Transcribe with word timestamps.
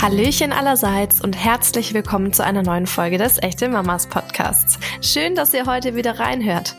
Hallöchen 0.00 0.52
allerseits 0.52 1.20
und 1.20 1.32
herzlich 1.32 1.92
willkommen 1.92 2.32
zu 2.32 2.44
einer 2.44 2.62
neuen 2.62 2.86
Folge 2.86 3.18
des 3.18 3.42
Echte 3.42 3.68
Mamas 3.68 4.06
Podcasts. 4.06 4.78
Schön, 5.00 5.34
dass 5.34 5.52
ihr 5.52 5.66
heute 5.66 5.96
wieder 5.96 6.20
reinhört. 6.20 6.76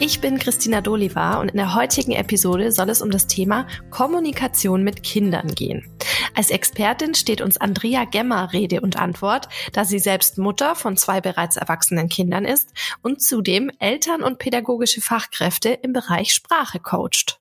Ich 0.00 0.20
bin 0.20 0.40
Christina 0.40 0.80
Doliva 0.80 1.38
und 1.38 1.52
in 1.52 1.58
der 1.58 1.76
heutigen 1.76 2.10
Episode 2.10 2.72
soll 2.72 2.90
es 2.90 3.02
um 3.02 3.12
das 3.12 3.28
Thema 3.28 3.68
Kommunikation 3.90 4.82
mit 4.82 5.04
Kindern 5.04 5.54
gehen. 5.54 5.88
Als 6.34 6.50
Expertin 6.50 7.14
steht 7.14 7.40
uns 7.40 7.56
Andrea 7.56 8.04
Gemmer 8.04 8.52
Rede 8.52 8.80
und 8.80 8.96
Antwort, 8.96 9.48
da 9.72 9.84
sie 9.84 10.00
selbst 10.00 10.36
Mutter 10.36 10.74
von 10.74 10.96
zwei 10.96 11.20
bereits 11.20 11.56
erwachsenen 11.56 12.08
Kindern 12.08 12.44
ist 12.44 12.72
und 13.00 13.22
zudem 13.22 13.70
Eltern 13.78 14.24
und 14.24 14.38
pädagogische 14.40 15.00
Fachkräfte 15.00 15.68
im 15.68 15.92
Bereich 15.92 16.34
Sprache 16.34 16.80
coacht. 16.80 17.38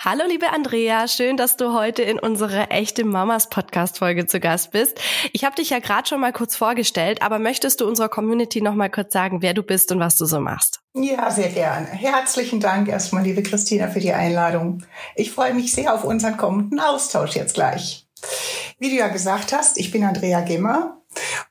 Hallo 0.00 0.22
liebe 0.28 0.52
Andrea, 0.52 1.08
schön, 1.08 1.36
dass 1.36 1.56
du 1.56 1.72
heute 1.72 2.02
in 2.02 2.20
unserer 2.20 2.70
echte 2.70 3.04
Mamas 3.04 3.48
Podcast 3.48 3.98
Folge 3.98 4.26
zu 4.28 4.38
Gast 4.38 4.70
bist. 4.70 5.00
Ich 5.32 5.42
habe 5.42 5.56
dich 5.56 5.70
ja 5.70 5.80
gerade 5.80 6.06
schon 6.06 6.20
mal 6.20 6.32
kurz 6.32 6.54
vorgestellt, 6.54 7.20
aber 7.20 7.40
möchtest 7.40 7.80
du 7.80 7.88
unserer 7.88 8.08
Community 8.08 8.60
noch 8.60 8.76
mal 8.76 8.90
kurz 8.90 9.12
sagen, 9.12 9.42
wer 9.42 9.54
du 9.54 9.64
bist 9.64 9.90
und 9.90 9.98
was 9.98 10.16
du 10.16 10.24
so 10.24 10.38
machst? 10.38 10.78
Ja, 10.94 11.32
sehr 11.32 11.48
gerne. 11.48 11.88
Herzlichen 11.88 12.60
Dank 12.60 12.86
erstmal, 12.86 13.24
liebe 13.24 13.42
Christina, 13.42 13.88
für 13.88 13.98
die 13.98 14.12
Einladung. 14.12 14.84
Ich 15.16 15.32
freue 15.32 15.52
mich 15.52 15.72
sehr 15.72 15.92
auf 15.92 16.04
unseren 16.04 16.36
kommenden 16.36 16.78
Austausch 16.78 17.34
jetzt 17.34 17.54
gleich. 17.54 18.06
Wie 18.78 18.90
du 18.90 18.94
ja 18.94 19.08
gesagt 19.08 19.52
hast, 19.52 19.78
ich 19.78 19.90
bin 19.90 20.04
Andrea 20.04 20.42
Gimmer 20.42 21.02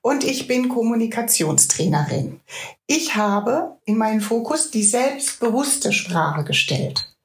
und 0.02 0.24
ich 0.24 0.48
bin 0.48 0.70
Kommunikationstrainerin. 0.70 2.40
Ich 2.86 3.18
habe 3.18 3.76
in 3.84 3.98
meinen 3.98 4.22
Fokus 4.22 4.72
die 4.72 4.84
selbstbewusste 4.84 5.92
Sprache 5.92 6.46
gestellt. 6.46 7.17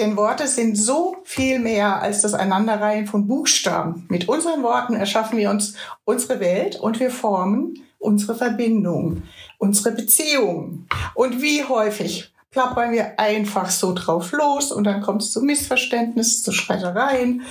Denn 0.00 0.16
Worte 0.16 0.48
sind 0.48 0.78
so 0.78 1.16
viel 1.24 1.58
mehr 1.58 2.00
als 2.00 2.22
das 2.22 2.32
Aneinanderreihen 2.32 3.06
von 3.06 3.26
Buchstaben. 3.26 4.06
Mit 4.08 4.30
unseren 4.30 4.62
Worten 4.62 4.94
erschaffen 4.94 5.36
wir 5.36 5.50
uns 5.50 5.74
unsere 6.04 6.40
Welt 6.40 6.80
und 6.80 6.98
wir 7.00 7.10
formen 7.10 7.74
unsere 7.98 8.34
Verbindung, 8.34 9.24
unsere 9.58 9.94
Beziehungen. 9.94 10.88
Und 11.14 11.42
wie 11.42 11.64
häufig 11.64 12.32
plappern 12.50 12.92
wir 12.92 13.20
einfach 13.20 13.68
so 13.68 13.92
drauf 13.92 14.32
los 14.32 14.72
und 14.72 14.84
dann 14.84 15.02
kommt 15.02 15.20
es 15.20 15.32
zu 15.32 15.42
Missverständnissen, 15.42 16.44
zu 16.44 16.52
Streitereien. 16.52 17.42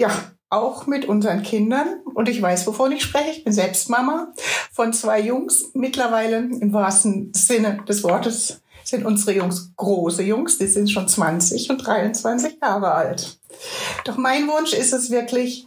Ja, 0.00 0.10
auch 0.50 0.88
mit 0.88 1.04
unseren 1.04 1.42
Kindern. 1.42 2.00
Und 2.12 2.28
ich 2.28 2.42
weiß, 2.42 2.66
wovon 2.66 2.90
ich 2.90 3.04
spreche. 3.04 3.30
Ich 3.30 3.44
bin 3.44 3.52
selbst 3.52 3.88
Mama 3.88 4.32
von 4.72 4.92
zwei 4.92 5.20
Jungs, 5.20 5.70
mittlerweile 5.74 6.38
im 6.38 6.72
wahrsten 6.72 7.32
Sinne 7.34 7.84
des 7.86 8.02
Wortes 8.02 8.62
sind 8.88 9.04
unsere 9.04 9.36
Jungs 9.36 9.72
große 9.76 10.22
Jungs, 10.22 10.58
die 10.58 10.66
sind 10.66 10.90
schon 10.90 11.08
20 11.08 11.70
und 11.70 11.86
23 11.86 12.58
Jahre 12.62 12.92
alt. 12.92 13.38
Doch 14.04 14.16
mein 14.16 14.48
Wunsch 14.48 14.72
ist 14.72 14.92
es 14.92 15.10
wirklich, 15.10 15.66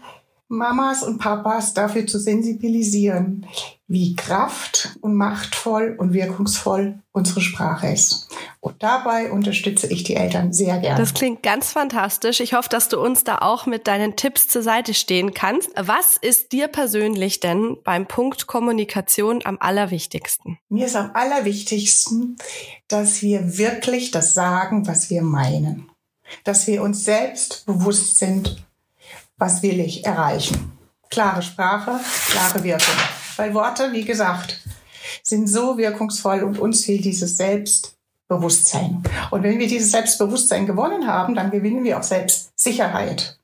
Mamas 0.51 1.01
und 1.01 1.17
Papas 1.17 1.73
dafür 1.73 2.05
zu 2.05 2.19
sensibilisieren, 2.19 3.45
wie 3.87 4.15
kraft- 4.15 4.97
und 4.99 5.15
machtvoll 5.15 5.95
und 5.97 6.13
wirkungsvoll 6.13 6.99
unsere 7.13 7.39
Sprache 7.39 7.87
ist. 7.87 8.27
Und 8.59 8.83
dabei 8.83 9.31
unterstütze 9.31 9.87
ich 9.87 10.03
die 10.03 10.15
Eltern 10.15 10.51
sehr 10.51 10.77
gerne. 10.79 10.99
Das 10.99 11.13
klingt 11.13 11.41
ganz 11.41 11.71
fantastisch. 11.71 12.41
Ich 12.41 12.53
hoffe, 12.53 12.67
dass 12.69 12.89
du 12.89 12.99
uns 12.99 13.23
da 13.23 13.37
auch 13.37 13.65
mit 13.65 13.87
deinen 13.87 14.17
Tipps 14.17 14.49
zur 14.49 14.61
Seite 14.61 14.93
stehen 14.93 15.33
kannst. 15.33 15.69
Was 15.77 16.17
ist 16.17 16.51
dir 16.51 16.67
persönlich 16.67 17.39
denn 17.39 17.77
beim 17.83 18.05
Punkt 18.05 18.45
Kommunikation 18.45 19.41
am 19.45 19.57
allerwichtigsten? 19.59 20.59
Mir 20.67 20.85
ist 20.85 20.97
am 20.97 21.11
allerwichtigsten, 21.13 22.35
dass 22.89 23.21
wir 23.21 23.57
wirklich 23.57 24.11
das 24.11 24.33
sagen, 24.33 24.85
was 24.85 25.09
wir 25.09 25.21
meinen. 25.21 25.89
Dass 26.43 26.67
wir 26.67 26.81
uns 26.81 27.05
selbst 27.05 27.65
bewusst 27.65 28.17
sind, 28.17 28.63
was 29.41 29.63
will 29.63 29.79
ich 29.79 30.05
erreichen. 30.05 30.71
Klare 31.09 31.41
Sprache, 31.41 31.99
klare 32.29 32.63
Wirkung. 32.63 32.93
Weil 33.37 33.55
Worte, 33.55 33.91
wie 33.91 34.05
gesagt, 34.05 34.61
sind 35.23 35.47
so 35.47 35.79
wirkungsvoll 35.79 36.43
und 36.43 36.59
uns 36.59 36.85
fehlt 36.85 37.03
dieses 37.03 37.37
Selbstbewusstsein. 37.37 39.01
Und 39.31 39.41
wenn 39.41 39.57
wir 39.57 39.67
dieses 39.67 39.91
Selbstbewusstsein 39.91 40.67
gewonnen 40.67 41.07
haben, 41.07 41.33
dann 41.33 41.49
gewinnen 41.49 41.83
wir 41.83 41.97
auch 41.97 42.03
Selbstsicherheit. 42.03 43.39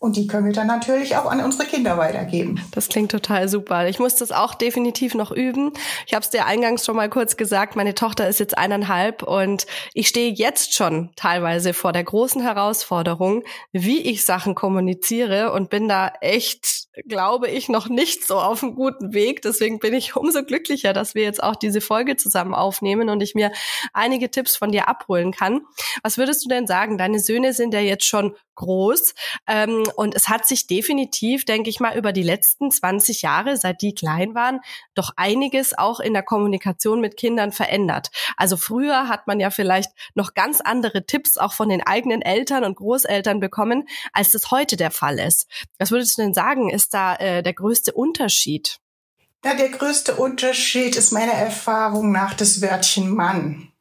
Und 0.00 0.16
die 0.16 0.26
können 0.26 0.46
wir 0.46 0.52
dann 0.52 0.68
natürlich 0.68 1.16
auch 1.16 1.26
an 1.26 1.42
unsere 1.42 1.66
Kinder 1.66 1.98
weitergeben. 1.98 2.60
Das 2.70 2.88
klingt 2.88 3.10
total 3.10 3.48
super. 3.48 3.88
Ich 3.88 3.98
muss 3.98 4.14
das 4.14 4.30
auch 4.30 4.54
definitiv 4.54 5.14
noch 5.14 5.32
üben. 5.32 5.72
Ich 6.06 6.14
habe 6.14 6.22
es 6.22 6.30
dir 6.30 6.46
eingangs 6.46 6.84
schon 6.84 6.94
mal 6.94 7.10
kurz 7.10 7.36
gesagt, 7.36 7.74
meine 7.74 7.94
Tochter 7.94 8.28
ist 8.28 8.38
jetzt 8.38 8.56
eineinhalb 8.56 9.24
und 9.24 9.66
ich 9.94 10.08
stehe 10.08 10.32
jetzt 10.32 10.74
schon 10.74 11.10
teilweise 11.16 11.74
vor 11.74 11.92
der 11.92 12.04
großen 12.04 12.40
Herausforderung, 12.40 13.42
wie 13.72 14.00
ich 14.00 14.24
Sachen 14.24 14.54
kommuniziere 14.54 15.52
und 15.52 15.68
bin 15.68 15.88
da 15.88 16.12
echt 16.20 16.88
glaube 17.06 17.48
ich, 17.48 17.68
noch 17.68 17.88
nicht 17.88 18.26
so 18.26 18.38
auf 18.38 18.62
einem 18.62 18.74
guten 18.74 19.12
Weg. 19.12 19.42
Deswegen 19.42 19.78
bin 19.78 19.94
ich 19.94 20.16
umso 20.16 20.42
glücklicher, 20.42 20.92
dass 20.92 21.14
wir 21.14 21.22
jetzt 21.22 21.42
auch 21.42 21.56
diese 21.56 21.80
Folge 21.80 22.16
zusammen 22.16 22.54
aufnehmen 22.54 23.08
und 23.08 23.22
ich 23.22 23.34
mir 23.34 23.52
einige 23.92 24.30
Tipps 24.30 24.56
von 24.56 24.72
dir 24.72 24.88
abholen 24.88 25.32
kann. 25.32 25.60
Was 26.02 26.18
würdest 26.18 26.44
du 26.44 26.48
denn 26.48 26.66
sagen? 26.66 26.98
Deine 26.98 27.20
Söhne 27.20 27.52
sind 27.52 27.74
ja 27.74 27.80
jetzt 27.80 28.04
schon 28.04 28.34
groß 28.58 29.14
ähm, 29.46 29.84
und 29.96 30.14
es 30.14 30.28
hat 30.28 30.46
sich 30.46 30.66
definitiv, 30.66 31.46
denke 31.46 31.70
ich 31.70 31.80
mal, 31.80 31.96
über 31.96 32.12
die 32.12 32.22
letzten 32.22 32.70
20 32.70 33.22
Jahre, 33.22 33.56
seit 33.56 33.80
die 33.80 33.94
klein 33.94 34.34
waren, 34.34 34.60
doch 34.94 35.12
einiges 35.16 35.76
auch 35.76 36.00
in 36.00 36.12
der 36.12 36.22
Kommunikation 36.22 37.00
mit 37.00 37.16
Kindern 37.16 37.52
verändert. 37.52 38.10
Also 38.36 38.56
früher 38.56 39.08
hat 39.08 39.26
man 39.26 39.40
ja 39.40 39.50
vielleicht 39.50 39.90
noch 40.14 40.34
ganz 40.34 40.60
andere 40.60 41.06
Tipps 41.06 41.38
auch 41.38 41.54
von 41.54 41.68
den 41.68 41.82
eigenen 41.82 42.20
Eltern 42.20 42.64
und 42.64 42.76
Großeltern 42.76 43.40
bekommen, 43.40 43.88
als 44.12 44.32
das 44.32 44.50
heute 44.50 44.76
der 44.76 44.90
Fall 44.90 45.18
ist. 45.18 45.46
Was 45.78 45.90
würdest 45.90 46.18
du 46.18 46.22
denn 46.22 46.34
sagen? 46.34 46.68
Ist 46.68 46.92
da 46.92 47.14
äh, 47.16 47.42
der 47.42 47.54
größte 47.54 47.92
Unterschied? 47.92 48.78
Ja, 49.44 49.54
der 49.54 49.68
größte 49.68 50.16
Unterschied 50.16 50.96
ist 50.96 51.12
meiner 51.12 51.32
Erfahrung 51.32 52.10
nach 52.10 52.34
das 52.34 52.60
Wörtchen 52.60 53.08
Mann. 53.14 53.72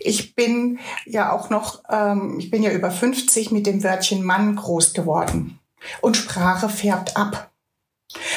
Ich 0.00 0.34
bin 0.34 0.78
ja 1.04 1.32
auch 1.32 1.50
noch, 1.50 1.82
ähm, 1.90 2.36
ich 2.38 2.50
bin 2.50 2.62
ja 2.62 2.70
über 2.72 2.90
50 2.90 3.50
mit 3.50 3.66
dem 3.66 3.82
Wörtchen 3.82 4.24
Mann 4.24 4.56
groß 4.56 4.94
geworden. 4.94 5.58
Und 6.00 6.16
Sprache 6.16 6.68
färbt 6.68 7.16
ab. 7.16 7.50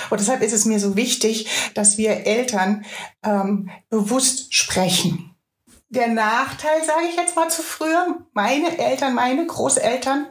Und 0.09 0.19
deshalb 0.19 0.41
ist 0.41 0.53
es 0.53 0.66
mir 0.66 0.79
so 0.79 0.95
wichtig, 0.95 1.47
dass 1.73 1.97
wir 1.97 2.25
Eltern 2.25 2.85
ähm, 3.23 3.69
bewusst 3.89 4.53
sprechen. 4.53 5.35
Der 5.89 6.07
Nachteil, 6.07 6.83
sage 6.85 7.07
ich 7.09 7.16
jetzt 7.16 7.35
mal 7.35 7.50
zu 7.50 7.63
früher, 7.63 8.17
meine 8.33 8.77
Eltern, 8.77 9.16
meine 9.16 9.45
Großeltern, 9.45 10.27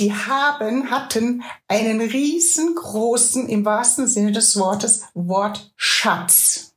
die 0.00 0.12
haben, 0.12 0.90
hatten 0.90 1.44
einen 1.68 2.00
riesengroßen, 2.00 3.48
im 3.48 3.64
wahrsten 3.64 4.08
Sinne 4.08 4.32
des 4.32 4.58
Wortes, 4.58 5.02
Wortschatz. 5.14 6.74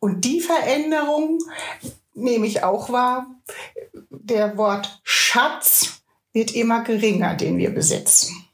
Und 0.00 0.24
die 0.24 0.40
Veränderung 0.40 1.38
nehme 2.14 2.46
ich 2.46 2.62
auch 2.62 2.90
wahr. 2.90 3.26
Der 4.10 4.56
Wortschatz 4.56 6.02
wird 6.32 6.54
immer 6.54 6.82
geringer, 6.82 7.34
den 7.34 7.58
wir 7.58 7.70
besitzen. 7.70 8.44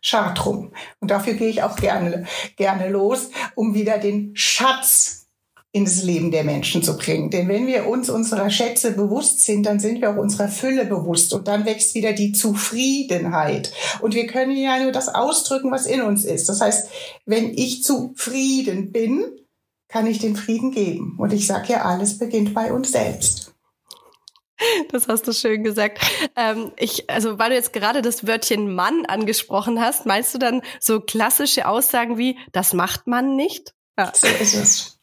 Schad 0.00 0.44
Und 0.46 0.72
dafür 1.00 1.34
gehe 1.34 1.48
ich 1.48 1.62
auch 1.62 1.76
gerne, 1.76 2.26
gerne 2.56 2.88
los, 2.88 3.30
um 3.54 3.74
wieder 3.74 3.98
den 3.98 4.34
Schatz 4.34 5.18
ins 5.70 6.02
Leben 6.02 6.30
der 6.30 6.44
Menschen 6.44 6.82
zu 6.82 6.96
bringen. 6.96 7.30
Denn 7.30 7.48
wenn 7.48 7.66
wir 7.66 7.86
uns 7.86 8.08
unserer 8.08 8.48
Schätze 8.48 8.92
bewusst 8.92 9.40
sind, 9.40 9.64
dann 9.64 9.80
sind 9.80 10.00
wir 10.00 10.10
auch 10.10 10.16
unserer 10.16 10.48
Fülle 10.48 10.86
bewusst 10.86 11.34
und 11.34 11.46
dann 11.46 11.66
wächst 11.66 11.94
wieder 11.94 12.12
die 12.12 12.32
Zufriedenheit. 12.32 13.72
Und 14.00 14.14
wir 14.14 14.26
können 14.26 14.56
ja 14.56 14.80
nur 14.80 14.92
das 14.92 15.08
ausdrücken, 15.08 15.70
was 15.70 15.86
in 15.86 16.00
uns 16.00 16.24
ist. 16.24 16.48
Das 16.48 16.60
heißt, 16.60 16.88
wenn 17.26 17.52
ich 17.52 17.82
zufrieden 17.84 18.92
bin, 18.92 19.24
kann 19.88 20.06
ich 20.06 20.18
den 20.18 20.36
Frieden 20.36 20.70
geben. 20.70 21.16
Und 21.18 21.32
ich 21.32 21.46
sage 21.46 21.72
ja, 21.72 21.82
alles 21.82 22.18
beginnt 22.18 22.54
bei 22.54 22.72
uns 22.72 22.92
selbst. 22.92 23.52
Das 24.90 25.06
hast 25.06 25.26
du 25.28 25.32
schön 25.32 25.62
gesagt. 25.62 26.00
Ähm, 26.34 26.72
ich, 26.76 27.08
also 27.08 27.38
weil 27.38 27.50
du 27.50 27.56
jetzt 27.56 27.72
gerade 27.72 28.02
das 28.02 28.26
Wörtchen 28.26 28.74
Mann 28.74 29.06
angesprochen 29.06 29.80
hast, 29.80 30.04
meinst 30.04 30.34
du 30.34 30.38
dann 30.38 30.62
so 30.80 31.00
klassische 31.00 31.68
Aussagen 31.68 32.18
wie, 32.18 32.36
das 32.52 32.72
macht 32.72 33.06
man 33.06 33.36
nicht? 33.36 33.74
Ja. 33.96 34.12
So 34.14 34.26
ist 34.26 34.54
es. 34.54 34.98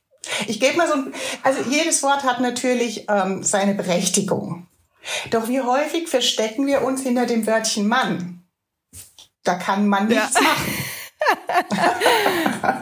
Ich 0.48 0.60
gebe 0.60 0.76
mal 0.78 0.88
so, 0.88 0.96
also 1.44 1.70
jedes 1.70 2.04
Wort 2.04 2.24
hat 2.24 2.42
natürlich 2.42 3.06
ähm, 3.10 3.44
seine 3.44 3.76
Berechtigung. 3.76 4.68
Doch 5.30 5.48
wie 5.48 5.62
häufig 5.62 6.10
verstecken 6.10 6.66
wir 6.66 6.82
uns 6.84 7.04
hinter 7.04 7.26
dem 7.26 7.46
Wörtchen 7.46 7.88
Mann? 7.88 8.44
Da 9.44 9.56
kann 9.56 9.88
man 9.88 10.08
nichts 10.08 10.34
ja. 10.34 10.42
machen. 10.42 10.74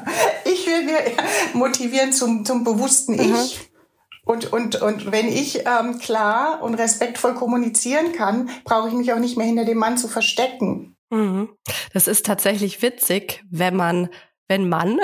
motivieren 1.53 2.13
zum, 2.13 2.45
zum 2.45 2.63
bewussten 2.63 3.15
mhm. 3.15 3.35
Ich. 3.35 3.69
Und, 4.25 4.53
und, 4.53 4.81
und 4.81 5.11
wenn 5.11 5.27
ich 5.27 5.65
ähm, 5.65 5.99
klar 5.99 6.61
und 6.61 6.75
respektvoll 6.75 7.33
kommunizieren 7.33 8.13
kann, 8.13 8.49
brauche 8.63 8.87
ich 8.87 8.93
mich 8.93 9.11
auch 9.11 9.19
nicht 9.19 9.35
mehr 9.35 9.45
hinter 9.45 9.65
dem 9.65 9.77
Mann 9.77 9.97
zu 9.97 10.07
verstecken. 10.07 10.95
Mhm. 11.09 11.49
Das 11.93 12.07
ist 12.07 12.25
tatsächlich 12.25 12.81
witzig, 12.81 13.43
wenn 13.51 13.75
man 13.75 14.09
wenn 14.49 14.67
man 14.67 14.99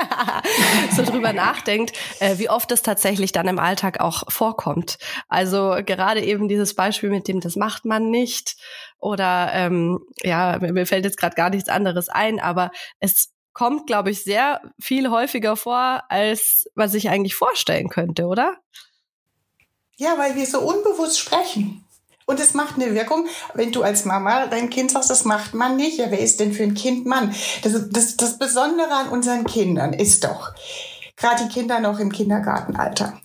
so 0.96 1.02
drüber 1.02 1.32
nachdenkt, 1.32 1.92
äh, 2.20 2.38
wie 2.38 2.48
oft 2.48 2.70
das 2.70 2.82
tatsächlich 2.82 3.32
dann 3.32 3.48
im 3.48 3.58
Alltag 3.58 4.00
auch 4.00 4.30
vorkommt. 4.30 4.98
Also 5.28 5.76
gerade 5.84 6.22
eben 6.22 6.48
dieses 6.48 6.74
Beispiel 6.74 7.10
mit 7.10 7.28
dem, 7.28 7.40
das 7.40 7.56
macht 7.56 7.84
man 7.84 8.08
nicht. 8.08 8.56
Oder 8.98 9.50
ähm, 9.52 9.98
ja, 10.22 10.58
mir 10.60 10.86
fällt 10.86 11.04
jetzt 11.04 11.18
gerade 11.18 11.34
gar 11.34 11.50
nichts 11.50 11.68
anderes 11.68 12.08
ein, 12.08 12.40
aber 12.40 12.70
es 13.00 13.32
kommt, 13.56 13.86
glaube 13.86 14.10
ich, 14.10 14.22
sehr 14.22 14.60
viel 14.78 15.08
häufiger 15.08 15.56
vor, 15.56 16.02
als 16.10 16.68
man 16.74 16.90
sich 16.90 17.08
eigentlich 17.08 17.34
vorstellen 17.34 17.88
könnte, 17.88 18.26
oder? 18.26 18.54
Ja, 19.96 20.18
weil 20.18 20.34
wir 20.34 20.44
so 20.44 20.60
unbewusst 20.60 21.18
sprechen. 21.18 21.82
Und 22.26 22.38
es 22.38 22.52
macht 22.52 22.74
eine 22.74 22.94
Wirkung, 22.94 23.26
wenn 23.54 23.72
du 23.72 23.82
als 23.82 24.04
Mama 24.04 24.46
dein 24.48 24.68
Kind 24.68 24.90
sagst, 24.90 25.08
das 25.08 25.24
macht 25.24 25.54
man 25.54 25.76
nicht. 25.76 25.96
Ja, 25.96 26.10
wer 26.10 26.18
ist 26.18 26.38
denn 26.38 26.52
für 26.52 26.64
ein 26.64 26.74
Kind 26.74 27.06
Mann? 27.06 27.34
Das, 27.62 27.72
das, 27.88 28.18
das 28.18 28.38
Besondere 28.38 28.92
an 28.92 29.08
unseren 29.08 29.46
Kindern 29.46 29.94
ist 29.94 30.24
doch, 30.24 30.52
gerade 31.16 31.44
die 31.44 31.48
Kinder 31.48 31.80
noch 31.80 31.98
im 31.98 32.12
Kindergartenalter. 32.12 33.18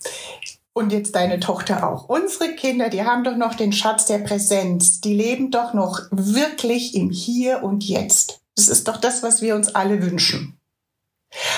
Und 0.72 0.92
jetzt 0.92 1.14
deine 1.14 1.40
Tochter 1.40 1.86
auch. 1.86 2.08
Unsere 2.08 2.54
Kinder, 2.54 2.88
die 2.88 3.04
haben 3.04 3.22
doch 3.22 3.36
noch 3.36 3.54
den 3.54 3.74
Schatz 3.74 4.06
der 4.06 4.20
Präsenz. 4.20 5.02
Die 5.02 5.14
leben 5.14 5.50
doch 5.50 5.74
noch 5.74 6.00
wirklich 6.10 6.94
im 6.94 7.10
Hier 7.10 7.62
und 7.62 7.84
Jetzt. 7.84 8.41
Das 8.56 8.68
ist 8.68 8.88
doch 8.88 8.98
das, 8.98 9.22
was 9.22 9.42
wir 9.42 9.54
uns 9.54 9.74
alle 9.74 10.02
wünschen. 10.02 10.58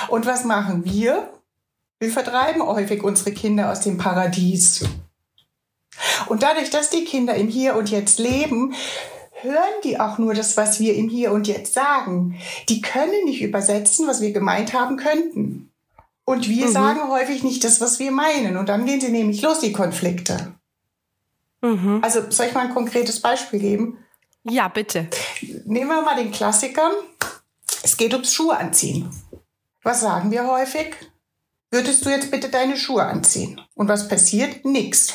Und 0.08 0.26
was 0.26 0.44
machen 0.44 0.84
wir? 0.84 1.32
Wir 1.98 2.10
vertreiben 2.10 2.62
häufig 2.62 3.02
unsere 3.02 3.32
Kinder 3.32 3.70
aus 3.72 3.80
dem 3.80 3.98
Paradies. 3.98 4.84
Und 6.26 6.42
dadurch, 6.42 6.70
dass 6.70 6.90
die 6.90 7.04
Kinder 7.04 7.34
im 7.34 7.48
Hier 7.48 7.76
und 7.76 7.90
Jetzt 7.90 8.18
leben, 8.18 8.74
hören 9.40 9.80
die 9.84 10.00
auch 10.00 10.18
nur 10.18 10.34
das, 10.34 10.56
was 10.56 10.80
wir 10.80 10.94
im 10.94 11.08
Hier 11.08 11.32
und 11.32 11.46
Jetzt 11.46 11.74
sagen. 11.74 12.38
Die 12.68 12.80
können 12.80 13.24
nicht 13.24 13.42
übersetzen, 13.42 14.06
was 14.06 14.20
wir 14.20 14.32
gemeint 14.32 14.72
haben 14.72 14.96
könnten. 14.96 15.70
Und 16.24 16.48
wir 16.48 16.66
mhm. 16.66 16.72
sagen 16.72 17.08
häufig 17.08 17.42
nicht 17.42 17.64
das, 17.64 17.80
was 17.80 17.98
wir 17.98 18.10
meinen. 18.10 18.56
Und 18.56 18.68
dann 18.68 18.86
gehen 18.86 19.00
sie 19.00 19.10
nämlich 19.10 19.42
los, 19.42 19.60
die 19.60 19.72
Konflikte. 19.72 20.54
Mhm. 21.60 22.00
Also 22.02 22.30
soll 22.30 22.46
ich 22.46 22.54
mal 22.54 22.66
ein 22.66 22.74
konkretes 22.74 23.20
Beispiel 23.20 23.60
geben? 23.60 23.98
Ja, 24.44 24.68
bitte. 24.68 25.08
Nehmen 25.64 25.88
wir 25.88 26.02
mal 26.02 26.16
den 26.16 26.30
Klassiker. 26.30 26.90
Es 27.82 27.96
geht 27.96 28.12
ums 28.12 28.34
Schuhe 28.34 28.56
anziehen. 28.56 29.10
Was 29.82 30.00
sagen 30.00 30.30
wir 30.30 30.46
häufig? 30.46 30.94
Würdest 31.70 32.04
du 32.04 32.10
jetzt 32.10 32.30
bitte 32.30 32.50
deine 32.50 32.76
Schuhe 32.76 33.04
anziehen? 33.04 33.60
Und 33.74 33.88
was 33.88 34.08
passiert? 34.08 34.64
Nix. 34.64 35.14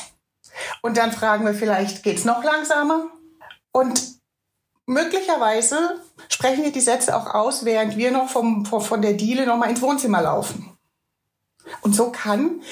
Und 0.82 0.96
dann 0.96 1.12
fragen 1.12 1.46
wir 1.46 1.54
vielleicht, 1.54 2.02
geht's 2.02 2.24
noch 2.24 2.44
langsamer? 2.44 3.06
Und 3.72 4.20
möglicherweise 4.86 6.02
sprechen 6.28 6.64
wir 6.64 6.72
die 6.72 6.80
Sätze 6.80 7.16
auch 7.16 7.34
aus, 7.34 7.64
während 7.64 7.96
wir 7.96 8.10
noch 8.10 8.28
vom, 8.28 8.66
von 8.66 9.00
der 9.00 9.14
Diele 9.14 9.46
noch 9.46 9.56
mal 9.56 9.70
ins 9.70 9.80
Wohnzimmer 9.80 10.22
laufen. 10.22 10.76
Und 11.82 11.94
so 11.94 12.10
kann 12.10 12.62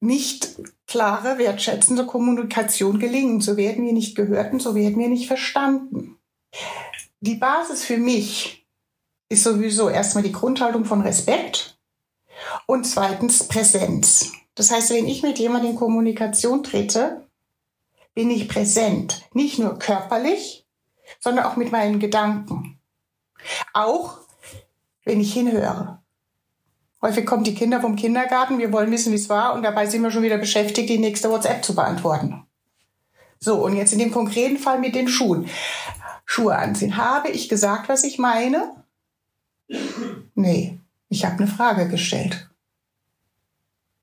nicht 0.00 0.56
klare, 0.86 1.38
wertschätzende 1.38 2.06
Kommunikation 2.06 2.98
gelingen. 2.98 3.40
So 3.40 3.56
werden 3.56 3.84
wir 3.84 3.92
nicht 3.92 4.16
gehört 4.16 4.52
und 4.52 4.60
so 4.60 4.74
werden 4.74 4.98
wir 4.98 5.08
nicht 5.08 5.26
verstanden. 5.26 6.18
Die 7.20 7.36
Basis 7.36 7.84
für 7.84 7.96
mich 7.96 8.66
ist 9.28 9.44
sowieso 9.44 9.88
erstmal 9.88 10.22
die 10.22 10.32
Grundhaltung 10.32 10.84
von 10.84 11.00
Respekt 11.00 11.78
und 12.66 12.84
zweitens 12.84 13.48
Präsenz. 13.48 14.32
Das 14.54 14.70
heißt, 14.70 14.90
wenn 14.90 15.06
ich 15.06 15.22
mit 15.22 15.38
jemandem 15.38 15.72
in 15.72 15.76
Kommunikation 15.76 16.62
trete, 16.62 17.26
bin 18.14 18.30
ich 18.30 18.48
präsent. 18.48 19.24
Nicht 19.32 19.58
nur 19.58 19.78
körperlich, 19.78 20.66
sondern 21.18 21.46
auch 21.46 21.56
mit 21.56 21.72
meinen 21.72 21.98
Gedanken. 21.98 22.80
Auch 23.72 24.18
wenn 25.04 25.20
ich 25.20 25.32
hinhöre. 25.32 26.03
Häufig 27.04 27.26
kommen 27.26 27.44
die 27.44 27.54
Kinder 27.54 27.82
vom 27.82 27.96
Kindergarten, 27.96 28.58
wir 28.58 28.72
wollen 28.72 28.90
wissen, 28.90 29.12
wie 29.12 29.16
es 29.16 29.28
war, 29.28 29.52
und 29.52 29.62
dabei 29.62 29.84
sind 29.84 30.00
wir 30.00 30.10
schon 30.10 30.22
wieder 30.22 30.38
beschäftigt, 30.38 30.88
die 30.88 30.96
nächste 30.96 31.28
WhatsApp 31.28 31.62
zu 31.62 31.74
beantworten. 31.74 32.46
So, 33.38 33.62
und 33.62 33.76
jetzt 33.76 33.92
in 33.92 33.98
dem 33.98 34.10
konkreten 34.10 34.56
Fall 34.56 34.78
mit 34.78 34.94
den 34.94 35.06
Schuhen. 35.06 35.46
Schuhe 36.24 36.56
anziehen. 36.56 36.96
Habe 36.96 37.28
ich 37.28 37.50
gesagt, 37.50 37.90
was 37.90 38.04
ich 38.04 38.18
meine? 38.18 38.72
Nee, 40.34 40.78
ich 41.10 41.26
habe 41.26 41.36
eine 41.36 41.46
Frage 41.46 41.88
gestellt. 41.88 42.48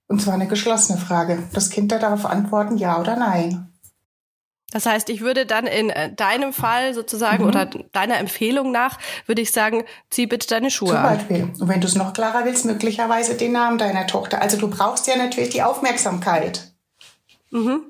Und 0.08 0.22
zwar 0.22 0.36
eine 0.36 0.48
geschlossene 0.48 1.00
Frage. 1.00 1.42
Das 1.54 1.72
Kind 1.72 1.92
darauf 1.92 2.28
antworten, 2.28 2.78
ja 2.78 3.00
oder 3.00 3.16
nein. 3.16 3.71
Das 4.72 4.86
heißt, 4.86 5.10
ich 5.10 5.22
würde 5.22 5.46
dann 5.46 5.68
in 5.68 5.90
äh, 5.90 6.14
deinem 6.14 6.54
Fall 6.54 6.94
sozusagen 6.94 7.44
mhm. 7.44 7.50
oder 7.50 7.66
deiner 7.66 8.18
Empfehlung 8.18 8.72
nach, 8.72 8.98
würde 9.26 9.42
ich 9.42 9.52
sagen, 9.52 9.84
zieh 10.10 10.26
bitte 10.26 10.48
deine 10.48 10.72
Schuhe 10.72 10.94
Zum 10.94 11.04
Beispiel. 11.04 11.44
Und 11.60 11.68
wenn 11.68 11.82
du 11.82 11.88
es 11.88 11.96
noch 11.96 12.14
klarer 12.14 12.46
willst, 12.46 12.66
möglicherweise 12.66 13.36
den 13.36 13.52
Namen 13.52 13.78
deiner 13.78 14.08
Tochter. 14.08 14.42
Also 14.42 14.58
du 14.58 14.70
brauchst 14.70 15.08
ja 15.08 15.18
natürlich 15.18 15.50
die 15.50 15.62
Aufmerksamkeit. 15.62 16.72
Mhm. 17.52 17.82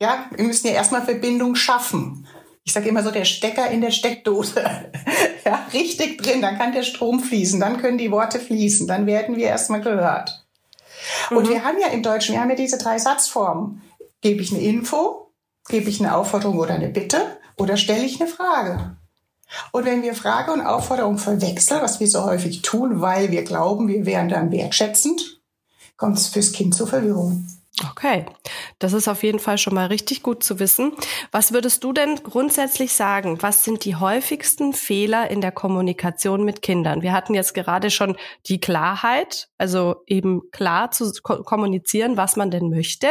Ja, 0.00 0.26
wir 0.34 0.44
müssen 0.44 0.66
ja 0.66 0.74
erstmal 0.74 1.02
Verbindung 1.02 1.54
schaffen. 1.54 2.26
Ich 2.64 2.72
sage 2.72 2.88
immer 2.88 3.02
so, 3.02 3.10
der 3.10 3.24
Stecker 3.24 3.70
in 3.70 3.80
der 3.80 3.90
Steckdose. 3.90 4.62
ja, 5.44 5.66
richtig 5.72 6.22
drin, 6.22 6.42
dann 6.42 6.58
kann 6.58 6.72
der 6.72 6.82
Strom 6.82 7.20
fließen, 7.20 7.58
dann 7.58 7.80
können 7.80 7.98
die 7.98 8.10
Worte 8.10 8.38
fließen, 8.38 8.86
dann 8.86 9.06
werden 9.06 9.36
wir 9.36 9.46
erstmal 9.46 9.80
gehört. 9.80 10.44
Mhm. 11.30 11.36
Und 11.38 11.48
wir 11.48 11.64
haben 11.64 11.78
ja 11.80 11.88
im 11.88 12.02
Deutschen, 12.02 12.34
wir 12.34 12.40
haben 12.40 12.50
ja 12.50 12.56
diese 12.56 12.78
drei 12.78 12.98
Satzformen. 12.98 13.82
Gebe 14.20 14.42
ich 14.42 14.52
eine 14.52 14.60
Info, 14.60 15.31
Gebe 15.68 15.88
ich 15.88 16.00
eine 16.00 16.16
Aufforderung 16.16 16.58
oder 16.58 16.74
eine 16.74 16.88
Bitte 16.88 17.38
oder 17.56 17.76
stelle 17.76 18.04
ich 18.04 18.20
eine 18.20 18.30
Frage? 18.30 18.96
Und 19.70 19.84
wenn 19.84 20.02
wir 20.02 20.14
Frage 20.14 20.52
und 20.52 20.62
Aufforderung 20.62 21.18
verwechseln, 21.18 21.82
was 21.82 22.00
wir 22.00 22.08
so 22.08 22.24
häufig 22.24 22.62
tun, 22.62 23.00
weil 23.00 23.30
wir 23.30 23.44
glauben, 23.44 23.88
wir 23.88 24.06
wären 24.06 24.28
dann 24.28 24.50
wertschätzend, 24.50 25.40
kommt 25.96 26.18
es 26.18 26.28
fürs 26.28 26.52
Kind 26.52 26.74
zur 26.74 26.86
Verwirrung. 26.86 27.46
Okay, 27.80 28.26
das 28.80 28.92
ist 28.92 29.08
auf 29.08 29.22
jeden 29.22 29.38
Fall 29.38 29.56
schon 29.56 29.74
mal 29.74 29.86
richtig 29.86 30.22
gut 30.22 30.44
zu 30.44 30.58
wissen. 30.58 30.92
Was 31.30 31.54
würdest 31.54 31.82
du 31.82 31.94
denn 31.94 32.16
grundsätzlich 32.16 32.92
sagen? 32.92 33.40
Was 33.40 33.64
sind 33.64 33.86
die 33.86 33.96
häufigsten 33.96 34.74
Fehler 34.74 35.30
in 35.30 35.40
der 35.40 35.52
Kommunikation 35.52 36.44
mit 36.44 36.60
Kindern? 36.60 37.00
Wir 37.00 37.14
hatten 37.14 37.32
jetzt 37.32 37.54
gerade 37.54 37.90
schon 37.90 38.18
die 38.46 38.60
Klarheit, 38.60 39.48
also 39.56 40.02
eben 40.06 40.50
klar 40.50 40.90
zu 40.90 41.12
kommunizieren, 41.22 42.18
was 42.18 42.36
man 42.36 42.50
denn 42.50 42.68
möchte. 42.68 43.08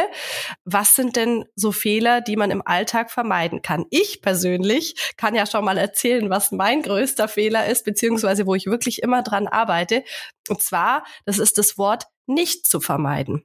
Was 0.64 0.94
sind 0.94 1.16
denn 1.16 1.44
so 1.56 1.72
Fehler, 1.72 2.20
die 2.20 2.36
man 2.36 2.52
im 2.52 2.64
Alltag 2.64 3.10
vermeiden 3.10 3.62
kann? 3.62 3.86
Ich 3.90 4.22
persönlich 4.22 4.94
kann 5.16 5.34
ja 5.34 5.44
schon 5.44 5.64
mal 5.64 5.76
erzählen, 5.76 6.30
was 6.30 6.52
mein 6.52 6.82
größter 6.82 7.26
Fehler 7.26 7.66
ist, 7.66 7.84
beziehungsweise 7.84 8.46
wo 8.46 8.54
ich 8.54 8.66
wirklich 8.66 9.02
immer 9.02 9.22
dran 9.22 9.48
arbeite. 9.48 10.04
Und 10.48 10.62
zwar, 10.62 11.04
das 11.24 11.38
ist 11.38 11.58
das 11.58 11.78
Wort 11.78 12.04
nicht 12.26 12.68
zu 12.68 12.80
vermeiden. 12.80 13.44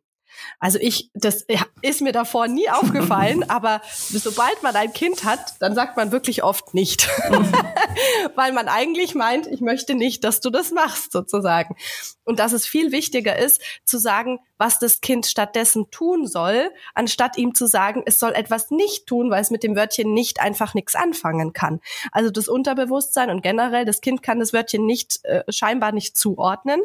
Also 0.60 0.80
ich, 0.80 1.12
das 1.14 1.46
ist 1.82 2.02
mir 2.02 2.12
davor 2.12 2.48
nie 2.48 2.70
aufgefallen, 2.70 3.44
aber 3.50 3.82
sobald 3.88 4.64
man 4.64 4.76
ein 4.76 4.94
Kind 4.94 5.24
hat, 5.24 5.56
dann 5.60 5.76
sagt 5.76 5.98
man 5.98 6.12
wirklich 6.12 6.44
oft 6.44 6.74
nicht. 6.74 7.08
Weil 8.36 8.54
man 8.54 8.68
eigentlich 8.68 9.16
meint, 9.16 9.48
ich 9.48 9.62
möchte 9.62 9.96
nicht, 9.96 10.24
dass 10.24 10.42
du 10.42 10.50
das 10.50 10.72
machst, 10.72 11.12
sozusagen. 11.12 11.76
Und 12.24 12.40
dass 12.40 12.52
es 12.52 12.66
viel 12.66 12.92
wichtiger 12.92 13.38
ist, 13.38 13.62
zu 13.86 13.98
sagen, 13.98 14.40
was 14.58 14.80
das 14.80 15.02
Kind 15.02 15.26
stattdessen 15.26 15.90
tun 15.92 16.28
soll, 16.28 16.72
anstatt 16.94 17.38
ihm 17.38 17.56
zu 17.56 17.68
sagen, 17.68 18.04
es 18.06 18.20
soll 18.20 18.34
etwas 18.34 18.72
nicht 18.72 19.08
tun, 19.08 19.30
weil 19.30 19.42
es 19.42 19.52
mit 19.52 19.64
dem 19.64 19.76
Wörtchen 19.76 20.14
nicht 20.14 20.42
einfach 20.42 20.74
nichts 20.74 20.96
anfangen 20.96 21.54
kann. 21.54 21.80
Also 22.12 22.30
das 22.30 22.48
Unterbewusstsein 22.48 23.30
und 23.30 23.42
generell, 23.42 23.86
das 23.86 24.02
Kind 24.02 24.24
kann 24.24 24.40
das 24.40 24.54
Wörtchen 24.54 24.86
nicht, 24.86 25.24
äh, 25.24 25.44
scheinbar 25.50 25.92
nicht 25.92 26.18
zuordnen. 26.18 26.82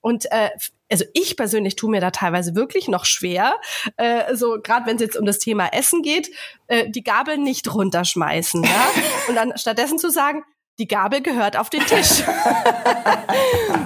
Und 0.00 0.30
äh, 0.30 0.50
also 0.90 1.04
ich 1.14 1.36
persönlich 1.36 1.76
tue 1.76 1.90
mir 1.90 2.00
da 2.00 2.10
teilweise 2.10 2.54
wirklich 2.54 2.88
noch 2.88 3.04
schwer, 3.04 3.58
äh, 3.96 4.34
so 4.36 4.58
gerade 4.62 4.86
wenn 4.86 4.96
es 4.96 5.02
jetzt 5.02 5.16
um 5.16 5.24
das 5.24 5.38
Thema 5.38 5.68
Essen 5.68 6.02
geht, 6.02 6.30
äh, 6.66 6.90
die 6.90 7.02
Gabel 7.02 7.38
nicht 7.38 7.72
runterschmeißen, 7.72 8.62
ja, 8.62 8.88
und 9.28 9.34
dann 9.34 9.56
stattdessen 9.56 9.98
zu 9.98 10.10
sagen, 10.10 10.44
die 10.78 10.88
Gabel 10.88 11.22
gehört 11.22 11.56
auf 11.56 11.70
den 11.70 11.84
Tisch. 11.86 12.22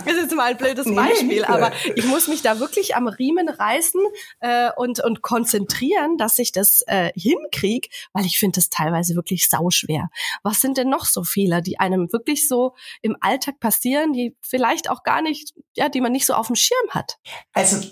das 0.05 0.15
ist 0.15 0.23
jetzt 0.23 0.35
mal 0.35 0.51
ein 0.51 0.57
blödes 0.57 0.87
Beispiel, 0.95 1.45
aber 1.45 1.73
ich 1.95 2.05
muss 2.07 2.29
mich 2.29 2.43
da 2.43 2.61
wirklich 2.61 2.97
am 2.97 3.09
Riemen 3.09 3.49
reißen 3.49 4.01
äh, 4.41 4.71
und, 4.77 5.01
und 5.01 5.23
konzentrieren, 5.23 6.17
dass 6.17 6.39
ich 6.39 6.53
das 6.53 6.83
äh, 6.87 7.13
hinkriege, 7.15 7.89
weil 8.13 8.25
ich 8.25 8.39
finde 8.39 8.57
das 8.57 8.71
teilweise 8.71 9.17
wirklich 9.17 9.49
sauschwer. 9.49 10.09
Was 10.43 10.61
sind 10.61 10.79
denn 10.79 10.89
noch 10.89 11.05
so 11.05 11.25
Fehler, 11.25 11.61
die 11.61 11.79
einem 11.79 12.13
wirklich 12.13 12.49
so 12.49 12.75
im 13.03 13.17
Alltag 13.21 13.61
passieren, 13.61 14.13
die 14.13 14.37
vielleicht 14.41 14.89
auch 14.89 15.03
gar 15.03 15.21
nicht, 15.21 15.55
ja, 15.77 15.89
die 15.89 16.01
man 16.01 16.13
nicht 16.13 16.27
so 16.27 16.35
auf 16.35 16.47
dem 16.47 16.57
Schirm 16.57 16.91
hat? 16.91 17.19
Also, 17.53 17.87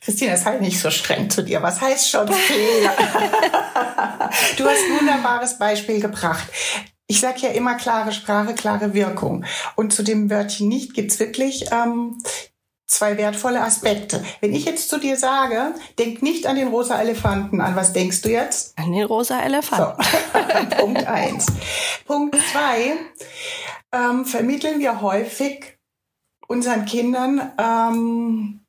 Christina, 0.00 0.36
sei 0.36 0.52
halt 0.52 0.62
nicht 0.62 0.80
so 0.80 0.90
streng 0.90 1.28
zu 1.28 1.42
dir. 1.42 1.62
Was 1.62 1.80
heißt 1.80 2.10
schon 2.10 2.28
Fehler? 2.28 2.92
du 4.56 4.64
hast 4.64 4.84
ein 4.84 4.98
wunderbares 5.00 5.58
Beispiel 5.58 6.00
gebracht 6.00 6.48
ich 7.08 7.20
sage 7.20 7.40
ja 7.40 7.48
immer 7.48 7.74
klare 7.74 8.12
Sprache, 8.12 8.54
klare 8.54 8.94
Wirkung. 8.94 9.44
Und 9.74 9.92
zu 9.92 10.02
dem 10.02 10.30
Wörtchen 10.30 10.68
nicht 10.68 10.94
gibt's 10.94 11.18
wirklich 11.18 11.64
ähm, 11.72 12.18
zwei 12.86 13.16
wertvolle 13.16 13.62
Aspekte. 13.62 14.22
Wenn 14.40 14.54
ich 14.54 14.66
jetzt 14.66 14.90
zu 14.90 14.98
dir 14.98 15.16
sage, 15.16 15.74
denk 15.98 16.22
nicht 16.22 16.46
an 16.46 16.56
den 16.56 16.68
rosa 16.68 17.00
Elefanten, 17.00 17.62
an 17.62 17.74
was 17.76 17.94
denkst 17.94 18.20
du 18.22 18.28
jetzt? 18.28 18.78
An 18.78 18.92
den 18.92 19.04
rosa 19.04 19.40
Elefanten. 19.40 20.02
So. 20.02 20.76
Punkt 20.76 21.06
eins. 21.06 21.46
Punkt 22.06 22.36
zwei, 22.52 22.98
ähm, 23.92 24.26
vermitteln 24.26 24.78
wir 24.78 25.00
häufig 25.00 25.78
unseren 26.46 26.84
Kindern 26.84 27.52
ähm, 27.58 28.60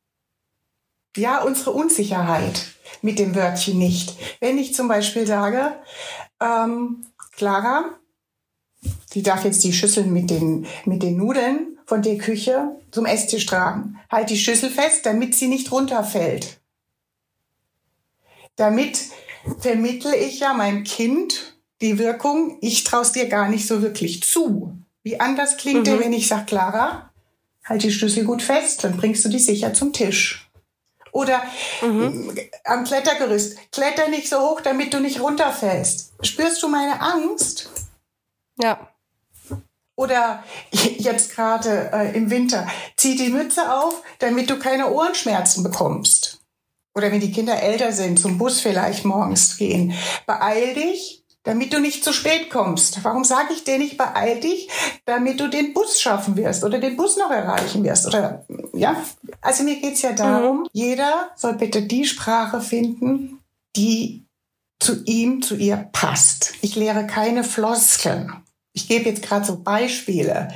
ja 1.18 1.42
unsere 1.42 1.72
Unsicherheit 1.72 2.68
mit 3.02 3.20
dem 3.20 3.36
Wörtchen 3.36 3.78
nicht. 3.78 4.18
Wenn 4.40 4.58
ich 4.58 4.74
zum 4.74 4.88
Beispiel 4.88 5.28
sage, 5.28 5.76
ähm, 6.42 7.06
Clara, 7.36 8.00
die 9.14 9.24
darf 9.24 9.44
jetzt 9.44 9.64
die 9.64 9.74
Schüssel 9.74 10.06
mit 10.06 10.30
den, 10.30 10.68
mit 10.86 11.04
den 11.04 11.18
Nudeln 11.18 11.78
von 11.86 12.02
der 12.02 12.18
Küche 12.18 12.76
zum 12.92 13.06
Esstisch 13.06 13.46
tragen. 13.46 14.00
Halt 14.10 14.30
die 14.30 14.38
Schüssel 14.38 14.70
fest, 14.70 15.06
damit 15.06 15.36
sie 15.36 15.48
nicht 15.48 15.72
runterfällt. 15.72 16.60
Damit 18.56 19.00
vermittle 19.60 20.16
ich 20.16 20.42
ja 20.42 20.54
meinem 20.54 20.84
Kind 20.84 21.56
die 21.82 21.98
Wirkung, 21.98 22.58
ich 22.62 22.84
traust 22.84 23.16
dir 23.16 23.28
gar 23.28 23.50
nicht 23.50 23.66
so 23.66 23.82
wirklich 23.82 24.24
zu. 24.24 24.74
Wie 25.02 25.20
anders 25.20 25.58
klingt 25.58 25.80
mhm. 25.80 25.84
der, 25.86 26.00
wenn 26.00 26.14
ich 26.14 26.28
sage, 26.28 26.46
Clara, 26.46 27.10
halt 27.64 27.84
die 27.84 27.92
Schlüssel 27.92 28.26
gut 28.26 28.42
fest, 28.42 28.84
dann 28.84 28.98
bringst 28.98 29.24
du 29.24 29.30
die 29.30 29.40
sicher 29.40 29.74
zum 29.74 29.94
Tisch. 29.94 30.50
Oder 31.12 31.42
mhm. 31.82 32.38
am 32.66 32.84
Klettergerüst, 32.84 33.58
kletter 33.72 34.10
nicht 34.10 34.30
so 34.30 34.40
hoch, 34.40 34.62
damit 34.62 34.94
du 34.94 35.00
nicht 35.00 35.22
runterfällst. 35.22 36.14
Spürst 36.22 36.62
du 36.62 36.68
meine 36.68 37.02
Angst? 37.02 37.70
Ja. 38.58 38.90
Oder 40.00 40.46
jetzt 40.98 41.36
gerade 41.36 41.92
äh, 41.92 42.16
im 42.16 42.30
Winter, 42.30 42.66
zieh 42.96 43.18
die 43.18 43.28
Mütze 43.28 43.74
auf, 43.74 44.02
damit 44.20 44.50
du 44.50 44.58
keine 44.58 44.92
Ohrenschmerzen 44.92 45.62
bekommst. 45.62 46.40
Oder 46.96 47.12
wenn 47.12 47.20
die 47.20 47.34
Kinder 47.34 47.62
älter 47.62 47.92
sind, 47.92 48.18
zum 48.18 48.38
Bus 48.38 48.62
vielleicht 48.62 49.04
morgens 49.04 49.58
gehen. 49.58 49.94
Beeil 50.26 50.74
dich, 50.74 51.26
damit 51.44 51.74
du 51.74 51.82
nicht 51.82 52.06
zu 52.06 52.14
spät 52.14 52.50
kommst. 52.50 53.04
Warum 53.04 53.26
sage 53.26 53.52
ich 53.52 53.66
dir 53.66 53.78
nicht, 53.78 53.98
beeil 53.98 54.40
dich, 54.40 54.70
damit 55.04 55.42
du 55.42 55.50
den 55.50 55.74
Bus 55.74 56.00
schaffen 56.00 56.38
wirst 56.38 56.64
oder 56.64 56.80
den 56.80 56.96
Bus 56.96 57.18
noch 57.18 57.32
erreichen 57.32 57.84
wirst? 57.84 58.08
Oder 58.08 58.46
ja, 58.72 58.96
also 59.42 59.64
mir 59.64 59.82
geht's 59.82 60.02
ja 60.02 60.14
darum, 60.14 60.62
mhm. 60.62 60.68
jeder 60.72 61.32
soll 61.36 61.56
bitte 61.56 61.82
die 61.82 62.06
Sprache 62.06 62.62
finden, 62.62 63.40
die 63.76 64.26
zu 64.80 65.04
ihm, 65.04 65.42
zu 65.42 65.56
ihr 65.56 65.90
passt. 65.92 66.54
Ich 66.62 66.78
lehre 66.78 67.06
keine 67.06 67.44
Floskeln. 67.44 68.46
Ich 68.80 68.88
gebe 68.88 69.10
jetzt 69.10 69.22
gerade 69.22 69.46
so 69.46 69.62
Beispiele, 69.62 70.50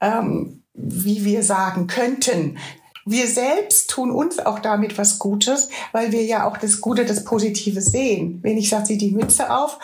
ähm, 0.00 0.64
wie 0.74 1.24
wir 1.24 1.44
sagen 1.44 1.86
könnten, 1.86 2.58
wir 3.06 3.26
selbst 3.26 3.88
tun 3.88 4.10
uns 4.10 4.38
auch 4.38 4.58
damit 4.58 4.98
was 4.98 5.18
Gutes, 5.18 5.70
weil 5.92 6.12
wir 6.12 6.24
ja 6.24 6.46
auch 6.46 6.56
das 6.56 6.80
Gute, 6.80 7.04
das 7.04 7.24
Positive 7.24 7.80
sehen. 7.80 8.40
Wenn 8.42 8.58
ich 8.58 8.68
sage, 8.68 8.84
zieh 8.84 8.98
die 8.98 9.12
Mütze 9.12 9.50
auf, 9.50 9.78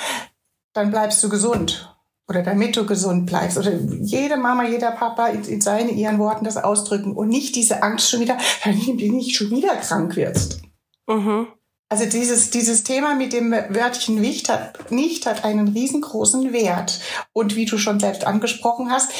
dann 0.74 0.90
bleibst 0.90 1.22
du 1.22 1.28
gesund. 1.28 1.96
Oder 2.28 2.42
damit 2.42 2.76
du 2.76 2.84
gesund 2.84 3.26
bleibst. 3.26 3.56
Oder 3.56 3.72
jede 3.72 4.36
Mama, 4.36 4.66
jeder 4.66 4.90
Papa 4.90 5.28
in 5.28 5.60
seinen, 5.60 5.96
ihren 5.96 6.18
Worten 6.18 6.44
das 6.44 6.56
ausdrücken 6.56 7.12
und 7.12 7.28
nicht 7.28 7.54
diese 7.54 7.82
Angst 7.82 8.10
schon 8.10 8.20
wieder, 8.20 8.36
dass 8.64 8.76
du 8.84 8.92
nicht 8.92 9.36
schon 9.36 9.50
wieder 9.50 9.76
krank 9.76 10.16
wirst. 10.16 10.62
Mhm. 11.06 11.46
Also 11.88 12.07
dieses, 12.07 12.50
dieses 12.50 12.83
Thema 12.83 13.14
mit 13.14 13.33
dem 13.33 13.53
Wörtchen 13.53 14.21
nicht 14.21 14.49
hat, 14.49 14.91
nicht 14.91 15.26
hat 15.26 15.45
einen 15.45 15.69
riesengroßen 15.69 16.53
Wert. 16.53 17.00
Und 17.33 17.57
wie 17.57 17.67
du 17.67 17.79
schon 17.79 18.00
selbst 18.00 18.26
angesprochen 18.26 18.91
hast, 18.91 19.12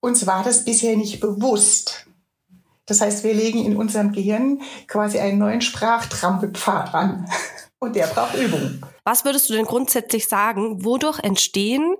uns 0.00 0.26
war 0.26 0.44
das 0.44 0.64
bisher 0.64 0.96
nicht 0.96 1.20
bewusst. 1.20 2.06
Das 2.86 3.00
heißt, 3.00 3.24
wir 3.24 3.34
legen 3.34 3.64
in 3.64 3.76
unserem 3.76 4.12
Gehirn 4.12 4.62
quasi 4.86 5.18
einen 5.18 5.38
neuen 5.38 5.60
Sprachtrampelpfad 5.60 6.94
an. 6.94 7.28
Und 7.80 7.94
der 7.94 8.08
braucht 8.08 8.34
Übung. 8.34 8.82
Was 9.04 9.24
würdest 9.24 9.48
du 9.48 9.54
denn 9.54 9.64
grundsätzlich 9.64 10.26
sagen, 10.26 10.84
wodurch 10.84 11.20
entstehen 11.20 11.94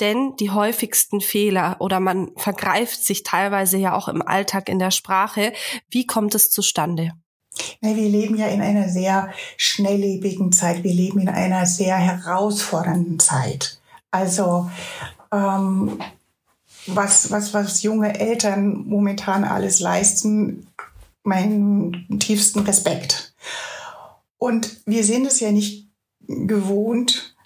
denn 0.00 0.34
die 0.40 0.50
häufigsten 0.50 1.20
Fehler 1.20 1.76
oder 1.78 2.00
man 2.00 2.32
vergreift 2.36 3.04
sich 3.04 3.22
teilweise 3.22 3.76
ja 3.76 3.94
auch 3.94 4.08
im 4.08 4.22
Alltag 4.22 4.68
in 4.68 4.80
der 4.80 4.90
Sprache? 4.90 5.52
Wie 5.88 6.04
kommt 6.04 6.34
es 6.34 6.50
zustande? 6.50 7.12
Wir 7.80 8.08
leben 8.08 8.36
ja 8.36 8.46
in 8.48 8.60
einer 8.60 8.88
sehr 8.88 9.30
schnelllebigen 9.56 10.52
Zeit. 10.52 10.84
Wir 10.84 10.92
leben 10.92 11.20
in 11.20 11.28
einer 11.28 11.66
sehr 11.66 11.96
herausfordernden 11.96 13.18
Zeit. 13.18 13.80
Also 14.10 14.70
ähm, 15.32 16.00
was, 16.86 17.30
was, 17.30 17.54
was 17.54 17.82
junge 17.82 18.18
Eltern 18.18 18.84
momentan 18.86 19.44
alles 19.44 19.80
leisten, 19.80 20.66
meinen 21.22 22.18
tiefsten 22.18 22.60
Respekt. 22.60 23.34
Und 24.38 24.80
wir 24.86 25.04
sind 25.04 25.26
es 25.26 25.40
ja 25.40 25.52
nicht 25.52 25.88
gewohnt, 26.26 27.36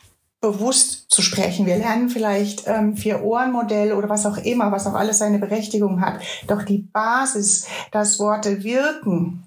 bewusst 0.41 1.11
zu 1.11 1.23
sprechen. 1.23 1.67
Wir 1.67 1.79
lernen 1.79 2.11
vielleicht 2.11 2.65
ähm, 2.67 2.97
Vier-Ohren-Modell 2.97 3.93
oder 3.95 4.09
was 4.09 4.27
auch 4.27 4.37
immer, 4.37 4.71
was 4.73 4.87
auch 4.87 4.95
alles 4.95 5.19
seine 5.19 5.39
Berechtigung 5.39 6.03
hat. 6.03 6.21
Doch 6.47 6.63
die 6.63 6.79
Basis, 6.79 7.67
dass 7.93 8.19
Worte 8.19 8.63
wirken, 8.63 9.44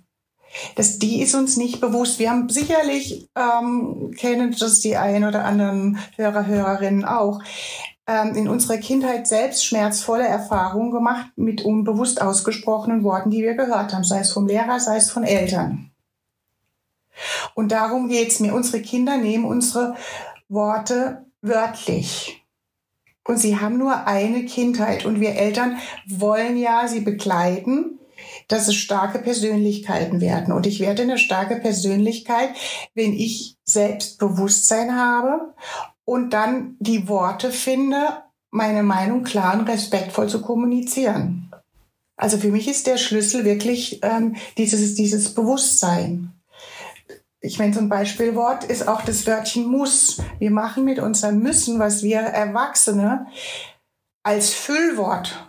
das, 0.76 1.00
die 1.00 1.22
ist 1.22 1.36
uns 1.36 1.58
nicht 1.58 1.82
bewusst. 1.82 2.20
Wir 2.20 2.30
haben 2.30 2.50
sicherlich, 2.50 3.30
ähm, 3.36 4.12
kennen 4.18 4.56
das 4.58 4.80
die 4.80 4.98
ein 4.98 5.24
oder 5.24 5.46
anderen 5.46 6.00
Hörer, 6.16 6.46
Hörerinnen 6.46 7.06
auch, 7.06 7.42
ähm, 8.08 8.36
in 8.36 8.48
unserer 8.48 8.78
Kindheit 8.78 9.28
selbst 9.28 9.66
schmerzvolle 9.66 10.28
Erfahrungen 10.28 10.92
gemacht 10.92 11.28
mit 11.36 11.64
unbewusst 11.64 12.22
ausgesprochenen 12.22 13.04
Worten, 13.04 13.32
die 13.32 13.44
wir 13.44 13.56
gehört 13.56 13.94
haben, 13.94 14.04
sei 14.04 14.20
es 14.20 14.32
vom 14.32 14.48
Lehrer, 14.48 14.80
sei 14.80 14.98
es 14.98 15.10
von 15.12 15.24
Eltern. 15.24 15.92
Und 17.56 17.72
darum 17.72 18.08
geht's 18.08 18.40
mir. 18.40 18.54
Unsere 18.54 18.82
Kinder 18.82 19.18
nehmen 19.18 19.46
unsere 19.46 19.96
Worte 20.50 21.26
wörtlich. 21.42 22.46
Und 23.24 23.38
sie 23.38 23.60
haben 23.60 23.78
nur 23.78 24.08
eine 24.08 24.46
Kindheit. 24.46 25.06
Und 25.06 25.20
wir 25.20 25.36
Eltern 25.36 25.78
wollen 26.08 26.58
ja 26.58 26.88
sie 26.88 27.02
begleiten, 27.02 27.97
dass 28.48 28.68
es 28.68 28.76
starke 28.76 29.20
Persönlichkeiten 29.20 30.22
werden. 30.22 30.54
Und 30.54 30.66
ich 30.68 30.80
werde 30.80 31.04
eine 31.04 31.18
starke 31.18 31.58
Persönlichkeit, 31.58 32.50
wenn 32.94 33.14
ich 33.14 33.58
Selbstbewusstsein 33.64 34.96
habe 34.96 35.54
und 36.06 36.32
dann 36.32 36.76
die 36.80 37.08
Worte 37.08 37.52
finde, 37.52 38.24
meine 38.50 38.84
Meinung 38.84 39.24
klar 39.24 39.60
und 39.60 39.68
respektvoll 39.68 40.30
zu 40.30 40.42
kommunizieren. 40.42 41.52
Also 42.16 42.38
für 42.38 42.50
mich 42.50 42.68
ist 42.68 42.88
der 42.88 42.98
Schlüssel 42.98 43.46
wirklich 43.46 44.00
ähm, 44.04 44.36
dieses, 44.58 44.96
dieses 44.96 45.34
Bewusstsein 45.34 46.34
ich 47.40 47.60
meine, 47.60 47.74
zum 47.74 47.88
Beispielwort 47.88 48.64
ist 48.64 48.88
auch 48.88 49.02
das 49.04 49.28
Wörtchen 49.28 49.68
muss. 49.68 50.22
Wir 50.40 50.52
machen 50.52 50.86
mit 50.86 51.00
unserem 51.00 51.40
müssen, 51.40 51.80
was 51.80 52.04
wir 52.04 52.20
Erwachsene 52.20 53.28
als 54.24 54.54
Füllwort 54.54 55.47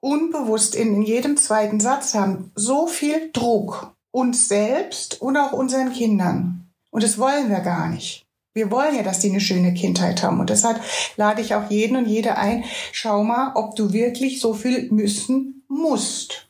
unbewusst 0.00 0.74
in, 0.74 1.02
jedem 1.02 1.36
zweiten 1.36 1.80
Satz 1.80 2.14
haben, 2.14 2.52
so 2.54 2.86
viel 2.86 3.30
Druck 3.32 3.94
uns 4.10 4.48
selbst 4.48 5.20
und 5.20 5.36
auch 5.36 5.52
unseren 5.52 5.92
Kindern. 5.92 6.70
Und 6.90 7.02
das 7.02 7.18
wollen 7.18 7.50
wir 7.50 7.60
gar 7.60 7.88
nicht. 7.88 8.26
Wir 8.54 8.70
wollen 8.70 8.96
ja, 8.96 9.02
dass 9.02 9.20
die 9.20 9.30
eine 9.30 9.40
schöne 9.40 9.74
Kindheit 9.74 10.22
haben. 10.22 10.40
Und 10.40 10.50
deshalb 10.50 10.80
lade 11.16 11.40
ich 11.40 11.54
auch 11.54 11.70
jeden 11.70 11.96
und 11.96 12.06
jede 12.06 12.36
ein, 12.36 12.64
schau 12.92 13.22
mal, 13.22 13.52
ob 13.54 13.76
du 13.76 13.92
wirklich 13.92 14.40
so 14.40 14.54
viel 14.54 14.90
müssen 14.90 15.64
musst. 15.68 16.48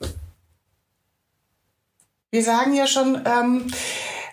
Wir 2.30 2.42
sagen 2.42 2.74
ja 2.74 2.86
schon, 2.86 3.20
ähm, 3.26 3.66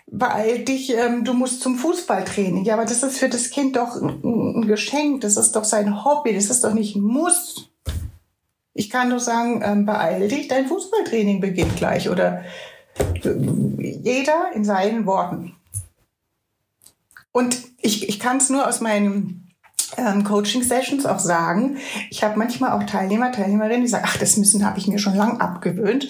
beeil 0.07 0.63
dich, 0.63 0.93
ähm, 0.93 1.24
du 1.24 1.34
musst 1.34 1.62
zum 1.62 1.77
Fußballtraining. 1.77 2.63
Ja, 2.63 2.75
aber 2.75 2.86
das 2.86 3.03
ist 3.03 3.17
für 3.17 3.29
das 3.29 3.50
Kind 3.50 3.75
doch 3.75 3.95
ein, 3.95 4.22
ein, 4.24 4.67
Geschenk, 4.67 5.22
das 5.22 5.38
ist 5.38 5.55
doch 5.55 5.63
sein 5.63 6.03
Hobby, 6.03 6.34
das 6.34 6.50
ist 6.50 6.63
doch 6.63 6.74
nicht 6.74 6.95
ein 6.95 7.01
Muss. 7.01 7.69
Ich 8.77 8.89
kann 8.89 9.10
doch 9.10 9.20
sagen, 9.20 9.62
ähm, 9.63 9.86
beeil 9.86 10.27
dich, 10.27 10.50
dein 10.50 10.67
Fußballtraining 10.67 11.39
beginnt 11.39 11.77
gleich 11.77 12.10
oder 12.10 12.44
jeder 13.79 14.51
in 14.53 14.65
seinen 14.65 15.05
Worten. 15.05 15.55
Und 17.32 17.58
ich, 17.82 18.10
ich 18.10 18.20
kann 18.20 18.38
es 18.38 18.50
nur 18.50 18.67
aus 18.67 18.82
meinen 18.82 19.53
ähm, 19.96 20.25
Coaching-Sessions 20.25 21.05
auch 21.05 21.20
sagen. 21.20 21.77
Ich 22.10 22.22
habe 22.22 22.38
manchmal 22.38 22.74
auch 22.74 22.84
Teilnehmer, 22.84 23.32
Teilnehmerinnen, 23.32 23.82
die 23.82 23.88
sagen, 23.88 24.05
ach, 24.08 24.17
das 24.17 24.36
Müssen 24.36 24.65
habe 24.65 24.77
ich 24.77 24.88
mir 24.88 25.00
schon 25.00 25.15
lang 25.15 25.39
abgewöhnt. 25.39 26.10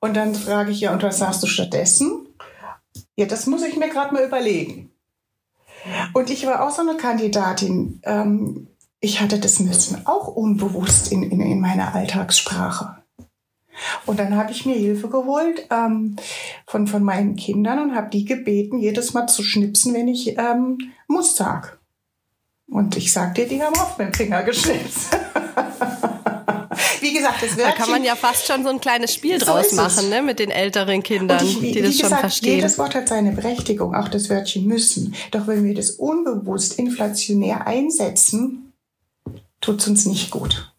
Und 0.00 0.16
dann 0.16 0.34
frage 0.34 0.70
ich 0.70 0.80
ja, 0.80 0.94
und 0.94 1.02
was 1.02 1.18
sagst 1.18 1.42
du 1.42 1.46
stattdessen? 1.46 2.26
Ja, 3.16 3.26
das 3.26 3.46
muss 3.46 3.62
ich 3.62 3.76
mir 3.76 3.90
gerade 3.90 4.14
mal 4.14 4.24
überlegen. 4.24 4.90
Und 6.14 6.30
ich 6.30 6.46
war 6.46 6.66
auch 6.66 6.70
so 6.70 6.80
eine 6.80 6.96
Kandidatin. 6.96 8.00
Ähm, 8.04 8.68
ich 9.06 9.20
hatte 9.20 9.38
das 9.38 9.60
Müssen 9.60 10.04
auch 10.04 10.26
unbewusst 10.26 11.12
in, 11.12 11.22
in, 11.22 11.40
in 11.40 11.60
meiner 11.60 11.94
Alltagssprache. 11.94 12.96
Und 14.04 14.18
dann 14.18 14.36
habe 14.36 14.50
ich 14.50 14.66
mir 14.66 14.74
Hilfe 14.74 15.08
geholt 15.08 15.66
ähm, 15.70 16.16
von, 16.66 16.88
von 16.88 17.04
meinen 17.04 17.36
Kindern 17.36 17.78
und 17.78 17.94
habe 17.94 18.10
die 18.10 18.24
gebeten, 18.24 18.78
jedes 18.78 19.14
Mal 19.14 19.28
zu 19.28 19.44
schnipsen, 19.44 19.94
wenn 19.94 20.08
ich 20.08 20.36
ähm, 20.38 20.78
muss 21.06 21.36
sag. 21.36 21.78
Und 22.68 22.96
ich 22.96 23.12
sag 23.12 23.36
dir, 23.36 23.46
die 23.46 23.62
haben 23.62 23.76
oft 23.76 23.96
mit 23.96 24.08
dem 24.08 24.14
Finger 24.14 24.42
geschnipst. 24.42 25.10
wie 27.00 27.12
gesagt, 27.12 27.42
das 27.42 27.56
Wörtchen. 27.56 27.64
Da 27.64 27.72
kann 27.72 27.90
man 27.90 28.02
ja 28.02 28.16
fast 28.16 28.48
schon 28.48 28.64
so 28.64 28.70
ein 28.70 28.80
kleines 28.80 29.14
Spiel 29.14 29.38
so 29.38 29.46
draus 29.46 29.70
machen, 29.72 30.08
ne, 30.08 30.20
mit 30.20 30.40
den 30.40 30.50
älteren 30.50 31.04
Kindern, 31.04 31.44
ich, 31.44 31.62
wie, 31.62 31.70
die 31.70 31.82
das 31.82 31.92
gesagt, 31.92 32.10
schon 32.10 32.18
verstehen. 32.18 32.56
Jedes 32.56 32.76
Wort 32.78 32.96
hat 32.96 33.08
seine 33.08 33.30
Berechtigung, 33.30 33.94
auch 33.94 34.08
das 34.08 34.30
Wörtchen 34.30 34.66
müssen. 34.66 35.14
Doch 35.30 35.46
wenn 35.46 35.62
wir 35.64 35.74
das 35.74 35.90
unbewusst 35.90 36.76
inflationär 36.76 37.68
einsetzen, 37.68 38.65
tut's 39.66 39.88
uns 39.88 40.06
nicht 40.06 40.30
gut. 40.30 40.72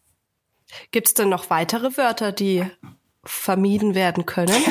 Gibt 0.90 1.08
es 1.08 1.14
denn 1.14 1.28
noch 1.28 1.50
weitere 1.50 1.96
Wörter, 1.96 2.32
die 2.32 2.64
vermieden 3.24 3.94
werden 3.94 4.26
können? 4.26 4.54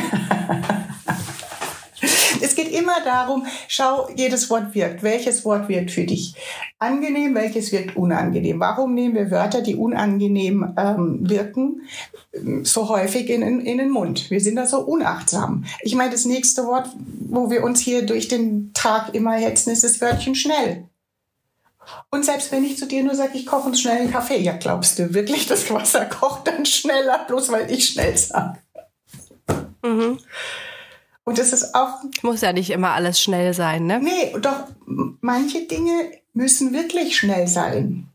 Es 2.39 2.53
geht 2.55 2.71
immer 2.71 3.03
darum, 3.03 3.47
schau, 3.67 4.07
jedes 4.15 4.49
Wort 4.51 4.75
wirkt. 4.75 5.01
Welches 5.01 5.43
Wort 5.43 5.69
wirkt 5.69 5.89
für 5.89 6.03
dich 6.03 6.35
angenehm, 6.77 7.33
welches 7.33 7.71
wirkt 7.71 7.95
unangenehm? 7.95 8.59
Warum 8.59 8.93
nehmen 8.93 9.15
wir 9.15 9.31
Wörter, 9.31 9.61
die 9.61 9.75
unangenehm 9.75 10.75
ähm, 10.77 11.27
wirken, 11.27 11.81
so 12.61 12.89
häufig 12.89 13.29
in, 13.31 13.41
in, 13.41 13.61
in 13.61 13.79
den 13.79 13.89
Mund? 13.89 14.29
Wir 14.29 14.39
sind 14.39 14.55
da 14.55 14.67
so 14.67 14.79
unachtsam. 14.79 15.65
Ich 15.81 15.95
meine, 15.95 16.11
das 16.11 16.25
nächste 16.25 16.65
Wort, 16.65 16.87
wo 17.29 17.49
wir 17.49 17.63
uns 17.63 17.79
hier 17.79 18.05
durch 18.05 18.27
den 18.27 18.71
Tag 18.73 19.15
immer 19.15 19.33
hetzen, 19.33 19.71
ist 19.71 19.83
das 19.83 19.99
Wörtchen 19.99 20.35
schnell. 20.35 20.87
Und 22.09 22.25
selbst 22.25 22.51
wenn 22.51 22.63
ich 22.63 22.77
zu 22.77 22.87
dir 22.87 23.03
nur 23.03 23.15
sage, 23.15 23.37
ich 23.37 23.45
koche 23.45 23.67
uns 23.67 23.81
schnell 23.81 23.97
einen 23.97 24.11
Kaffee, 24.11 24.39
ja, 24.39 24.53
glaubst 24.53 24.99
du 24.99 25.13
wirklich, 25.13 25.47
das 25.47 25.69
Wasser 25.71 26.05
kocht 26.19 26.47
dann 26.47 26.65
schneller, 26.65 27.25
bloß 27.27 27.49
weil 27.51 27.71
ich 27.71 27.87
schnell 27.87 28.17
sage? 28.17 28.59
Mhm. 29.83 30.19
Und 31.23 31.37
das 31.37 31.51
ist 31.51 31.75
auch. 31.75 32.03
Muss 32.21 32.41
ja 32.41 32.53
nicht 32.53 32.69
immer 32.69 32.91
alles 32.91 33.21
schnell 33.21 33.53
sein, 33.53 33.85
ne? 33.85 33.99
Nee, 34.01 34.33
doch 34.39 34.63
manche 34.85 35.67
Dinge 35.67 35.91
müssen 36.33 36.73
wirklich 36.73 37.17
schnell 37.17 37.47
sein. 37.47 38.07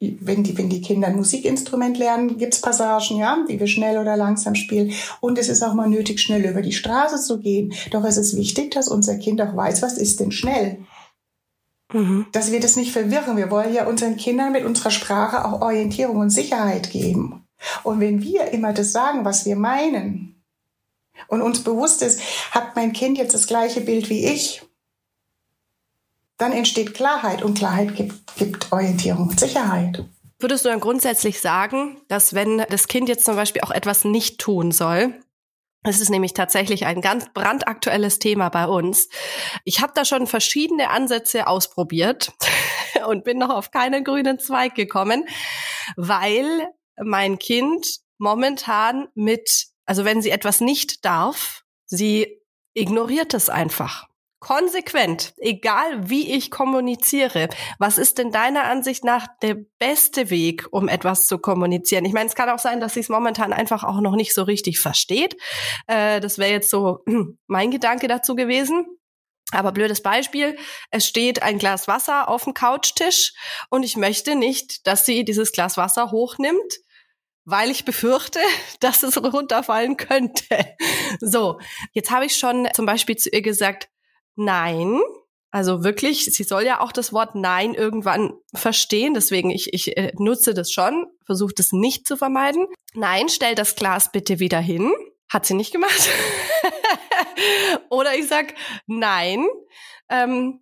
Wenn 0.00 0.44
die, 0.44 0.56
wenn 0.56 0.68
die 0.68 0.80
Kinder 0.80 1.08
ein 1.08 1.16
Musikinstrument 1.16 1.98
lernen, 1.98 2.38
gibt's 2.38 2.60
Passagen, 2.60 3.16
ja, 3.16 3.44
die 3.48 3.58
wir 3.58 3.66
schnell 3.66 3.98
oder 3.98 4.16
langsam 4.16 4.54
spielen. 4.54 4.92
Und 5.20 5.36
es 5.36 5.48
ist 5.48 5.64
auch 5.64 5.74
mal 5.74 5.88
nötig, 5.88 6.20
schnell 6.20 6.44
über 6.44 6.62
die 6.62 6.72
Straße 6.72 7.20
zu 7.20 7.40
gehen. 7.40 7.74
Doch 7.90 8.04
es 8.04 8.16
ist 8.16 8.36
wichtig, 8.36 8.70
dass 8.70 8.86
unser 8.86 9.16
Kind 9.16 9.42
auch 9.42 9.56
weiß, 9.56 9.82
was 9.82 9.98
ist 9.98 10.20
denn 10.20 10.30
schnell. 10.30 10.78
Mhm. 11.92 12.26
Dass 12.32 12.52
wir 12.52 12.60
das 12.60 12.76
nicht 12.76 12.92
verwirren. 12.92 13.36
Wir 13.36 13.50
wollen 13.50 13.72
ja 13.72 13.86
unseren 13.86 14.16
Kindern 14.16 14.52
mit 14.52 14.64
unserer 14.64 14.90
Sprache 14.90 15.44
auch 15.44 15.60
Orientierung 15.62 16.18
und 16.18 16.30
Sicherheit 16.30 16.90
geben. 16.90 17.46
Und 17.82 18.00
wenn 18.00 18.22
wir 18.22 18.52
immer 18.52 18.72
das 18.72 18.92
sagen, 18.92 19.24
was 19.24 19.46
wir 19.46 19.56
meinen, 19.56 20.38
und 21.26 21.42
uns 21.42 21.64
bewusst 21.64 22.02
ist, 22.02 22.20
hat 22.52 22.76
mein 22.76 22.92
Kind 22.92 23.18
jetzt 23.18 23.34
das 23.34 23.46
gleiche 23.46 23.80
Bild 23.80 24.08
wie 24.08 24.26
ich, 24.26 24.62
dann 26.36 26.52
entsteht 26.52 26.94
Klarheit 26.94 27.42
und 27.42 27.58
Klarheit 27.58 27.96
gibt, 27.96 28.36
gibt 28.36 28.70
Orientierung 28.70 29.28
und 29.28 29.40
Sicherheit. 29.40 30.04
Würdest 30.38 30.64
du 30.64 30.68
dann 30.68 30.78
grundsätzlich 30.78 31.40
sagen, 31.40 31.96
dass 32.06 32.32
wenn 32.32 32.58
das 32.70 32.86
Kind 32.86 33.08
jetzt 33.08 33.24
zum 33.24 33.34
Beispiel 33.34 33.62
auch 33.62 33.72
etwas 33.72 34.04
nicht 34.04 34.38
tun 34.38 34.70
soll, 34.70 35.14
es 35.82 36.00
ist 36.00 36.10
nämlich 36.10 36.34
tatsächlich 36.34 36.86
ein 36.86 37.00
ganz 37.00 37.32
brandaktuelles 37.32 38.18
Thema 38.18 38.48
bei 38.48 38.66
uns. 38.66 39.08
Ich 39.64 39.80
habe 39.80 39.92
da 39.94 40.04
schon 40.04 40.26
verschiedene 40.26 40.90
Ansätze 40.90 41.46
ausprobiert 41.46 42.32
und 43.06 43.24
bin 43.24 43.38
noch 43.38 43.50
auf 43.50 43.70
keinen 43.70 44.04
grünen 44.04 44.38
Zweig 44.38 44.74
gekommen, 44.74 45.26
weil 45.96 46.68
mein 47.00 47.38
Kind 47.38 48.00
momentan 48.18 49.08
mit 49.14 49.68
also 49.88 50.04
wenn 50.04 50.20
sie 50.20 50.30
etwas 50.30 50.60
nicht 50.60 51.06
darf, 51.06 51.64
sie 51.86 52.42
ignoriert 52.74 53.32
es 53.32 53.48
einfach. 53.48 54.07
Konsequent, 54.40 55.34
egal 55.38 56.08
wie 56.08 56.32
ich 56.32 56.50
kommuniziere. 56.50 57.48
Was 57.78 57.98
ist 57.98 58.18
denn 58.18 58.30
deiner 58.30 58.64
Ansicht 58.64 59.02
nach 59.02 59.26
der 59.42 59.56
beste 59.78 60.30
Weg, 60.30 60.66
um 60.70 60.88
etwas 60.88 61.24
zu 61.24 61.38
kommunizieren? 61.38 62.04
Ich 62.04 62.12
meine, 62.12 62.28
es 62.28 62.36
kann 62.36 62.48
auch 62.48 62.60
sein, 62.60 62.78
dass 62.78 62.94
sie 62.94 63.00
es 63.00 63.08
momentan 63.08 63.52
einfach 63.52 63.82
auch 63.82 64.00
noch 64.00 64.14
nicht 64.14 64.32
so 64.32 64.44
richtig 64.44 64.78
versteht. 64.78 65.36
Äh, 65.88 66.20
das 66.20 66.38
wäre 66.38 66.52
jetzt 66.52 66.70
so 66.70 67.04
mein 67.48 67.72
Gedanke 67.72 68.06
dazu 68.06 68.36
gewesen. 68.36 68.86
Aber 69.50 69.72
blödes 69.72 70.02
Beispiel, 70.02 70.58
es 70.90 71.06
steht 71.06 71.42
ein 71.42 71.58
Glas 71.58 71.88
Wasser 71.88 72.28
auf 72.28 72.44
dem 72.44 72.54
Couchtisch 72.54 73.32
und 73.70 73.82
ich 73.82 73.96
möchte 73.96 74.36
nicht, 74.36 74.86
dass 74.86 75.06
sie 75.06 75.24
dieses 75.24 75.52
Glas 75.52 75.78
Wasser 75.78 76.10
hochnimmt, 76.10 76.80
weil 77.44 77.70
ich 77.70 77.86
befürchte, 77.86 78.40
dass 78.80 79.02
es 79.02 79.20
runterfallen 79.20 79.96
könnte. 79.96 80.76
So, 81.20 81.58
jetzt 81.92 82.10
habe 82.10 82.26
ich 82.26 82.36
schon 82.36 82.68
zum 82.74 82.86
Beispiel 82.86 83.16
zu 83.16 83.30
ihr 83.30 83.42
gesagt, 83.42 83.88
nein. 84.38 85.00
Also 85.50 85.82
wirklich, 85.82 86.26
sie 86.26 86.44
soll 86.44 86.64
ja 86.64 86.80
auch 86.80 86.92
das 86.92 87.12
Wort 87.12 87.34
Nein 87.34 87.72
irgendwann 87.74 88.34
verstehen. 88.54 89.14
Deswegen, 89.14 89.50
ich, 89.50 89.72
ich 89.72 89.96
äh, 89.96 90.12
nutze 90.18 90.52
das 90.52 90.70
schon, 90.70 91.06
versuche 91.24 91.54
das 91.54 91.72
nicht 91.72 92.06
zu 92.06 92.16
vermeiden. 92.16 92.66
Nein, 92.94 93.28
stell 93.30 93.54
das 93.54 93.74
Glas 93.74 94.12
bitte 94.12 94.40
wieder 94.40 94.60
hin. 94.60 94.92
Hat 95.30 95.46
sie 95.46 95.54
nicht 95.54 95.72
gemacht. 95.72 96.08
Oder 97.90 98.14
ich 98.14 98.28
sag 98.28 98.54
Nein. 98.86 99.46
Ähm, 100.10 100.60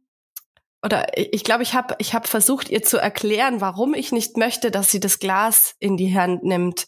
oder 0.82 1.18
ich 1.18 1.42
glaube, 1.42 1.64
ich 1.64 1.74
habe 1.74 1.96
ich 1.98 2.14
hab 2.14 2.28
versucht, 2.28 2.68
ihr 2.70 2.82
zu 2.82 2.98
erklären, 2.98 3.60
warum 3.60 3.92
ich 3.92 4.12
nicht 4.12 4.36
möchte, 4.36 4.70
dass 4.70 4.90
sie 4.90 5.00
das 5.00 5.18
Glas 5.18 5.74
in 5.80 5.96
die 5.96 6.16
Hand 6.16 6.44
nimmt 6.44 6.86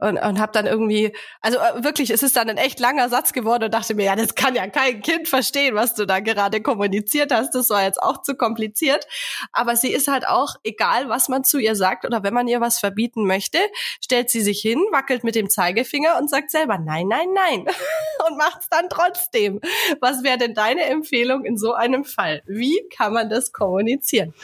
und, 0.00 0.18
und 0.18 0.40
habe 0.40 0.52
dann 0.52 0.66
irgendwie, 0.66 1.14
also 1.40 1.58
äh, 1.58 1.84
wirklich, 1.84 2.10
es 2.10 2.22
ist 2.22 2.36
dann 2.36 2.48
ein 2.48 2.56
echt 2.56 2.80
langer 2.80 3.08
Satz 3.08 3.32
geworden 3.32 3.64
und 3.64 3.74
dachte 3.74 3.94
mir, 3.94 4.06
ja, 4.06 4.16
das 4.16 4.34
kann 4.34 4.54
ja 4.54 4.66
kein 4.68 5.02
Kind 5.02 5.28
verstehen, 5.28 5.74
was 5.74 5.94
du 5.94 6.06
da 6.06 6.20
gerade 6.20 6.60
kommuniziert 6.62 7.32
hast. 7.32 7.54
Das 7.54 7.68
war 7.70 7.84
jetzt 7.84 8.02
auch 8.02 8.22
zu 8.22 8.34
kompliziert. 8.34 9.06
Aber 9.52 9.76
sie 9.76 9.92
ist 9.92 10.08
halt 10.08 10.26
auch, 10.26 10.56
egal 10.64 11.08
was 11.08 11.28
man 11.28 11.44
zu 11.44 11.58
ihr 11.58 11.76
sagt 11.76 12.04
oder 12.04 12.22
wenn 12.22 12.34
man 12.34 12.48
ihr 12.48 12.60
was 12.60 12.78
verbieten 12.78 13.26
möchte, 13.26 13.58
stellt 14.02 14.30
sie 14.30 14.40
sich 14.40 14.60
hin, 14.60 14.78
wackelt 14.90 15.24
mit 15.24 15.34
dem 15.34 15.50
Zeigefinger 15.50 16.18
und 16.18 16.30
sagt 16.30 16.50
selber 16.50 16.78
nein, 16.78 17.06
nein, 17.08 17.28
nein 17.34 17.66
und 18.28 18.38
macht's 18.38 18.68
dann 18.70 18.88
trotzdem. 18.88 19.60
Was 20.00 20.22
wäre 20.22 20.38
denn 20.38 20.54
deine 20.54 20.84
Empfehlung 20.84 21.44
in 21.44 21.56
so 21.56 21.74
einem 21.74 22.04
Fall? 22.04 22.42
Wie 22.46 22.80
kann 22.96 23.12
man 23.12 23.28
das 23.28 23.52
kommunizieren? 23.52 24.34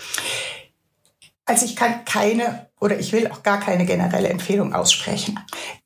Also 1.46 1.64
ich 1.64 1.76
kann 1.76 2.04
keine 2.04 2.68
oder 2.80 2.98
ich 2.98 3.12
will 3.12 3.28
auch 3.28 3.42
gar 3.42 3.60
keine 3.60 3.86
generelle 3.86 4.28
Empfehlung 4.28 4.74
aussprechen. 4.74 5.38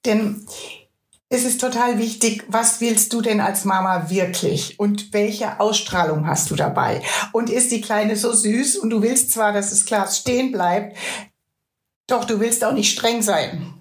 Denn 0.05 0.47
es 1.29 1.45
ist 1.45 1.61
total 1.61 1.99
wichtig, 1.99 2.45
was 2.49 2.81
willst 2.81 3.13
du 3.13 3.21
denn 3.21 3.41
als 3.41 3.65
Mama 3.65 4.11
wirklich 4.11 4.81
und 4.81 5.13
welche 5.13 5.61
Ausstrahlung 5.61 6.27
hast 6.27 6.51
du 6.51 6.57
dabei? 6.57 7.03
Und 7.33 7.51
ist 7.51 7.71
die 7.71 7.81
Kleine 7.81 8.17
so 8.17 8.33
süß 8.33 8.79
und 8.79 8.91
du 8.91 9.01
willst 9.03 9.31
zwar, 9.31 9.53
dass 9.53 9.71
das 9.71 9.85
Glas 9.85 10.19
stehen 10.19 10.51
bleibt, 10.51 10.97
doch 12.09 12.25
du 12.25 12.41
willst 12.41 12.65
auch 12.65 12.73
nicht 12.73 12.91
streng 12.91 13.23
sein. 13.23 13.80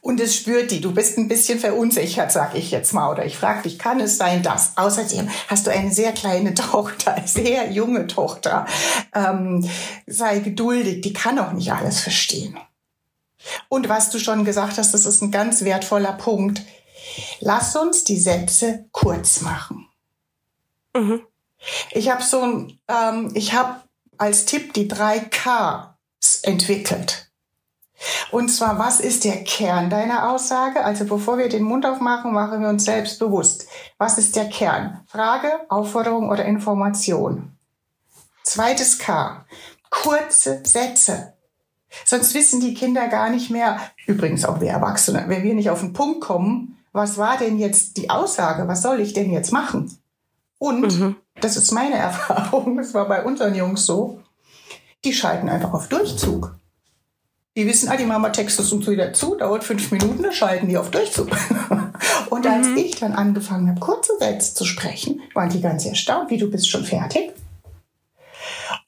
Und 0.00 0.20
es 0.20 0.36
spürt 0.36 0.70
die. 0.70 0.80
Du 0.80 0.92
bist 0.92 1.18
ein 1.18 1.28
bisschen 1.28 1.58
verunsichert, 1.58 2.30
sag 2.30 2.54
ich 2.54 2.70
jetzt 2.70 2.92
mal. 2.92 3.10
Oder 3.10 3.24
ich 3.24 3.36
frage 3.36 3.62
dich, 3.62 3.78
kann 3.78 4.00
es 4.00 4.16
sein, 4.16 4.42
dass? 4.42 4.76
Außerdem 4.76 5.28
hast 5.48 5.66
du 5.66 5.70
eine 5.70 5.92
sehr 5.92 6.12
kleine 6.12 6.54
Tochter, 6.54 7.14
eine 7.14 7.26
sehr 7.26 7.70
junge 7.70 8.06
Tochter. 8.06 8.66
Ähm, 9.14 9.68
sei 10.06 10.38
geduldig, 10.38 11.00
die 11.00 11.12
kann 11.12 11.38
auch 11.38 11.52
nicht 11.52 11.72
alles 11.72 12.00
verstehen. 12.00 12.56
Und 13.68 13.88
was 13.88 14.10
du 14.10 14.18
schon 14.18 14.44
gesagt 14.44 14.78
hast, 14.78 14.94
das 14.94 15.06
ist 15.06 15.22
ein 15.22 15.30
ganz 15.30 15.64
wertvoller 15.64 16.12
Punkt. 16.12 16.62
Lass 17.40 17.76
uns 17.76 18.04
die 18.04 18.18
Sätze 18.18 18.86
kurz 18.92 19.40
machen. 19.40 19.88
Mhm. 20.96 21.22
Ich 21.90 22.10
habe 22.10 22.22
so 22.22 22.40
ein, 22.40 22.78
ähm, 22.88 23.30
ich 23.34 23.54
habe 23.54 23.82
als 24.16 24.44
Tipp 24.44 24.72
die 24.74 24.88
drei 24.88 25.18
Ks 25.18 26.40
entwickelt. 26.42 27.30
Und 28.30 28.48
zwar, 28.48 28.78
was 28.78 29.00
ist 29.00 29.24
der 29.24 29.44
Kern 29.44 29.90
deiner 29.90 30.30
Aussage? 30.30 30.84
Also 30.84 31.04
bevor 31.04 31.38
wir 31.38 31.48
den 31.48 31.62
Mund 31.62 31.86
aufmachen, 31.86 32.32
machen 32.32 32.60
wir 32.60 32.68
uns 32.68 32.84
selbst 32.84 33.18
bewusst. 33.18 33.66
Was 33.98 34.18
ist 34.18 34.36
der 34.36 34.48
Kern? 34.48 35.00
Frage, 35.06 35.48
Aufforderung 35.68 36.28
oder 36.28 36.44
Information? 36.44 37.56
Zweites 38.42 38.98
K. 38.98 39.44
Kurze 39.90 40.60
Sätze. 40.64 41.34
Sonst 42.04 42.34
wissen 42.34 42.60
die 42.60 42.74
Kinder 42.74 43.08
gar 43.08 43.30
nicht 43.30 43.50
mehr, 43.50 43.80
übrigens 44.06 44.44
auch 44.44 44.60
wir 44.60 44.70
Erwachsene, 44.70 45.24
wenn 45.28 45.44
wir 45.44 45.54
nicht 45.54 45.70
auf 45.70 45.80
den 45.80 45.92
Punkt 45.92 46.20
kommen, 46.20 46.78
was 46.92 47.18
war 47.18 47.38
denn 47.38 47.58
jetzt 47.58 47.96
die 47.96 48.10
Aussage? 48.10 48.68
Was 48.68 48.82
soll 48.82 49.00
ich 49.00 49.12
denn 49.12 49.30
jetzt 49.30 49.52
machen? 49.52 49.96
Und, 50.58 50.98
mhm. 50.98 51.16
das 51.40 51.56
ist 51.56 51.72
meine 51.72 51.94
Erfahrung, 51.98 52.76
das 52.76 52.94
war 52.94 53.06
bei 53.06 53.24
unseren 53.24 53.54
Jungs 53.54 53.86
so, 53.86 54.20
die 55.04 55.12
schalten 55.12 55.48
einfach 55.48 55.72
auf 55.72 55.88
Durchzug. 55.88 56.56
Die 57.56 57.66
wissen, 57.66 57.88
ah, 57.88 57.96
die 57.96 58.04
Mama 58.04 58.30
textet 58.30 58.70
uns 58.72 58.86
wieder 58.88 59.12
zu, 59.12 59.36
dauert 59.36 59.62
fünf 59.62 59.92
Minuten, 59.92 60.24
dann 60.24 60.32
schalten 60.32 60.68
die 60.68 60.76
auf 60.76 60.90
Durchzug. 60.90 61.28
Und 62.30 62.46
als 62.46 62.66
mhm. 62.66 62.76
ich 62.76 62.96
dann 62.96 63.12
angefangen 63.12 63.68
habe, 63.68 63.78
kurze 63.78 64.12
Sätze 64.18 64.54
zu 64.54 64.64
sprechen, 64.64 65.22
waren 65.34 65.50
die 65.50 65.60
ganz 65.60 65.86
erstaunt, 65.86 66.30
wie 66.30 66.38
du 66.38 66.50
bist 66.50 66.68
schon 66.68 66.84
fertig. 66.84 67.32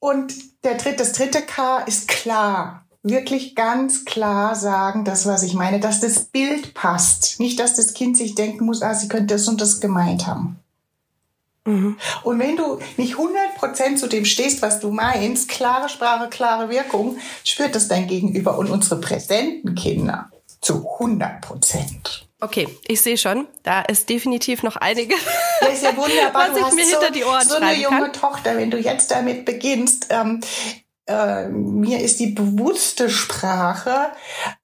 Und 0.00 0.34
der 0.64 0.74
dritte, 0.74 0.96
das 0.96 1.12
dritte 1.12 1.42
K 1.42 1.78
ist 1.80 2.08
klar. 2.08 2.84
Wirklich 3.04 3.54
ganz 3.54 4.04
klar 4.04 4.56
sagen, 4.56 5.04
das, 5.04 5.26
was 5.26 5.44
ich 5.44 5.54
meine, 5.54 5.78
dass 5.78 6.00
das 6.00 6.24
Bild 6.24 6.74
passt. 6.74 7.38
Nicht, 7.38 7.60
dass 7.60 7.74
das 7.74 7.94
Kind 7.94 8.16
sich 8.16 8.34
denken 8.34 8.66
muss, 8.66 8.82
ah, 8.82 8.94
sie 8.94 9.06
könnte 9.06 9.34
das 9.34 9.46
und 9.46 9.60
das 9.60 9.80
gemeint 9.80 10.26
haben. 10.26 10.58
Mhm. 11.66 11.98
Und 12.22 12.38
wenn 12.38 12.56
du 12.56 12.78
nicht 12.96 13.16
100% 13.16 13.96
zu 13.96 14.06
dem 14.06 14.24
stehst, 14.24 14.62
was 14.62 14.80
du 14.80 14.90
meinst, 14.90 15.48
klare 15.48 15.88
Sprache, 15.88 16.28
klare 16.28 16.70
Wirkung, 16.70 17.18
spürt 17.44 17.74
das 17.74 17.88
dein 17.88 18.06
Gegenüber 18.06 18.56
und 18.56 18.70
unsere 18.70 19.00
präsenten 19.00 19.74
Kinder 19.74 20.30
zu 20.60 20.88
100%. 20.98 22.22
Okay, 22.40 22.68
ich 22.86 23.00
sehe 23.00 23.16
schon, 23.16 23.46
da 23.62 23.82
ist 23.82 24.08
definitiv 24.08 24.62
noch 24.62 24.76
einiges. 24.76 25.18
Ja, 25.60 25.68
ist 25.68 25.82
ja 25.82 25.96
wunderbar. 25.96 26.48
was 26.52 26.60
du 26.60 26.68
ich 26.68 26.74
mir 26.74 26.84
so, 26.84 26.90
hinter 26.92 27.10
die 27.10 27.24
Ohren 27.24 27.48
so 27.48 27.56
eine 27.56 27.74
junge 27.74 28.02
kann. 28.02 28.12
Tochter, 28.12 28.56
wenn 28.56 28.70
du 28.70 28.78
jetzt 28.78 29.10
damit 29.10 29.44
beginnst, 29.44 30.08
ähm, 30.10 30.40
äh, 31.06 31.48
mir 31.48 32.00
ist 32.00 32.20
die 32.20 32.32
bewusste 32.32 33.08
Sprache 33.08 34.12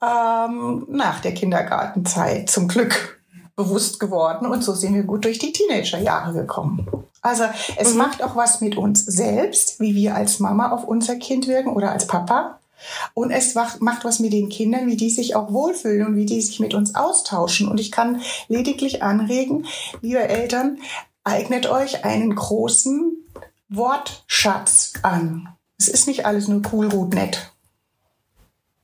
ähm, 0.03 0.87
nach 0.89 1.21
der 1.21 1.35
Kindergartenzeit 1.35 2.51
zum 2.51 2.69
Glück 2.69 3.22
bewusst 3.57 4.01
geworden 4.01 4.47
und 4.47 4.63
so 4.65 4.73
sind 4.73 4.95
wir 4.95 5.03
gut 5.03 5.25
durch 5.25 5.39
die 5.39 5.53
Teenagerjahre 5.53 6.33
gekommen. 6.33 6.87
Also 7.21 7.45
es 7.77 7.93
mhm. 7.93 7.99
macht 7.99 8.23
auch 8.23 8.35
was 8.35 8.61
mit 8.61 8.77
uns 8.77 9.05
selbst, 9.05 9.79
wie 9.79 9.95
wir 9.95 10.15
als 10.17 10.41
Mama 10.41 10.71
auf 10.73 10.85
unser 10.85 11.17
Kind 11.17 11.47
wirken 11.47 11.73
oder 11.73 11.93
als 11.93 12.07
Papa. 12.07 12.59
Und 13.15 13.31
es 13.31 13.55
macht 13.55 14.05
was 14.05 14.19
mit 14.19 14.33
den 14.33 14.49
Kindern, 14.49 14.89
wie 14.89 14.97
die 14.97 15.11
sich 15.11 15.37
auch 15.37 15.53
wohlfühlen 15.53 16.05
und 16.05 16.17
wie 16.17 16.27
die 16.27 16.41
sich 16.41 16.59
mit 16.59 16.75
uns 16.75 16.97
austauschen. 16.97 17.69
Und 17.69 17.79
ich 17.79 17.93
kann 17.93 18.23
lediglich 18.49 19.05
anregen, 19.05 19.67
liebe 20.01 20.27
Eltern, 20.29 20.79
eignet 21.23 21.67
euch 21.67 22.05
einen 22.05 22.35
großen 22.35 23.17
Wortschatz 23.69 24.95
an. 25.03 25.49
Es 25.79 25.87
ist 25.89 26.09
nicht 26.09 26.27
alles 26.27 26.49
nur 26.49 26.63
cool, 26.73 26.89
gut, 26.89 27.15
nett. 27.15 27.53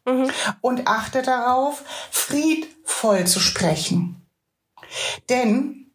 Mhm. 0.05 0.31
Und 0.61 0.87
achte 0.87 1.23
darauf, 1.23 1.83
friedvoll 2.11 3.27
zu 3.27 3.41
sprechen. 3.41 4.18
Denn, 5.29 5.93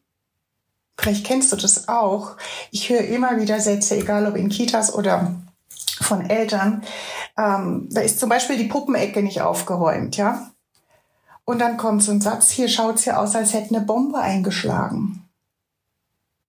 vielleicht 1.00 1.26
kennst 1.26 1.52
du 1.52 1.56
das 1.56 1.88
auch, 1.88 2.38
ich 2.72 2.90
höre 2.90 3.02
immer 3.02 3.40
wieder 3.40 3.60
Sätze, 3.60 3.98
egal 3.98 4.28
ob 4.28 4.36
in 4.36 4.50
Kitas 4.50 4.94
oder 4.94 5.36
von 6.02 6.30
Eltern, 6.30 6.84
ähm, 7.38 7.88
da 7.92 8.02
ist 8.02 8.20
zum 8.20 8.30
Beispiel 8.30 8.58
die 8.58 8.68
Puppenecke 8.68 9.22
nicht 9.22 9.42
aufgeräumt, 9.42 10.18
ja? 10.18 10.52
Und 11.46 11.60
dann 11.60 11.78
kommt 11.78 12.04
so 12.04 12.12
ein 12.12 12.22
Satz, 12.22 12.50
hier 12.50 12.70
schaut 12.70 12.96
es 12.96 13.06
ja 13.06 13.18
aus, 13.18 13.36
als 13.36 13.54
hätte 13.54 13.76
eine 13.76 13.86
Bombe 13.86 14.20
eingeschlagen. 14.20 15.30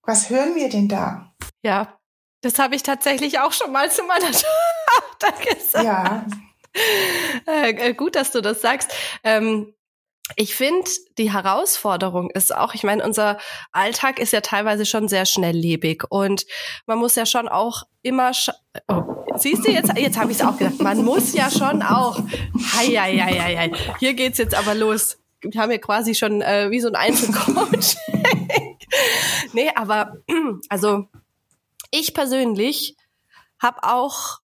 Was 0.03 0.29
hören 0.29 0.55
wir 0.55 0.69
denn 0.69 0.87
da? 0.87 1.33
Ja, 1.63 1.97
das 2.41 2.59
habe 2.59 2.75
ich 2.75 2.83
tatsächlich 2.83 3.39
auch 3.39 3.51
schon 3.51 3.71
mal 3.71 3.91
zu 3.91 4.03
meiner 4.03 4.31
Tochter 4.31 5.53
gesagt. 5.53 5.83
Ja. 5.83 6.25
Äh, 7.47 7.71
äh, 7.71 7.93
gut, 7.93 8.15
dass 8.15 8.31
du 8.31 8.41
das 8.41 8.61
sagst. 8.61 8.91
Ähm, 9.23 9.73
ich 10.35 10.55
finde, 10.55 10.89
die 11.17 11.31
Herausforderung 11.31 12.31
ist 12.31 12.55
auch, 12.55 12.73
ich 12.73 12.83
meine, 12.83 13.03
unser 13.03 13.37
Alltag 13.71 14.19
ist 14.19 14.33
ja 14.33 14.41
teilweise 14.41 14.85
schon 14.85 15.07
sehr 15.07 15.25
schnelllebig 15.25 16.03
und 16.09 16.45
man 16.87 16.97
muss 16.97 17.15
ja 17.15 17.25
schon 17.27 17.47
auch 17.47 17.83
immer, 18.01 18.31
oh, 18.87 19.03
siehst 19.37 19.65
du 19.65 19.71
jetzt, 19.71 19.95
jetzt 19.95 20.17
habe 20.17 20.31
ich 20.31 20.39
es 20.39 20.45
auch 20.45 20.57
gedacht, 20.57 20.81
man 20.81 21.03
muss 21.05 21.33
ja 21.33 21.51
schon 21.51 21.83
auch, 21.83 22.19
hei, 22.73 22.87
hei, 22.87 23.17
hei, 23.17 23.55
hei, 23.55 23.71
hier 23.99 24.13
geht's 24.15 24.39
jetzt 24.39 24.55
aber 24.55 24.73
los. 24.73 25.19
Wir 25.41 25.61
haben 25.61 25.71
ja 25.71 25.77
quasi 25.77 26.15
schon 26.15 26.41
äh, 26.41 26.71
wie 26.71 26.79
so 26.79 26.87
ein 26.87 26.95
Einzelcoach. 26.95 27.95
nee, 29.53 29.71
aber 29.75 30.17
also 30.69 31.05
ich 31.91 32.15
persönlich 32.15 32.95
habe 33.59 33.83
auch 33.83 34.39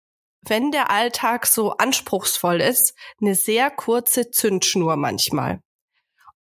wenn 0.43 0.71
der 0.71 0.91
Alltag 0.91 1.47
so 1.47 1.73
anspruchsvoll 1.73 2.63
ist, 2.63 2.95
eine 3.21 3.35
sehr 3.35 3.71
kurze 3.71 4.31
Zündschnur 4.31 4.97
manchmal 4.97 5.61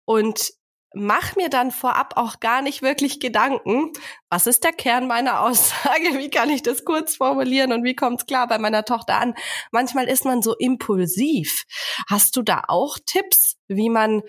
und 0.07 0.53
mach 0.93 1.35
mir 1.35 1.49
dann 1.49 1.71
vorab 1.71 2.13
auch 2.15 2.39
gar 2.39 2.61
nicht 2.61 2.81
wirklich 2.81 3.19
Gedanken, 3.19 3.91
was 4.29 4.47
ist 4.47 4.63
der 4.63 4.71
Kern 4.71 5.05
meiner 5.05 5.41
Aussage, 5.43 6.17
wie 6.17 6.29
kann 6.29 6.49
ich 6.49 6.63
das 6.63 6.85
kurz 6.85 7.17
formulieren 7.17 7.73
und 7.73 7.83
wie 7.83 7.95
kommt 7.95 8.21
es 8.21 8.25
klar 8.25 8.47
bei 8.47 8.57
meiner 8.57 8.85
Tochter 8.85 9.19
an. 9.19 9.35
Manchmal 9.71 10.07
ist 10.07 10.25
man 10.25 10.41
so 10.41 10.55
impulsiv. 10.55 11.65
Hast 12.09 12.35
du 12.37 12.41
da 12.41 12.63
auch 12.67 12.97
Tipps, 13.05 13.57
wie 13.67 13.89
man 13.89 14.23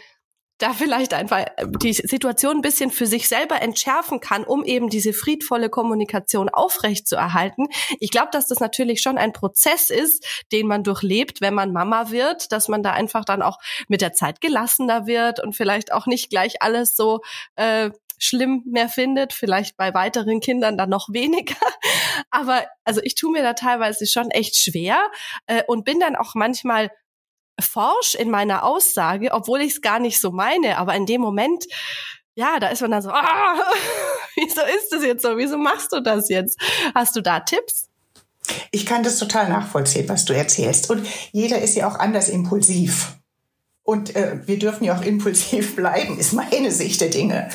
da 0.58 0.72
vielleicht 0.72 1.14
einfach 1.14 1.38
äh, 1.38 1.66
die 1.82 1.92
Situation 1.92 2.56
ein 2.56 2.62
bisschen 2.62 2.90
für 2.90 3.06
sich 3.06 3.28
selber 3.28 3.62
entschärfen 3.62 4.20
kann, 4.20 4.44
um 4.44 4.64
eben 4.64 4.88
diese 4.88 5.12
friedvolle 5.12 5.70
Kommunikation 5.70 6.48
aufrechtzuerhalten. 6.48 7.68
Ich 8.00 8.10
glaube, 8.10 8.28
dass 8.32 8.46
das 8.46 8.60
natürlich 8.60 9.00
schon 9.00 9.18
ein 9.18 9.32
Prozess 9.32 9.90
ist, 9.90 10.44
den 10.52 10.66
man 10.66 10.84
durchlebt, 10.84 11.40
wenn 11.40 11.54
man 11.54 11.72
Mama 11.72 12.10
wird, 12.10 12.52
dass 12.52 12.68
man 12.68 12.82
da 12.82 12.92
einfach 12.92 13.24
dann 13.24 13.42
auch 13.42 13.58
mit 13.88 14.00
der 14.00 14.12
Zeit 14.12 14.40
gelassener 14.40 15.06
wird 15.06 15.42
und 15.42 15.54
vielleicht 15.54 15.92
auch 15.92 16.06
nicht 16.06 16.30
gleich 16.30 16.60
alles 16.60 16.96
so 16.96 17.20
äh, 17.56 17.90
schlimm 18.18 18.62
mehr 18.66 18.88
findet, 18.88 19.32
vielleicht 19.32 19.76
bei 19.76 19.94
weiteren 19.94 20.40
Kindern 20.40 20.76
dann 20.76 20.90
noch 20.90 21.08
weniger. 21.10 21.54
Aber 22.30 22.66
also 22.84 23.00
ich 23.04 23.14
tue 23.14 23.30
mir 23.30 23.42
da 23.42 23.54
teilweise 23.54 24.06
schon 24.06 24.30
echt 24.30 24.56
schwer 24.56 25.00
äh, 25.46 25.62
und 25.66 25.84
bin 25.84 26.00
dann 26.00 26.16
auch 26.16 26.34
manchmal 26.34 26.90
forsch 27.60 28.14
in 28.14 28.30
meiner 28.30 28.64
Aussage, 28.64 29.32
obwohl 29.32 29.60
ich 29.60 29.72
es 29.72 29.80
gar 29.80 29.98
nicht 29.98 30.20
so 30.20 30.30
meine, 30.30 30.78
aber 30.78 30.94
in 30.94 31.06
dem 31.06 31.20
Moment, 31.20 31.64
ja, 32.34 32.60
da 32.60 32.68
ist 32.68 32.82
man 32.82 32.92
dann 32.92 33.02
so, 33.02 33.10
ah, 33.10 33.56
wieso 34.36 34.60
ist 34.60 34.92
das 34.92 35.02
jetzt 35.02 35.22
so? 35.22 35.36
Wieso 35.36 35.58
machst 35.58 35.92
du 35.92 36.00
das 36.00 36.28
jetzt? 36.28 36.60
Hast 36.94 37.16
du 37.16 37.20
da 37.20 37.40
Tipps? 37.40 37.88
Ich 38.70 38.86
kann 38.86 39.02
das 39.02 39.18
total 39.18 39.48
nachvollziehen, 39.48 40.08
was 40.08 40.24
du 40.24 40.32
erzählst. 40.32 40.90
Und 40.90 41.06
jeder 41.32 41.60
ist 41.60 41.74
ja 41.74 41.88
auch 41.88 41.96
anders 41.96 42.28
impulsiv. 42.28 43.16
Und 43.82 44.14
äh, 44.16 44.40
wir 44.46 44.58
dürfen 44.58 44.84
ja 44.84 44.96
auch 44.96 45.02
impulsiv 45.02 45.74
bleiben, 45.76 46.18
ist 46.18 46.32
meine 46.32 46.70
Sicht 46.70 47.00
der 47.00 47.08
Dinge. 47.08 47.48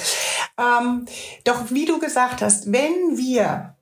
Ähm, 0.57 1.05
doch 1.43 1.71
wie 1.71 1.85
du 1.85 1.99
gesagt 1.99 2.41
hast, 2.41 2.71
wenn 2.71 3.17
wir 3.17 3.75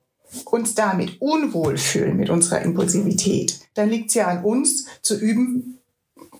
uns 0.44 0.74
damit 0.74 1.20
unwohl 1.20 1.76
fühlen 1.76 2.16
mit 2.16 2.30
unserer 2.30 2.62
Impulsivität, 2.62 3.60
dann 3.74 3.90
liegt 3.90 4.10
es 4.10 4.14
ja 4.14 4.28
an 4.28 4.44
uns 4.44 4.86
zu 5.02 5.18
üben, 5.18 5.81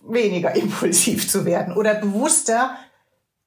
weniger 0.03 0.55
impulsiv 0.57 1.29
zu 1.29 1.45
werden 1.45 1.75
oder 1.75 1.95
bewusster 1.95 2.77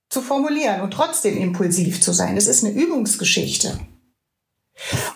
zu 0.09 0.21
formulieren 0.21 0.81
und 0.81 0.91
trotzdem 0.91 1.37
impulsiv 1.37 2.01
zu 2.01 2.13
sein. 2.13 2.35
Das 2.35 2.47
ist 2.47 2.63
eine 2.63 2.73
Übungsgeschichte. 2.73 3.79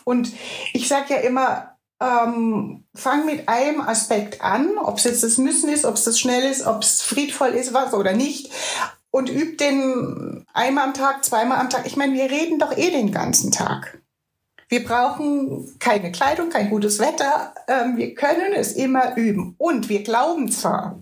Und 0.04 0.32
ich 0.74 0.88
sage 0.88 1.16
ja 1.16 1.20
immer, 1.22 1.78
ähm, 2.02 2.86
fang 2.96 3.26
mit 3.26 3.50
einem 3.50 3.82
Aspekt 3.82 4.42
an, 4.42 4.78
ob 4.78 4.98
es 4.98 5.04
jetzt 5.04 5.24
das 5.24 5.38
Müssen 5.38 5.70
ist, 5.70 5.86
ob 5.86 5.96
es 5.96 6.06
das 6.06 6.20
schnell 6.20 6.50
ist, 6.50 6.66
ob 6.66 6.82
es 6.82 7.02
friedvoll 7.02 7.50
ist, 7.50 7.74
was 7.74 7.94
oder 7.94 8.14
nicht. 8.14 8.52
Und 9.12 9.30
üb 9.30 9.58
den 9.58 10.46
einmal 10.54 10.86
am 10.86 10.94
Tag, 10.94 11.26
zweimal 11.26 11.60
am 11.60 11.70
Tag. 11.70 11.86
Ich 11.86 11.98
meine, 11.98 12.14
wir 12.14 12.30
reden 12.30 12.60
doch 12.60 12.78
eh 12.78 12.92
den 12.92 13.12
ganzen 13.12 13.52
Tag. 13.52 14.02
Wir 14.70 14.84
brauchen 14.84 15.76
keine 15.80 16.12
Kleidung, 16.12 16.50
kein 16.50 16.70
gutes 16.70 17.00
Wetter. 17.00 17.56
Ähm, 17.68 17.98
wir 17.98 18.14
können 18.14 18.54
es 18.54 18.74
immer 18.74 19.18
üben. 19.18 19.56
Und 19.58 19.90
wir 19.90 20.04
glauben 20.04 20.52
zwar, 20.52 21.02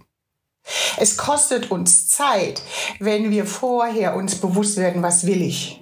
es 0.98 1.18
kostet 1.18 1.72
uns 1.72 2.08
Zeit, 2.08 2.62
wenn 3.00 3.32
wir 3.32 3.46
vorher 3.46 4.16
uns 4.16 4.36
bewusst 4.36 4.78
werden, 4.78 5.04
was 5.04 5.26
will 5.26 5.42
ich. 5.42 5.82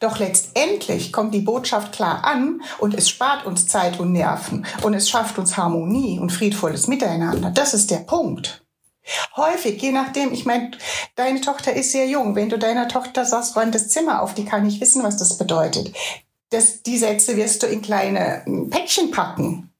Doch 0.00 0.18
letztendlich 0.18 1.12
kommt 1.12 1.34
die 1.34 1.40
Botschaft 1.40 1.92
klar 1.92 2.24
an 2.24 2.62
und 2.78 2.94
es 2.94 3.08
spart 3.08 3.46
uns 3.46 3.66
Zeit 3.66 3.98
und 3.98 4.12
Nerven 4.12 4.64
und 4.82 4.94
es 4.94 5.08
schafft 5.08 5.38
uns 5.38 5.56
Harmonie 5.56 6.20
und 6.20 6.30
friedvolles 6.30 6.86
Miteinander. 6.86 7.50
Das 7.50 7.74
ist 7.74 7.90
der 7.90 7.98
Punkt. 7.98 8.64
Häufig, 9.36 9.82
je 9.82 9.90
nachdem, 9.90 10.32
ich 10.32 10.46
meine, 10.46 10.70
deine 11.16 11.40
Tochter 11.40 11.72
ist 11.72 11.90
sehr 11.90 12.06
jung. 12.06 12.36
Wenn 12.36 12.48
du 12.48 12.58
deiner 12.58 12.86
Tochter 12.86 13.24
sagst, 13.24 13.56
räum 13.56 13.72
das 13.72 13.88
Zimmer 13.88 14.22
auf, 14.22 14.34
die 14.34 14.44
kann 14.44 14.62
nicht 14.62 14.80
wissen, 14.80 15.02
was 15.02 15.16
das 15.16 15.38
bedeutet. 15.38 15.92
Das, 16.50 16.84
die 16.84 16.98
Sätze 16.98 17.36
wirst 17.36 17.64
du 17.64 17.66
in 17.66 17.82
kleine 17.82 18.44
Päckchen 18.70 19.10
packen 19.10 19.71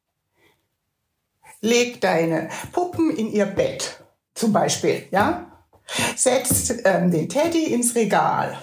leg 1.63 2.01
deine 2.01 2.51
Puppen 2.73 3.11
in 3.11 3.33
ihr 3.33 3.47
Bett, 3.47 4.03
zum 4.35 4.53
Beispiel, 4.53 5.09
ja? 5.11 5.47
Setzt 6.17 6.75
ähm, 6.85 7.11
den 7.11 7.29
Teddy 7.29 7.73
ins 7.73 7.95
Regal. 7.95 8.59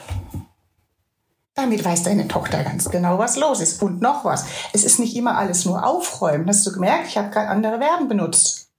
Damit 1.55 1.83
weiß 1.83 2.03
deine 2.03 2.27
Tochter 2.27 2.63
ganz 2.63 2.89
genau, 2.89 3.17
was 3.17 3.35
los 3.35 3.59
ist. 3.59 3.81
Und 3.81 4.01
noch 4.01 4.23
was. 4.23 4.45
Es 4.71 4.83
ist 4.83 4.99
nicht 4.99 5.15
immer 5.15 5.37
alles 5.37 5.65
nur 5.65 5.85
aufräumen. 5.85 6.47
Hast 6.47 6.65
du 6.65 6.71
gemerkt? 6.71 7.07
Ich 7.09 7.17
habe 7.17 7.29
gerade 7.29 7.49
andere 7.49 7.79
Verben 7.79 8.07
benutzt. 8.07 8.69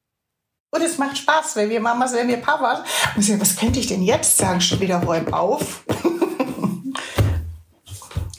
Und 0.71 0.83
es 0.83 0.99
macht 0.99 1.19
Spaß, 1.19 1.57
wenn 1.57 1.69
wir 1.69 1.81
Mamas, 1.81 2.15
wenn 2.15 2.29
wir 2.29 2.39
Papas. 2.39 2.81
Und 3.15 3.23
sagen, 3.23 3.41
was 3.41 3.57
könnte 3.57 3.81
ich 3.81 3.89
denn 3.89 4.03
jetzt 4.03 4.37
sagen? 4.37 4.61
Schon 4.61 4.81
wieder 4.81 5.03
räum 5.03 5.33
auf. 5.35 5.85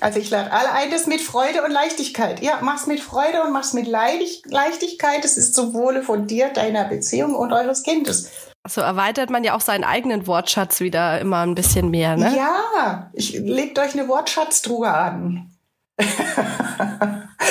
Also 0.02 0.20
ich 0.20 0.32
lade 0.32 0.52
alle 0.52 0.72
ein, 0.72 0.90
das 0.90 1.06
mit 1.06 1.22
Freude 1.22 1.62
und 1.64 1.72
Leichtigkeit. 1.72 2.42
Ja, 2.42 2.58
mach's 2.62 2.88
mit 2.88 3.00
Freude 3.00 3.44
und 3.44 3.54
mach's 3.54 3.74
mit 3.74 3.88
Leichtigkeit. 3.88 5.24
Es 5.24 5.38
ist 5.38 5.54
zum 5.54 5.76
Wohle 5.76 6.02
von 6.02 6.26
dir, 6.26 6.50
deiner 6.50 6.86
Beziehung 6.86 7.36
und 7.36 7.54
eures 7.54 7.84
Kindes. 7.84 8.32
So 8.68 8.82
erweitert 8.82 9.30
man 9.30 9.44
ja 9.44 9.56
auch 9.56 9.62
seinen 9.62 9.84
eigenen 9.84 10.26
Wortschatz 10.26 10.80
wieder 10.80 11.20
immer 11.20 11.42
ein 11.42 11.56
bisschen 11.56 11.92
mehr, 11.92 12.18
ne? 12.18 12.36
Ja, 12.36 13.12
ich 13.14 13.34
legt 13.34 13.78
euch 13.78 13.94
eine 13.94 14.08
Wortschatztruhe 14.08 14.92
an. 14.92 15.52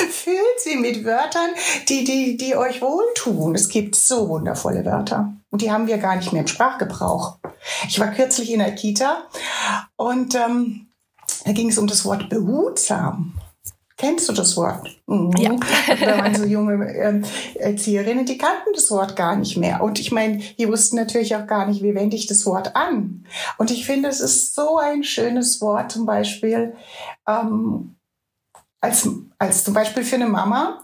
Füllt 0.09 0.59
sie 0.59 0.75
mit 0.75 1.05
Wörtern, 1.05 1.51
die, 1.87 2.03
die, 2.03 2.35
die 2.35 2.55
euch 2.57 2.81
wohltun. 2.81 3.55
Es 3.55 3.69
gibt 3.69 3.95
so 3.95 4.27
wundervolle 4.27 4.85
Wörter. 4.85 5.33
Und 5.51 5.61
die 5.61 5.71
haben 5.71 5.87
wir 5.87 5.97
gar 5.99 6.17
nicht 6.17 6.33
mehr 6.33 6.41
im 6.41 6.47
Sprachgebrauch. 6.47 7.37
Ich 7.87 7.99
war 7.99 8.11
kürzlich 8.11 8.51
in 8.51 8.59
der 8.59 8.75
Kita 8.75 9.23
und 9.95 10.35
ähm, 10.35 10.90
da 11.45 11.51
ging 11.51 11.69
es 11.69 11.77
um 11.77 11.87
das 11.87 12.05
Wort 12.05 12.29
behutsam. 12.29 13.33
Kennst 14.01 14.27
du 14.29 14.33
das 14.33 14.57
Wort? 14.57 14.99
Mhm. 15.05 15.31
Ja. 15.37 15.55
da 15.99 16.17
waren 16.17 16.33
so 16.33 16.45
junge 16.45 16.87
äh, 16.87 17.21
Erzieherinnen, 17.59 18.25
die 18.25 18.39
kannten 18.39 18.73
das 18.73 18.89
Wort 18.89 19.15
gar 19.15 19.35
nicht 19.35 19.57
mehr. 19.57 19.83
Und 19.83 19.99
ich 19.99 20.11
meine, 20.11 20.39
die 20.57 20.67
wussten 20.67 20.95
natürlich 20.95 21.35
auch 21.35 21.45
gar 21.45 21.67
nicht, 21.67 21.83
wie 21.83 21.93
wende 21.93 22.15
ich 22.15 22.25
das 22.25 22.47
Wort 22.47 22.75
an. 22.75 23.27
Und 23.59 23.69
ich 23.69 23.85
finde, 23.85 24.09
es 24.09 24.19
ist 24.19 24.55
so 24.55 24.79
ein 24.79 25.03
schönes 25.03 25.61
Wort, 25.61 25.91
zum 25.91 26.07
Beispiel, 26.07 26.75
ähm, 27.27 27.95
als, 28.81 29.07
als 29.37 29.63
zum 29.63 29.75
Beispiel 29.75 30.03
für 30.03 30.15
eine 30.15 30.27
Mama, 30.27 30.83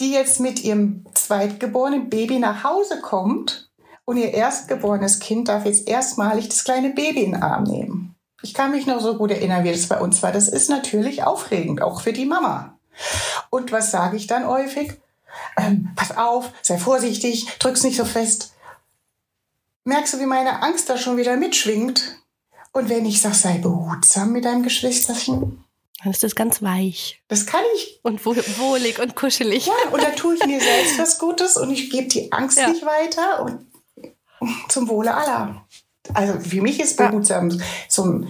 die 0.00 0.12
jetzt 0.12 0.40
mit 0.40 0.64
ihrem 0.64 1.04
zweitgeborenen 1.12 2.08
Baby 2.08 2.38
nach 2.38 2.64
Hause 2.64 3.02
kommt 3.02 3.70
und 4.06 4.16
ihr 4.16 4.32
erstgeborenes 4.32 5.18
Kind 5.18 5.48
darf 5.48 5.66
jetzt 5.66 5.86
erstmalig 5.86 6.48
das 6.48 6.64
kleine 6.64 6.90
Baby 6.90 7.24
in 7.24 7.32
den 7.32 7.42
Arm 7.42 7.64
nehmen. 7.64 8.15
Ich 8.42 8.54
kann 8.54 8.70
mich 8.70 8.86
noch 8.86 9.00
so 9.00 9.16
gut 9.16 9.30
erinnern, 9.30 9.64
wie 9.64 9.72
das 9.72 9.88
bei 9.88 10.00
uns 10.00 10.22
war. 10.22 10.32
Das 10.32 10.48
ist 10.48 10.68
natürlich 10.68 11.24
aufregend, 11.24 11.82
auch 11.82 12.00
für 12.00 12.12
die 12.12 12.26
Mama. 12.26 12.78
Und 13.50 13.72
was 13.72 13.90
sage 13.90 14.16
ich 14.16 14.26
dann 14.26 14.46
häufig? 14.46 14.92
Ähm, 15.56 15.90
pass 15.96 16.16
auf, 16.16 16.50
sei 16.62 16.78
vorsichtig, 16.78 17.46
drück's 17.58 17.82
nicht 17.82 17.96
so 17.96 18.04
fest. 18.04 18.52
Merkst 19.84 20.14
du, 20.14 20.20
wie 20.20 20.26
meine 20.26 20.62
Angst 20.62 20.88
da 20.88 20.98
schon 20.98 21.16
wieder 21.16 21.36
mitschwingt? 21.36 22.18
Und 22.72 22.88
wenn 22.88 23.06
ich 23.06 23.20
sage, 23.20 23.34
sei 23.34 23.58
behutsam 23.58 24.32
mit 24.32 24.44
deinem 24.44 24.62
Geschwisterchen, 24.62 25.64
dann 26.02 26.12
ist 26.12 26.22
das 26.22 26.34
ganz 26.34 26.62
weich. 26.62 27.22
Das 27.28 27.46
kann 27.46 27.62
ich. 27.74 28.00
Und 28.02 28.24
wohlig 28.24 28.98
und 29.00 29.16
kuschelig. 29.16 29.66
Ja, 29.66 29.72
und 29.92 30.02
da 30.02 30.10
tue 30.10 30.34
ich 30.34 30.46
mir 30.46 30.60
selbst 30.60 30.98
was 30.98 31.18
Gutes 31.18 31.56
und 31.56 31.70
ich 31.70 31.90
gebe 31.90 32.06
die 32.08 32.30
Angst 32.32 32.58
ja. 32.58 32.68
nicht 32.68 32.84
weiter 32.84 33.42
und 33.42 33.66
zum 34.68 34.88
Wohle 34.88 35.14
aller. 35.14 35.64
Also 36.14 36.38
für 36.40 36.62
mich 36.62 36.80
ist 36.80 36.96
behutsam 36.96 37.50
ja. 37.50 37.64
so 37.88 38.04
ein 38.04 38.28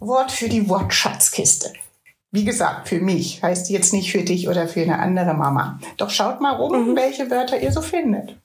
Wort 0.00 0.32
für 0.32 0.48
die 0.48 0.68
Wortschatzkiste. 0.68 1.72
Wie 2.30 2.44
gesagt, 2.44 2.88
für 2.88 3.00
mich 3.00 3.42
heißt 3.42 3.68
jetzt 3.68 3.92
nicht 3.92 4.10
für 4.10 4.22
dich 4.22 4.48
oder 4.48 4.66
für 4.66 4.80
eine 4.80 4.98
andere 4.98 5.34
Mama. 5.34 5.78
Doch 5.98 6.08
schaut 6.10 6.40
mal 6.40 6.56
rum, 6.56 6.90
mhm. 6.90 6.96
welche 6.96 7.30
Wörter 7.30 7.60
ihr 7.60 7.72
so 7.72 7.82
findet. 7.82 8.36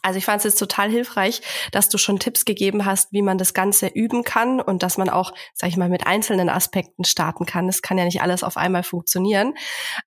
Also 0.00 0.18
ich 0.18 0.24
fand 0.24 0.38
es 0.38 0.44
jetzt 0.44 0.58
total 0.58 0.90
hilfreich, 0.90 1.42
dass 1.70 1.88
du 1.88 1.98
schon 1.98 2.18
Tipps 2.18 2.44
gegeben 2.44 2.86
hast, 2.86 3.12
wie 3.12 3.22
man 3.22 3.38
das 3.38 3.52
Ganze 3.52 3.86
üben 3.86 4.24
kann 4.24 4.60
und 4.60 4.82
dass 4.82 4.96
man 4.96 5.10
auch, 5.10 5.32
sag 5.54 5.68
ich 5.68 5.76
mal, 5.76 5.88
mit 5.88 6.06
einzelnen 6.06 6.48
Aspekten 6.48 7.04
starten 7.04 7.44
kann. 7.44 7.68
Es 7.68 7.82
kann 7.82 7.98
ja 7.98 8.04
nicht 8.04 8.22
alles 8.22 8.42
auf 8.42 8.56
einmal 8.56 8.82
funktionieren. 8.82 9.54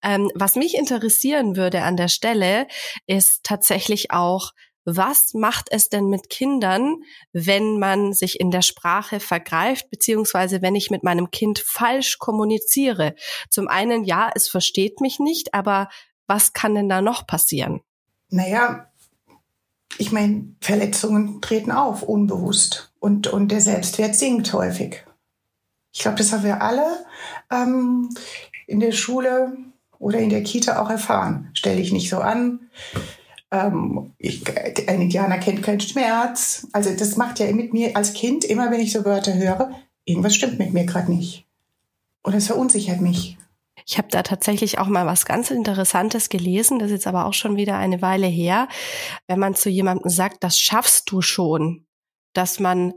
Ähm, 0.04 0.32
was 0.34 0.56
mich 0.56 0.75
interessieren 0.75 1.56
würde 1.56 1.84
an 1.84 1.95
der 1.97 2.08
Stelle, 2.08 2.67
ist 3.06 3.43
tatsächlich 3.43 4.12
auch, 4.12 4.51
was 4.86 5.34
macht 5.34 5.67
es 5.71 5.89
denn 5.89 6.08
mit 6.08 6.30
Kindern, 6.30 7.04
wenn 7.34 7.80
man 7.80 8.13
sich 8.13 8.39
in 8.39 8.52
der 8.52 8.62
Sprache 8.62 9.19
vergreift, 9.19 9.89
beziehungsweise 9.89 10.62
wenn 10.62 10.76
ich 10.76 10.91
mit 10.91 11.04
meinem 11.04 11.32
Kind 11.32 11.60
falsch 11.60 12.19
kommuniziere? 12.19 13.15
Zum 13.50 13.67
einen, 13.67 14.04
ja, 14.04 14.32
es 14.34 14.48
versteht 14.48 15.02
mich 15.02 15.19
nicht, 15.19 15.54
aber 15.54 15.89
was 16.28 16.54
kann 16.54 16.76
denn 16.76 16.89
da 16.89 17.02
noch 17.02 17.28
passieren? 17.28 17.82
Naja, 18.30 18.91
ich 19.98 20.12
meine, 20.12 20.56
Verletzungen 20.62 21.41
treten 21.41 21.71
auf, 21.71 22.04
unbewusst. 22.04 22.91
Und, 23.00 23.28
und 23.28 23.50
der 23.50 23.62
Selbstwert 23.62 24.15
sinkt 24.15 24.52
häufig. 24.54 25.06
Ich 25.93 26.02
glaube, 26.02 26.17
das 26.17 26.32
haben 26.32 26.43
wir 26.43 26.62
alle 26.62 27.06
ähm, 27.52 28.10
in 28.67 28.80
der 28.80 28.91
Schule 28.91 29.58
oder 29.98 30.19
in 30.19 30.30
der 30.30 30.43
Kita 30.43 30.82
auch 30.82 30.89
erfahren. 30.89 31.50
Stell 31.54 31.78
dich 31.78 31.91
nicht 31.93 32.10
so 32.10 32.17
an. 32.19 32.69
Ähm, 33.56 34.12
ich, 34.18 34.44
ein 34.88 35.02
Indianer 35.02 35.38
kennt 35.38 35.63
keinen 35.63 35.80
Schmerz. 35.80 36.68
Also 36.74 36.96
das 36.96 37.15
macht 37.15 37.39
ja 37.39 37.52
mit 37.52 37.74
mir 37.74 37.96
als 37.96 38.13
Kind, 38.13 38.44
immer 38.44 38.72
wenn 38.72 38.82
ich 38.82 38.91
so 38.91 39.06
Wörter 39.06 39.34
höre, 39.34 39.72
irgendwas 40.06 40.36
stimmt 40.36 40.60
mit 40.60 40.74
mir 40.74 40.86
gerade 40.86 41.12
nicht. 41.12 41.46
Und 42.24 42.34
es 42.34 42.48
verunsichert 42.48 43.02
mich. 43.02 43.38
Ich 43.88 43.98
habe 43.98 44.08
da 44.10 44.24
tatsächlich 44.24 44.80
auch 44.80 44.88
mal 44.88 45.06
was 45.06 45.26
ganz 45.26 45.52
Interessantes 45.52 46.30
gelesen, 46.30 46.80
das 46.80 46.88
ist 46.88 46.94
jetzt 46.94 47.08
aber 47.08 47.26
auch 47.26 47.34
schon 47.34 47.56
wieder 47.56 47.78
eine 47.78 48.02
Weile 48.02 48.26
her. 48.26 48.68
Wenn 49.28 49.39
man 49.39 49.54
zu 49.54 49.70
jemandem 49.70 50.10
sagt, 50.10 50.44
das 50.44 50.60
schaffst 50.60 51.12
du 51.12 51.22
schon, 51.22 51.86
dass 52.34 52.60
man 52.60 52.94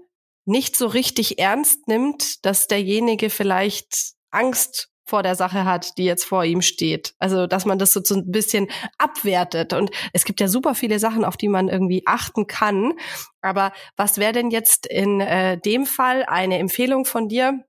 nicht 0.46 0.76
so 0.76 0.86
richtig 0.86 1.38
ernst 1.38 1.88
nimmt, 1.88 2.44
dass 2.46 2.68
derjenige 2.68 3.28
vielleicht 3.28 4.14
Angst 4.30 4.90
vor 5.08 5.22
der 5.22 5.34
Sache 5.34 5.64
hat, 5.64 5.96
die 5.96 6.04
jetzt 6.04 6.24
vor 6.24 6.44
ihm 6.44 6.62
steht. 6.62 7.14
Also, 7.18 7.46
dass 7.46 7.64
man 7.64 7.78
das 7.78 7.92
so, 7.92 8.14
ein 8.14 8.30
bisschen 8.30 8.68
abwertet. 8.98 9.72
Und 9.72 9.90
es 10.12 10.24
gibt 10.24 10.40
ja 10.40 10.48
super 10.48 10.74
viele 10.74 10.98
Sachen, 10.98 11.24
auf 11.24 11.36
die 11.36 11.48
man 11.48 11.68
irgendwie 11.68 12.02
achten 12.06 12.46
kann. 12.46 12.92
Aber 13.40 13.72
was 13.96 14.18
wäre 14.18 14.32
denn 14.32 14.50
jetzt 14.50 14.86
in 14.86 15.20
äh, 15.20 15.58
dem 15.58 15.86
Fall 15.86 16.24
eine 16.24 16.58
Empfehlung 16.58 17.04
von 17.04 17.28
dir, 17.28 17.64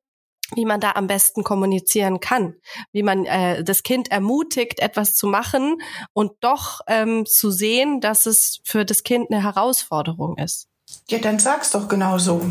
wie 0.56 0.65
man 0.65 0.80
da 0.80 0.93
am 0.93 1.08
besten 1.08 1.43
kommunizieren 1.43 2.19
kann, 2.19 2.56
wie 2.91 3.04
man 3.04 3.25
äh, 3.25 3.63
das 3.63 3.84
Kind 3.84 4.12
ermutigt, 4.12 4.80
etwas 4.80 5.15
zu 5.15 5.28
machen 5.28 5.78
und 6.13 6.32
doch 6.41 6.82
ähm, 6.88 7.25
zu 7.25 7.52
sehen, 7.52 8.02
dass 8.02 8.25
es 8.25 8.60
für 8.63 8.84
das 8.84 9.04
Kind 9.04 9.32
eine 9.32 9.43
Herausforderung 9.43 10.38
ist. 10.38 10.67
Ja, 11.08 11.19
dann 11.19 11.39
sag's 11.39 11.71
doch 11.71 11.88
genau 11.88 12.17
so. 12.17 12.41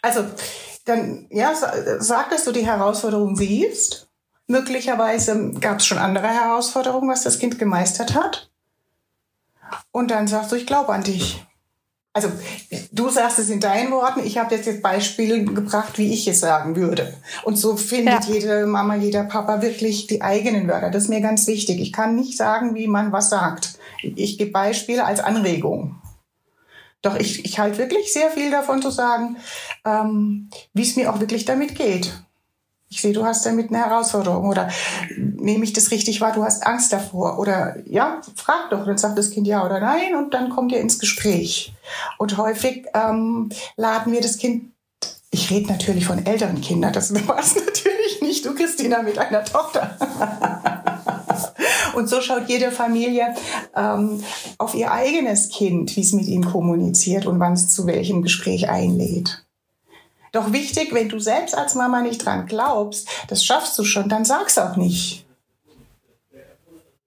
Also, 0.00 0.24
dann, 0.88 1.26
ja, 1.30 1.52
sag, 1.98 2.30
dass 2.30 2.44
du 2.44 2.52
die 2.52 2.66
Herausforderung 2.66 3.36
siehst. 3.36 4.08
Möglicherweise 4.46 5.52
gab 5.60 5.78
es 5.78 5.86
schon 5.86 5.98
andere 5.98 6.28
Herausforderungen, 6.28 7.10
was 7.10 7.22
das 7.22 7.38
Kind 7.38 7.58
gemeistert 7.58 8.14
hat. 8.14 8.50
Und 9.92 10.10
dann 10.10 10.26
sagst 10.26 10.52
du, 10.52 10.56
ich 10.56 10.66
glaube 10.66 10.92
an 10.92 11.02
dich 11.02 11.44
also 12.18 12.32
du 12.90 13.08
sagst 13.10 13.38
es 13.38 13.48
in 13.48 13.60
deinen 13.60 13.92
Worten, 13.92 14.20
ich 14.24 14.38
habe 14.38 14.54
jetzt 14.54 14.82
Beispiele 14.82 15.44
gebracht, 15.44 15.98
wie 15.98 16.12
ich 16.12 16.26
es 16.26 16.40
sagen 16.40 16.74
würde. 16.74 17.14
Und 17.44 17.56
so 17.56 17.76
findet 17.76 18.26
ja. 18.26 18.34
jede 18.34 18.66
Mama, 18.66 18.96
jeder 18.96 19.24
Papa 19.24 19.62
wirklich 19.62 20.06
die 20.08 20.20
eigenen 20.20 20.66
Wörter. 20.66 20.90
Das 20.90 21.04
ist 21.04 21.08
mir 21.08 21.20
ganz 21.20 21.46
wichtig. 21.46 21.80
Ich 21.80 21.92
kann 21.92 22.16
nicht 22.16 22.36
sagen, 22.36 22.74
wie 22.74 22.88
man 22.88 23.12
was 23.12 23.30
sagt. 23.30 23.78
Ich 24.02 24.38
gebe 24.38 24.50
Beispiele 24.50 25.04
als 25.04 25.20
Anregung. 25.20 25.97
Doch 27.02 27.16
ich, 27.16 27.44
ich 27.44 27.58
halte 27.58 27.78
wirklich 27.78 28.12
sehr 28.12 28.30
viel 28.30 28.50
davon 28.50 28.82
zu 28.82 28.90
sagen, 28.90 29.36
ähm, 29.84 30.50
wie 30.72 30.82
es 30.82 30.96
mir 30.96 31.12
auch 31.12 31.20
wirklich 31.20 31.44
damit 31.44 31.76
geht. 31.76 32.12
Ich 32.90 33.02
sehe, 33.02 33.12
du 33.12 33.24
hast 33.24 33.44
damit 33.44 33.68
eine 33.68 33.84
Herausforderung 33.84 34.48
oder 34.48 34.70
nehme 35.16 35.62
ich 35.64 35.74
das 35.74 35.90
richtig 35.90 36.22
wahr, 36.22 36.32
du 36.32 36.42
hast 36.42 36.66
Angst 36.66 36.92
davor 36.92 37.38
oder 37.38 37.76
ja, 37.86 38.22
frag 38.34 38.70
doch, 38.70 38.86
dann 38.86 38.96
sagt 38.96 39.18
das 39.18 39.30
Kind 39.30 39.46
ja 39.46 39.64
oder 39.64 39.78
nein 39.78 40.16
und 40.16 40.32
dann 40.32 40.48
kommt 40.48 40.72
ihr 40.72 40.80
ins 40.80 40.98
Gespräch. 40.98 41.74
Und 42.16 42.38
häufig 42.38 42.86
ähm, 42.94 43.50
laden 43.76 44.12
wir 44.12 44.22
das 44.22 44.38
Kind, 44.38 44.72
ich 45.30 45.50
rede 45.50 45.68
natürlich 45.68 46.06
von 46.06 46.24
älteren 46.24 46.62
Kindern, 46.62 46.94
das 46.94 47.12
war's 47.28 47.56
natürlich 47.56 48.22
nicht, 48.22 48.46
du 48.46 48.54
Christina 48.54 49.02
mit 49.02 49.18
einer 49.18 49.44
Tochter. 49.44 49.94
Und 51.98 52.08
so 52.08 52.20
schaut 52.20 52.48
jede 52.48 52.70
Familie 52.70 53.34
ähm, 53.74 54.22
auf 54.56 54.76
ihr 54.76 54.92
eigenes 54.92 55.48
Kind, 55.48 55.96
wie 55.96 56.00
es 56.00 56.12
mit 56.12 56.28
ihm 56.28 56.44
kommuniziert 56.44 57.26
und 57.26 57.40
wann 57.40 57.54
es 57.54 57.70
zu 57.70 57.88
welchem 57.88 58.22
Gespräch 58.22 58.68
einlädt. 58.68 59.44
Doch 60.30 60.52
wichtig, 60.52 60.94
wenn 60.94 61.08
du 61.08 61.18
selbst 61.18 61.58
als 61.58 61.74
Mama 61.74 62.00
nicht 62.00 62.24
dran 62.24 62.46
glaubst, 62.46 63.08
das 63.26 63.44
schaffst 63.44 63.76
du 63.76 63.82
schon, 63.82 64.08
dann 64.08 64.24
sag's 64.24 64.58
auch 64.58 64.76
nicht. 64.76 65.26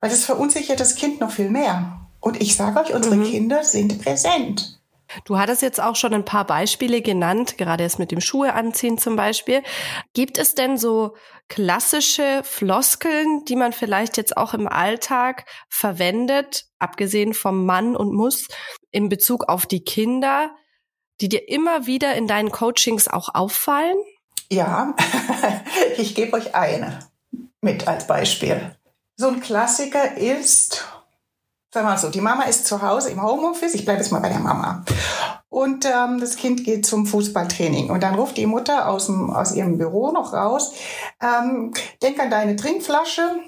Weil 0.02 0.10
das 0.10 0.26
verunsichert 0.26 0.82
das 0.82 0.96
Kind 0.96 1.22
noch 1.22 1.32
viel 1.32 1.50
mehr. 1.50 2.02
Und 2.20 2.42
ich 2.42 2.58
sage 2.58 2.82
euch, 2.82 2.94
unsere 2.94 3.16
mhm. 3.16 3.24
Kinder 3.24 3.64
sind 3.64 4.04
präsent. 4.04 4.81
Du 5.26 5.38
hattest 5.38 5.62
jetzt 5.62 5.82
auch 5.82 5.95
schon 5.95 6.13
ein 6.13 6.26
paar 6.26 6.45
Beispiele 6.45 7.02
genannt, 7.02 7.58
gerade 7.58 7.84
jetzt 7.84 8.00
mit 8.00 8.12
dem 8.12 8.21
Schuhe 8.21 8.54
anziehen 8.54 8.97
zum 8.97 9.15
Beispiel. 9.15 9.63
Gibt 10.13 10.38
es 10.38 10.56
denn 10.56 10.78
so 10.78 11.15
klassische 11.47 12.41
Floskeln, 12.43 13.43
die 13.45 13.56
man 13.56 13.74
vielleicht 13.74 14.17
jetzt 14.17 14.38
auch 14.38 14.54
im 14.54 14.67
Alltag 14.67 15.45
verwendet, 15.69 16.65
abgesehen 16.80 17.34
vom 17.34 17.65
Mann 17.65 17.95
und 17.95 18.13
Muss, 18.13 18.47
in 18.91 19.10
Bezug 19.10 19.50
auf 19.50 19.65
die 19.65 19.84
Kinder, 19.84 20.52
die 21.19 21.30
dir 21.30 21.50
immer 21.50 21.86
wieder 21.86 22.15
in 22.15 22.28
deinen 22.28 22.52
Coachings 22.52 23.08
auch 23.08 23.36
auffallen? 23.36 23.97
Ja, 24.50 24.95
ich 25.97 26.15
gebe 26.15 26.34
euch 26.34 26.56
eine 26.56 27.00
mit 27.62 27.88
als 27.88 28.08
Beispiel. 28.08 28.76
So 29.15 29.28
ein 29.28 29.39
Klassiker 29.39 30.17
ist, 30.17 30.88
sag 31.74 31.86
mal 31.86 31.98
so, 31.98 32.10
die 32.10 32.22
Mama 32.22 32.44
ist 32.44 32.66
zu 32.66 32.82
Hause 32.82 33.12
im 33.12 33.24
Homeoffice, 33.24 33.74
ich 33.74 33.86
bleibe 33.86 34.00
jetzt 34.00 34.12
mal 34.12 34.20
bei 34.20 34.30
der 34.30 34.40
Mama. 34.40 34.84
Und 35.50 35.86
ähm, 35.86 36.20
das 36.20 36.36
Kind 36.36 36.64
geht 36.64 36.86
zum 36.86 37.06
Fußballtraining. 37.06 37.90
Und 37.90 38.04
dann 38.04 38.16
ruft 38.16 38.38
die 38.38 38.46
Mutter 38.46 38.88
aus, 38.90 39.06
dem, 39.06 39.30
aus 39.30 39.54
ihrem 39.54 39.78
Büro 39.78 40.12
noch 40.12 40.34
raus, 40.34 40.74
ähm, 41.22 41.74
denk 42.02 42.20
an 42.20 42.30
deine 42.30 42.56
Trinkflasche, 42.56 43.40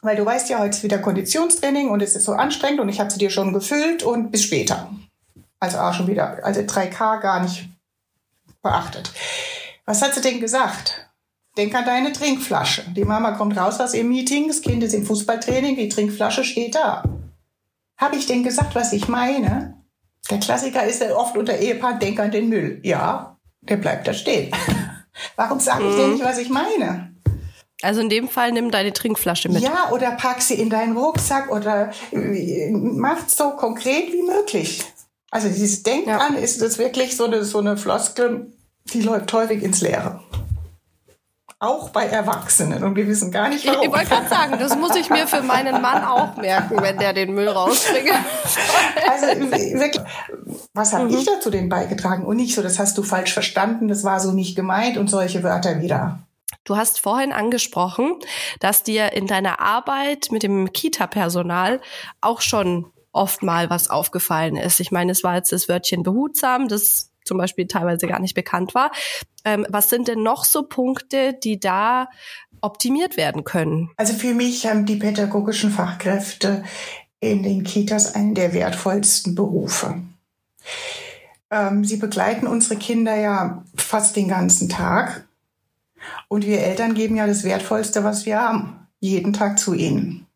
weil 0.00 0.16
du 0.16 0.24
weißt 0.24 0.48
ja, 0.48 0.58
heute 0.58 0.76
ist 0.76 0.82
wieder 0.82 0.98
Konditionstraining 0.98 1.90
und 1.90 2.02
es 2.02 2.16
ist 2.16 2.24
so 2.24 2.32
anstrengend 2.32 2.80
und 2.80 2.88
ich 2.88 3.00
habe 3.00 3.10
sie 3.10 3.18
dir 3.18 3.30
schon 3.30 3.52
gefüllt 3.52 4.02
und 4.02 4.30
bis 4.30 4.42
später. 4.44 4.90
Also 5.60 5.78
auch 5.78 5.94
schon 5.94 6.08
wieder, 6.08 6.44
also 6.44 6.60
3K 6.60 7.20
gar 7.20 7.40
nicht 7.40 7.68
beachtet. 8.62 9.12
Was 9.84 10.02
hat 10.02 10.14
sie 10.14 10.20
denn 10.20 10.40
gesagt? 10.40 11.10
Denk 11.56 11.74
an 11.74 11.84
deine 11.84 12.12
Trinkflasche. 12.12 12.82
Die 12.96 13.04
Mama 13.04 13.32
kommt 13.32 13.58
raus 13.58 13.78
aus 13.78 13.94
ihrem 13.94 14.08
Meeting, 14.08 14.48
das 14.48 14.62
Kind 14.62 14.82
ist 14.82 14.94
im 14.94 15.04
Fußballtraining, 15.04 15.76
die 15.76 15.88
Trinkflasche 15.88 16.44
steht 16.44 16.74
da. 16.74 17.04
Habe 18.02 18.16
ich 18.16 18.26
denn 18.26 18.42
gesagt, 18.42 18.74
was 18.74 18.92
ich 18.92 19.06
meine? 19.06 19.80
Der 20.28 20.40
Klassiker 20.40 20.84
ist 20.84 21.00
ja 21.00 21.14
oft 21.14 21.36
unter 21.36 21.56
Ehepaar, 21.56 22.00
denk 22.00 22.18
an 22.18 22.32
den 22.32 22.48
Müll. 22.48 22.80
Ja, 22.82 23.38
der 23.60 23.76
bleibt 23.76 24.08
da 24.08 24.12
stehen. 24.12 24.50
Warum 25.36 25.60
sage 25.60 25.88
ich 25.88 25.94
denn 25.94 26.06
mhm. 26.06 26.12
nicht, 26.14 26.24
was 26.24 26.38
ich 26.38 26.48
meine? 26.48 27.14
Also 27.80 28.00
in 28.00 28.08
dem 28.08 28.28
Fall 28.28 28.50
nimm 28.50 28.72
deine 28.72 28.92
Trinkflasche 28.92 29.48
mit. 29.50 29.62
Ja, 29.62 29.90
oder 29.92 30.10
pack 30.12 30.42
sie 30.42 30.54
in 30.54 30.68
deinen 30.68 30.96
Rucksack 30.96 31.48
oder 31.52 31.92
äh, 32.10 32.72
mach 32.72 33.28
so 33.28 33.50
konkret 33.50 34.12
wie 34.12 34.22
möglich. 34.22 34.82
Also 35.30 35.48
dieses 35.48 35.84
Denken 35.84 36.10
ja. 36.10 36.18
an 36.18 36.34
ist 36.34 36.60
das 36.60 36.78
wirklich 36.78 37.16
so 37.16 37.26
eine, 37.26 37.44
so 37.44 37.58
eine 37.58 37.76
Floskel, 37.76 38.52
die 38.92 39.02
läuft 39.02 39.32
häufig 39.32 39.62
ins 39.62 39.80
Leere. 39.80 40.20
Auch 41.62 41.90
bei 41.90 42.06
Erwachsenen. 42.06 42.82
Und 42.82 42.96
wir 42.96 43.06
wissen 43.06 43.30
gar 43.30 43.48
nicht, 43.48 43.64
warum. 43.66 43.82
Ich, 43.82 43.86
ich 43.86 43.92
wollte 43.92 44.08
gerade 44.08 44.28
sagen, 44.28 44.56
das 44.58 44.76
muss 44.76 44.96
ich 44.96 45.10
mir 45.10 45.28
für 45.28 45.42
meinen 45.42 45.80
Mann 45.80 46.04
auch 46.04 46.36
merken, 46.36 46.82
wenn 46.82 46.98
der 46.98 47.12
den 47.12 47.32
Müll 47.34 47.48
rausbringt. 47.48 48.10
Also 49.08 49.26
wirklich, 49.26 50.02
was 50.74 50.92
habe 50.92 51.04
mhm. 51.04 51.18
ich 51.18 51.24
dazu 51.24 51.50
denn 51.50 51.68
beigetragen? 51.68 52.24
Und 52.24 52.36
nicht 52.36 52.54
so, 52.54 52.62
das 52.62 52.78
hast 52.78 52.98
du 52.98 53.04
falsch 53.04 53.32
verstanden, 53.32 53.86
das 53.86 54.02
war 54.02 54.18
so 54.18 54.32
nicht 54.32 54.56
gemeint 54.56 54.96
und 54.96 55.08
solche 55.08 55.42
Wörter 55.44 55.80
wieder. 55.80 56.18
Du 56.64 56.76
hast 56.76 57.00
vorhin 57.00 57.32
angesprochen, 57.32 58.16
dass 58.58 58.82
dir 58.82 59.12
in 59.12 59.26
deiner 59.26 59.60
Arbeit 59.60 60.28
mit 60.30 60.42
dem 60.42 60.72
Kita-Personal 60.72 61.80
auch 62.20 62.40
schon 62.40 62.90
oft 63.12 63.42
mal 63.42 63.70
was 63.70 63.88
aufgefallen 63.88 64.56
ist. 64.56 64.80
Ich 64.80 64.90
meine, 64.90 65.12
es 65.12 65.22
war 65.22 65.36
jetzt 65.36 65.52
das 65.52 65.68
Wörtchen 65.68 66.02
behutsam, 66.02 66.66
das 66.66 67.11
zum 67.24 67.38
Beispiel 67.38 67.66
teilweise 67.66 68.06
gar 68.06 68.20
nicht 68.20 68.34
bekannt 68.34 68.74
war. 68.74 68.92
Ähm, 69.44 69.66
was 69.68 69.88
sind 69.88 70.08
denn 70.08 70.22
noch 70.22 70.44
so 70.44 70.62
Punkte, 70.62 71.34
die 71.42 71.58
da 71.58 72.08
optimiert 72.60 73.16
werden 73.16 73.44
können? 73.44 73.90
Also 73.96 74.14
für 74.14 74.34
mich 74.34 74.66
haben 74.66 74.86
die 74.86 74.96
pädagogischen 74.96 75.70
Fachkräfte 75.70 76.62
in 77.20 77.42
den 77.42 77.64
Kitas 77.64 78.14
einen 78.14 78.34
der 78.34 78.52
wertvollsten 78.52 79.34
Berufe. 79.34 80.02
Ähm, 81.50 81.84
sie 81.84 81.96
begleiten 81.96 82.46
unsere 82.46 82.76
Kinder 82.76 83.14
ja 83.16 83.64
fast 83.76 84.16
den 84.16 84.28
ganzen 84.28 84.68
Tag. 84.68 85.26
Und 86.28 86.46
wir 86.46 86.60
Eltern 86.60 86.94
geben 86.94 87.16
ja 87.16 87.26
das 87.26 87.44
Wertvollste, 87.44 88.02
was 88.04 88.26
wir 88.26 88.40
haben, 88.40 88.88
jeden 89.00 89.32
Tag 89.32 89.58
zu 89.58 89.74
ihnen. 89.74 90.26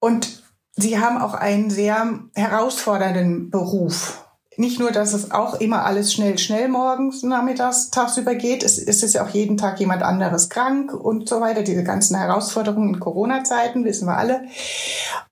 Und 0.00 0.42
sie 0.76 1.00
haben 1.00 1.18
auch 1.18 1.34
einen 1.34 1.70
sehr 1.70 2.20
herausfordernden 2.34 3.50
Beruf 3.50 4.27
nicht 4.58 4.80
nur, 4.80 4.90
dass 4.90 5.12
es 5.12 5.30
auch 5.30 5.60
immer 5.60 5.84
alles 5.84 6.12
schnell, 6.12 6.36
schnell 6.36 6.68
morgens, 6.68 7.22
nachmittags, 7.22 7.90
tagsüber 7.90 8.34
geht, 8.34 8.64
es, 8.64 8.76
es 8.78 9.04
ist 9.04 9.14
ja 9.14 9.24
auch 9.24 9.28
jeden 9.28 9.56
Tag 9.56 9.78
jemand 9.78 10.02
anderes 10.02 10.48
krank 10.48 10.92
und 10.92 11.28
so 11.28 11.40
weiter. 11.40 11.62
Diese 11.62 11.84
ganzen 11.84 12.16
Herausforderungen 12.16 12.94
in 12.94 13.00
Corona-Zeiten 13.00 13.84
wissen 13.84 14.08
wir 14.08 14.16
alle. 14.16 14.42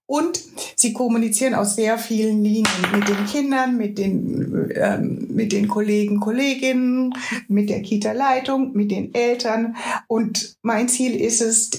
Und 0.06 0.40
sie 0.76 0.92
kommunizieren 0.92 1.54
aus 1.54 1.74
sehr 1.74 1.98
vielen 1.98 2.44
Linien 2.44 2.66
mit 2.94 3.08
den 3.08 3.26
Kindern, 3.26 3.76
mit 3.76 3.98
den, 3.98 4.70
ähm, 4.76 5.26
mit 5.30 5.50
den 5.50 5.66
Kollegen, 5.66 6.20
Kolleginnen, 6.20 7.12
mit 7.48 7.68
der 7.68 7.82
Kita-Leitung, 7.82 8.74
mit 8.74 8.92
den 8.92 9.12
Eltern. 9.12 9.74
Und 10.06 10.54
mein 10.62 10.88
Ziel 10.88 11.20
ist 11.20 11.40
es, 11.40 11.70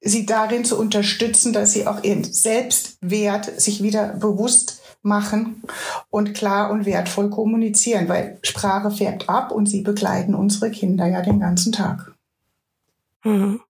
sie 0.00 0.24
darin 0.24 0.64
zu 0.64 0.78
unterstützen, 0.78 1.52
dass 1.52 1.74
sie 1.74 1.86
auch 1.86 2.02
ihren 2.02 2.24
Selbstwert 2.24 3.60
sich 3.60 3.82
wieder 3.82 4.14
bewusst 4.14 4.80
machen 5.04 5.62
und 6.10 6.34
klar 6.34 6.70
und 6.70 6.86
wertvoll 6.86 7.30
kommunizieren, 7.30 8.08
weil 8.08 8.38
Sprache 8.42 8.90
färbt 8.90 9.28
ab 9.28 9.52
und 9.52 9.66
sie 9.66 9.82
begleiten 9.82 10.34
unsere 10.34 10.70
Kinder 10.70 11.06
ja 11.06 11.20
den 11.22 11.40
ganzen 11.40 11.72
Tag. 11.72 12.14
Mhm. 13.24 13.60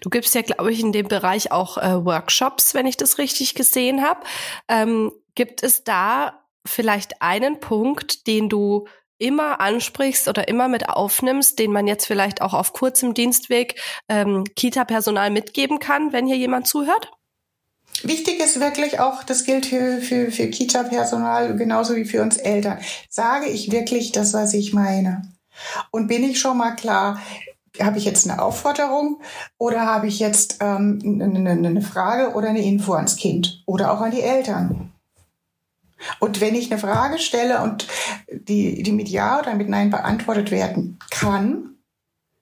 Du 0.00 0.10
gibst 0.10 0.34
ja, 0.34 0.42
glaube 0.42 0.72
ich, 0.72 0.80
in 0.80 0.92
dem 0.92 1.08
Bereich 1.08 1.52
auch 1.52 1.78
äh, 1.78 2.04
Workshops, 2.04 2.74
wenn 2.74 2.86
ich 2.86 2.96
das 2.96 3.18
richtig 3.18 3.54
gesehen 3.54 4.02
habe. 4.02 4.20
Ähm, 4.68 5.12
gibt 5.34 5.62
es 5.62 5.84
da 5.84 6.44
vielleicht 6.66 7.22
einen 7.22 7.60
Punkt, 7.60 8.26
den 8.26 8.48
du 8.48 8.86
immer 9.18 9.60
ansprichst 9.60 10.28
oder 10.28 10.48
immer 10.48 10.68
mit 10.68 10.88
aufnimmst, 10.88 11.58
den 11.58 11.72
man 11.72 11.86
jetzt 11.86 12.06
vielleicht 12.06 12.40
auch 12.40 12.54
auf 12.54 12.72
kurzem 12.72 13.14
Dienstweg 13.14 13.80
ähm, 14.08 14.44
Kita-Personal 14.54 15.30
mitgeben 15.30 15.80
kann, 15.80 16.12
wenn 16.12 16.26
hier 16.26 16.36
jemand 16.36 16.68
zuhört? 16.68 17.10
Wichtig 18.04 18.40
ist 18.40 18.60
wirklich 18.60 19.00
auch, 19.00 19.22
das 19.22 19.44
gilt 19.44 19.66
für, 19.66 20.00
für, 20.00 20.30
für 20.30 20.48
Kita-Personal 20.48 21.56
genauso 21.56 21.96
wie 21.96 22.04
für 22.04 22.22
uns 22.22 22.36
Eltern. 22.36 22.78
Sage 23.08 23.46
ich 23.46 23.72
wirklich 23.72 24.12
das, 24.12 24.34
was 24.34 24.54
ich 24.54 24.72
meine? 24.72 25.22
Und 25.90 26.06
bin 26.06 26.22
ich 26.22 26.38
schon 26.38 26.58
mal 26.58 26.72
klar, 26.72 27.20
habe 27.80 27.98
ich 27.98 28.04
jetzt 28.04 28.28
eine 28.28 28.40
Aufforderung 28.42 29.20
oder 29.56 29.86
habe 29.86 30.06
ich 30.06 30.18
jetzt 30.18 30.58
ähm, 30.60 31.00
eine, 31.20 31.50
eine 31.50 31.82
Frage 31.82 32.34
oder 32.34 32.48
eine 32.48 32.64
Info 32.64 32.94
ans 32.94 33.16
Kind 33.16 33.62
oder 33.66 33.92
auch 33.92 34.00
an 34.00 34.10
die 34.10 34.22
Eltern? 34.22 34.92
Und 36.20 36.40
wenn 36.40 36.54
ich 36.54 36.70
eine 36.70 36.80
Frage 36.80 37.18
stelle 37.18 37.62
und 37.62 37.88
die, 38.30 38.82
die 38.82 38.92
mit 38.92 39.08
Ja 39.08 39.40
oder 39.40 39.54
mit 39.54 39.68
Nein 39.68 39.90
beantwortet 39.90 40.50
werden 40.50 40.98
kann, 41.10 41.77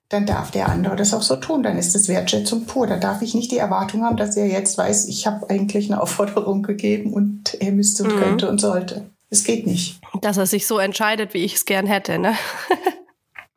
dann 0.09 0.25
darf 0.25 0.51
der 0.51 0.69
andere 0.69 0.95
das 0.95 1.13
auch 1.13 1.21
so 1.21 1.35
tun. 1.35 1.63
Dann 1.63 1.77
ist 1.77 1.95
es 1.95 2.07
Wertschätzung 2.07 2.65
pur. 2.65 2.87
Da 2.87 2.97
darf 2.97 3.21
ich 3.21 3.33
nicht 3.33 3.51
die 3.51 3.57
Erwartung 3.57 4.03
haben, 4.03 4.17
dass 4.17 4.37
er 4.37 4.47
jetzt 4.47 4.77
weiß, 4.77 5.07
ich 5.07 5.27
habe 5.27 5.49
eigentlich 5.49 5.91
eine 5.91 6.01
Aufforderung 6.01 6.63
gegeben 6.63 7.13
und 7.13 7.55
er 7.59 7.71
müsste 7.71 8.03
und 8.03 8.15
mhm. 8.15 8.19
könnte 8.19 8.49
und 8.49 8.59
sollte. 8.59 9.09
Es 9.29 9.43
geht 9.43 9.67
nicht. 9.67 9.99
Dass 10.21 10.37
er 10.37 10.45
sich 10.45 10.65
so 10.65 10.79
entscheidet, 10.79 11.33
wie 11.33 11.43
ich 11.43 11.55
es 11.55 11.65
gern 11.65 11.85
hätte, 11.85 12.19
ne? 12.19 12.35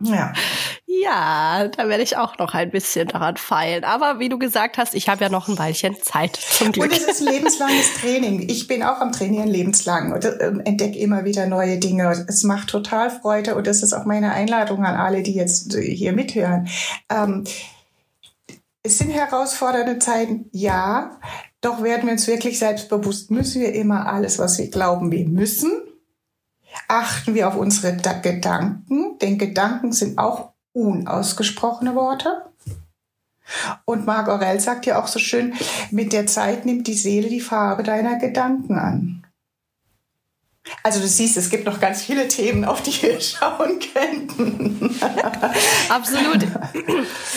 Ja. 0.01 0.33
Ja, 0.87 1.69
da 1.69 1.89
werde 1.89 2.03
ich 2.03 2.17
auch 2.17 2.39
noch 2.39 2.55
ein 2.55 2.71
bisschen 2.71 3.09
daran 3.09 3.37
feilen. 3.37 3.85
Aber 3.85 4.19
wie 4.19 4.29
du 4.29 4.39
gesagt 4.39 4.77
hast, 4.77 4.95
ich 4.95 5.09
habe 5.09 5.23
ja 5.23 5.31
noch 5.31 5.49
ein 5.49 5.59
Weilchen 5.59 5.97
Zeit 6.03 6.37
zum 6.37 6.73
Glück. 6.73 6.91
Und 6.91 6.93
es 6.93 7.05
ist 7.05 7.21
lebenslanges 7.21 7.95
Training. 8.01 8.49
Ich 8.49 8.67
bin 8.67 8.83
auch 8.83 9.01
am 9.01 9.13
Trainieren 9.13 9.49
lebenslang 9.49 10.13
und 10.13 10.25
äh, 10.25 10.53
entdecke 10.65 10.99
immer 10.99 11.25
wieder 11.25 11.47
neue 11.47 11.79
Dinge. 11.79 12.27
Es 12.29 12.43
macht 12.43 12.69
total 12.69 13.11
Freude 13.11 13.55
und 13.55 13.67
das 13.67 13.83
ist 13.83 13.93
auch 13.93 14.05
meine 14.05 14.33
Einladung 14.33 14.85
an 14.85 14.97
alle, 14.97 15.23
die 15.23 15.35
jetzt 15.35 15.75
hier 15.75 16.13
mithören. 16.13 16.69
Ähm, 17.09 17.45
es 18.83 18.99
sind 18.99 19.11
herausfordernde 19.11 19.99
Zeiten, 19.99 20.49
ja. 20.53 21.19
Doch 21.61 21.83
werden 21.83 22.07
wir 22.07 22.13
uns 22.13 22.27
wirklich 22.27 22.59
selbstbewusst, 22.59 23.31
müssen 23.31 23.61
wir 23.61 23.75
immer 23.75 24.07
alles, 24.07 24.39
was 24.39 24.59
wir 24.59 24.71
glauben, 24.71 25.13
wir 25.13 25.27
müssen, 25.29 25.71
achten 26.91 27.35
wir 27.35 27.49
auf 27.49 27.57
unsere 27.57 27.97
Gedanken, 27.97 29.19
denn 29.21 29.39
Gedanken 29.39 29.93
sind 29.93 30.19
auch 30.19 30.51
unausgesprochene 30.73 31.95
Worte. 31.95 32.43
Und 33.85 34.07
Marc 34.07 34.29
Aurel 34.29 34.61
sagt 34.61 34.87
ja 34.87 35.01
auch 35.01 35.07
so 35.07 35.19
schön, 35.19 35.55
mit 35.91 36.13
der 36.13 36.27
Zeit 36.27 36.67
nimmt 36.67 36.87
die 36.87 36.95
Seele 36.95 37.29
die 37.29 37.41
Farbe 37.41 37.83
deiner 37.83 38.17
Gedanken 38.19 38.79
an. 38.79 39.20
Also 40.83 41.01
du 41.01 41.07
siehst, 41.07 41.37
es 41.37 41.51
gibt 41.51 41.65
noch 41.65 41.81
ganz 41.81 42.03
viele 42.03 42.29
Themen, 42.29 42.65
auf 42.65 42.83
die 42.83 43.03
wir 43.03 43.21
schauen 43.21 43.79
könnten. 43.81 44.99
Absolut. 45.89 46.47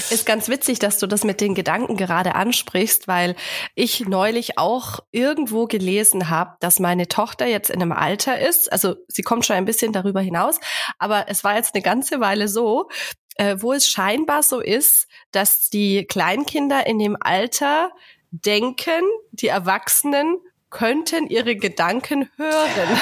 Ist 0.09 0.25
ganz 0.25 0.47
witzig, 0.49 0.79
dass 0.79 0.99
du 0.99 1.07
das 1.07 1.23
mit 1.23 1.41
den 1.41 1.55
Gedanken 1.55 1.97
gerade 1.97 2.35
ansprichst, 2.35 3.07
weil 3.07 3.35
ich 3.75 4.07
neulich 4.07 4.57
auch 4.57 4.99
irgendwo 5.11 5.65
gelesen 5.65 6.29
habe, 6.29 6.55
dass 6.59 6.79
meine 6.79 7.07
Tochter 7.07 7.45
jetzt 7.45 7.69
in 7.69 7.81
einem 7.81 7.91
Alter 7.91 8.39
ist, 8.39 8.71
also 8.71 8.95
sie 9.07 9.21
kommt 9.21 9.45
schon 9.45 9.55
ein 9.55 9.65
bisschen 9.65 9.91
darüber 9.93 10.21
hinaus, 10.21 10.59
aber 10.99 11.25
es 11.29 11.43
war 11.43 11.55
jetzt 11.55 11.75
eine 11.75 11.83
ganze 11.83 12.19
Weile 12.19 12.47
so, 12.47 12.89
äh, 13.35 13.57
wo 13.59 13.73
es 13.73 13.87
scheinbar 13.87 14.43
so 14.43 14.59
ist, 14.59 15.07
dass 15.31 15.69
die 15.69 16.05
Kleinkinder 16.05 16.85
in 16.85 16.99
dem 16.99 17.17
Alter 17.19 17.91
denken, 18.31 19.01
die 19.31 19.47
Erwachsenen 19.47 20.37
könnten 20.73 21.27
ihre 21.27 21.55
Gedanken 21.55 22.29
hören. 22.37 22.89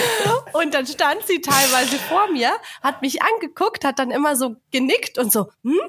und 0.54 0.72
dann 0.72 0.86
stand 0.86 1.26
sie 1.26 1.40
teilweise 1.40 1.98
vor 1.98 2.30
mir, 2.32 2.52
hat 2.80 3.02
mich 3.02 3.20
angeguckt, 3.22 3.84
hat 3.84 3.98
dann 3.98 4.10
immer 4.10 4.36
so 4.36 4.56
genickt 4.70 5.18
und 5.18 5.32
so, 5.32 5.50
hm? 5.64 5.80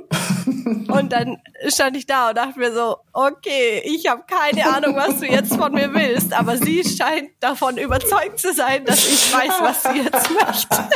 Und 0.88 1.12
dann 1.12 1.42
stand 1.68 1.98
ich 1.98 2.06
da 2.06 2.30
und 2.30 2.38
dachte 2.38 2.60
mir 2.60 2.74
so, 2.74 2.98
okay, 3.14 3.82
ich 3.86 4.08
habe 4.08 4.24
keine 4.28 4.68
Ahnung, 4.76 4.96
was 4.96 5.20
du 5.20 5.26
jetzt 5.26 5.56
von 5.56 5.74
mir 5.74 5.94
willst, 5.94 6.34
aber 6.34 6.58
sie 6.58 6.84
scheint 6.84 7.32
davon 7.40 7.78
überzeugt 7.78 8.40
zu 8.40 8.54
sein, 8.54 8.86
dass 8.86 9.08
ich 9.08 9.34
weiß, 9.34 9.54
was 9.60 9.84
sie 9.84 10.02
jetzt 10.02 10.30
möchte. 10.32 10.90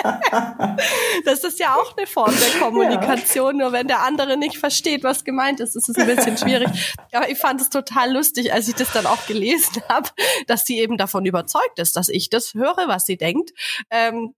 das 1.25 1.43
ist 1.43 1.59
ja 1.59 1.75
auch 1.75 1.95
eine 1.95 2.07
Form 2.07 2.33
der 2.33 2.59
Kommunikation, 2.59 3.57
nur 3.57 3.71
wenn 3.71 3.87
der 3.87 4.01
andere 4.01 4.37
nicht 4.37 4.57
versteht, 4.57 5.03
was 5.03 5.23
gemeint 5.23 5.59
ist, 5.59 5.75
ist 5.75 5.89
es 5.89 5.95
ein 5.95 6.07
bisschen 6.07 6.37
schwierig. 6.37 6.95
Aber 7.11 7.29
ich 7.29 7.37
fand 7.37 7.61
es 7.61 7.69
total 7.69 8.11
lustig, 8.11 8.53
als 8.53 8.67
ich 8.67 8.75
das 8.75 8.91
dann 8.93 9.05
auch 9.05 9.27
gelesen 9.27 9.83
habe, 9.89 10.09
dass 10.47 10.65
sie 10.65 10.79
eben 10.79 10.97
davon 10.97 11.25
überzeugt 11.25 11.77
ist, 11.77 11.95
dass 11.95 12.09
ich 12.09 12.29
das 12.29 12.53
höre, 12.53 12.87
was 12.87 13.05
sie 13.05 13.17
denkt 13.17 13.51
ähm, 13.89 14.33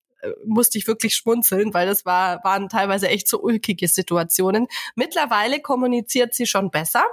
musste 0.45 0.77
ich 0.77 0.87
wirklich 0.87 1.15
schmunzeln, 1.15 1.73
weil 1.73 1.87
das 1.87 2.05
war, 2.05 2.43
waren 2.43 2.69
teilweise 2.69 3.09
echt 3.09 3.27
so 3.27 3.41
ulkige 3.41 3.87
Situationen. 3.87 4.67
Mittlerweile 4.95 5.59
kommuniziert 5.59 6.33
sie 6.33 6.45
schon 6.45 6.69
besser. 6.71 7.03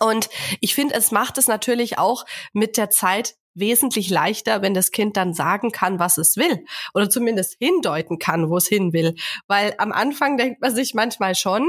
Und 0.00 0.28
ich 0.60 0.74
finde, 0.74 0.94
es 0.94 1.10
macht 1.10 1.38
es 1.38 1.48
natürlich 1.48 1.98
auch 1.98 2.24
mit 2.52 2.76
der 2.76 2.90
Zeit 2.90 3.36
wesentlich 3.54 4.10
leichter, 4.10 4.62
wenn 4.62 4.74
das 4.74 4.92
Kind 4.92 5.16
dann 5.16 5.34
sagen 5.34 5.72
kann, 5.72 5.98
was 5.98 6.18
es 6.18 6.36
will 6.36 6.64
oder 6.94 7.10
zumindest 7.10 7.56
hindeuten 7.58 8.18
kann, 8.18 8.50
wo 8.50 8.56
es 8.56 8.68
hin 8.68 8.92
will. 8.92 9.16
Weil 9.48 9.74
am 9.78 9.90
Anfang 9.90 10.36
denkt 10.36 10.60
man 10.60 10.74
sich 10.74 10.94
manchmal 10.94 11.34
schon, 11.34 11.66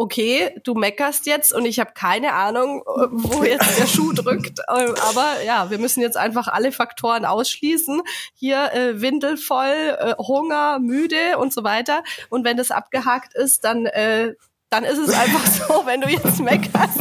okay, 0.00 0.58
du 0.64 0.72
meckerst 0.72 1.26
jetzt 1.26 1.52
und 1.52 1.66
ich 1.66 1.78
habe 1.78 1.92
keine 1.92 2.32
Ahnung, 2.32 2.82
wo 2.86 3.44
jetzt 3.44 3.78
der 3.78 3.86
Schuh 3.86 4.12
drückt. 4.12 4.60
Ähm, 4.70 4.94
aber 5.08 5.42
ja, 5.44 5.68
wir 5.70 5.78
müssen 5.78 6.00
jetzt 6.00 6.16
einfach 6.16 6.46
alle 6.46 6.70
Faktoren 6.70 7.24
ausschließen. 7.24 8.02
Hier 8.34 8.72
äh, 8.72 9.00
windelvoll, 9.00 9.96
äh, 9.98 10.14
Hunger, 10.16 10.78
müde 10.78 11.38
und 11.38 11.52
so 11.52 11.64
weiter. 11.64 12.04
Und 12.28 12.44
wenn 12.44 12.56
das 12.56 12.70
abgehakt 12.70 13.34
ist, 13.34 13.64
dann 13.64 13.86
äh, 13.86 14.34
dann 14.70 14.84
ist 14.84 14.98
es 14.98 15.10
einfach 15.10 15.46
so, 15.68 15.86
wenn 15.86 16.00
du 16.00 16.08
jetzt 16.08 16.40
meckerst. 16.40 17.00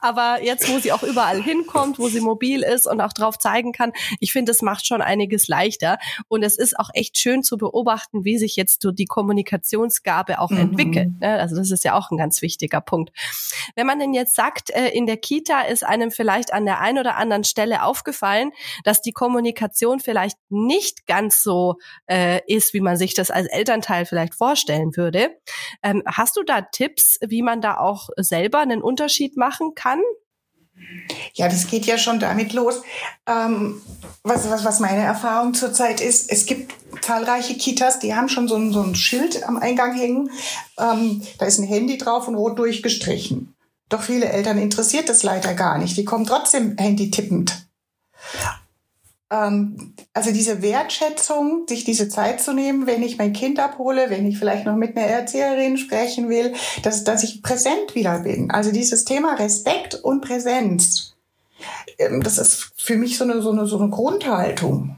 Aber 0.00 0.42
jetzt, 0.42 0.68
wo 0.68 0.78
sie 0.78 0.92
auch 0.92 1.02
überall 1.02 1.40
hinkommt, 1.40 1.98
wo 1.98 2.08
sie 2.08 2.20
mobil 2.20 2.62
ist 2.62 2.86
und 2.86 3.00
auch 3.00 3.12
drauf 3.12 3.38
zeigen 3.38 3.72
kann, 3.72 3.92
ich 4.20 4.32
finde, 4.32 4.52
es 4.52 4.62
macht 4.62 4.86
schon 4.86 5.02
einiges 5.02 5.48
leichter. 5.48 5.98
Und 6.28 6.42
es 6.42 6.58
ist 6.58 6.78
auch 6.78 6.90
echt 6.92 7.18
schön 7.18 7.42
zu 7.42 7.56
beobachten, 7.56 8.24
wie 8.24 8.38
sich 8.38 8.56
jetzt 8.56 8.82
so 8.82 8.90
die 8.90 9.06
Kommunikationsgabe 9.06 10.40
auch 10.40 10.50
mhm. 10.50 10.58
entwickelt. 10.58 11.20
Ne? 11.20 11.38
Also 11.38 11.56
das 11.56 11.70
ist 11.70 11.84
ja 11.84 11.94
auch 11.94 12.10
ein 12.10 12.16
ganz 12.16 12.42
wichtiger 12.42 12.80
Punkt. 12.80 13.12
Wenn 13.74 13.86
man 13.86 13.98
denn 13.98 14.14
jetzt 14.14 14.34
sagt, 14.34 14.70
äh, 14.70 14.88
in 14.88 15.06
der 15.06 15.16
Kita 15.16 15.62
ist 15.62 15.84
einem 15.84 16.10
vielleicht 16.10 16.52
an 16.52 16.64
der 16.64 16.80
einen 16.80 16.98
oder 16.98 17.16
anderen 17.16 17.44
Stelle 17.44 17.82
aufgefallen, 17.82 18.50
dass 18.84 19.02
die 19.02 19.12
Kommunikation 19.12 20.00
vielleicht 20.00 20.38
nicht 20.48 21.06
ganz 21.06 21.42
so 21.42 21.76
äh, 22.06 22.40
ist, 22.46 22.74
wie 22.74 22.80
man 22.80 22.96
sich 22.96 23.14
das 23.14 23.30
als 23.30 23.48
Elternteil 23.48 24.06
vielleicht 24.06 24.34
vorstellen 24.34 24.96
würde. 24.96 25.30
Ähm, 25.82 26.02
hast 26.06 26.36
du 26.36 26.42
da 26.42 26.62
Tipps, 26.62 26.93
wie 27.20 27.42
man 27.42 27.60
da 27.60 27.78
auch 27.78 28.08
selber 28.16 28.60
einen 28.60 28.82
Unterschied 28.82 29.36
machen 29.36 29.74
kann? 29.74 30.00
Ja, 31.34 31.48
das 31.48 31.66
geht 31.66 31.86
ja 31.86 31.98
schon 31.98 32.18
damit 32.18 32.52
los. 32.52 32.82
Ähm, 33.26 33.80
was, 34.22 34.48
was, 34.50 34.64
was 34.64 34.80
meine 34.80 35.02
Erfahrung 35.02 35.54
zurzeit 35.54 36.00
ist, 36.00 36.30
es 36.30 36.46
gibt 36.46 36.74
zahlreiche 37.00 37.54
Kitas, 37.54 37.98
die 37.98 38.14
haben 38.14 38.28
schon 38.28 38.48
so 38.48 38.56
ein, 38.56 38.72
so 38.72 38.82
ein 38.82 38.94
Schild 38.94 39.44
am 39.44 39.56
Eingang 39.56 39.94
hängen. 39.94 40.30
Ähm, 40.78 41.22
da 41.38 41.46
ist 41.46 41.58
ein 41.58 41.66
Handy 41.66 41.98
drauf 41.98 42.28
und 42.28 42.34
rot 42.34 42.58
durchgestrichen. 42.58 43.54
Doch 43.88 44.02
viele 44.02 44.26
Eltern 44.26 44.58
interessiert 44.58 45.08
das 45.08 45.22
leider 45.22 45.54
gar 45.54 45.78
nicht. 45.78 45.96
Die 45.96 46.04
kommen 46.04 46.26
trotzdem 46.26 46.76
Handy 46.76 47.10
tippend 47.10 47.66
also 49.34 50.32
diese 50.32 50.62
Wertschätzung, 50.62 51.66
sich 51.68 51.84
diese 51.84 52.08
Zeit 52.08 52.40
zu 52.40 52.52
nehmen, 52.52 52.86
wenn 52.86 53.02
ich 53.02 53.18
mein 53.18 53.32
Kind 53.32 53.58
abhole, 53.58 54.10
wenn 54.10 54.26
ich 54.26 54.38
vielleicht 54.38 54.66
noch 54.66 54.76
mit 54.76 54.96
einer 54.96 55.06
Erzieherin 55.06 55.76
sprechen 55.76 56.28
will, 56.28 56.52
dass, 56.82 57.04
dass 57.04 57.24
ich 57.24 57.42
präsent 57.42 57.94
wieder 57.94 58.20
bin. 58.20 58.50
Also 58.50 58.70
dieses 58.70 59.04
Thema 59.04 59.34
Respekt 59.34 59.94
und 59.94 60.20
Präsenz, 60.20 61.14
ähm, 61.98 62.22
das 62.22 62.38
ist 62.38 62.72
für 62.76 62.96
mich 62.96 63.18
so 63.18 63.24
eine, 63.24 63.42
so 63.42 63.50
eine, 63.50 63.66
so 63.66 63.78
eine 63.78 63.90
Grundhaltung. 63.90 64.96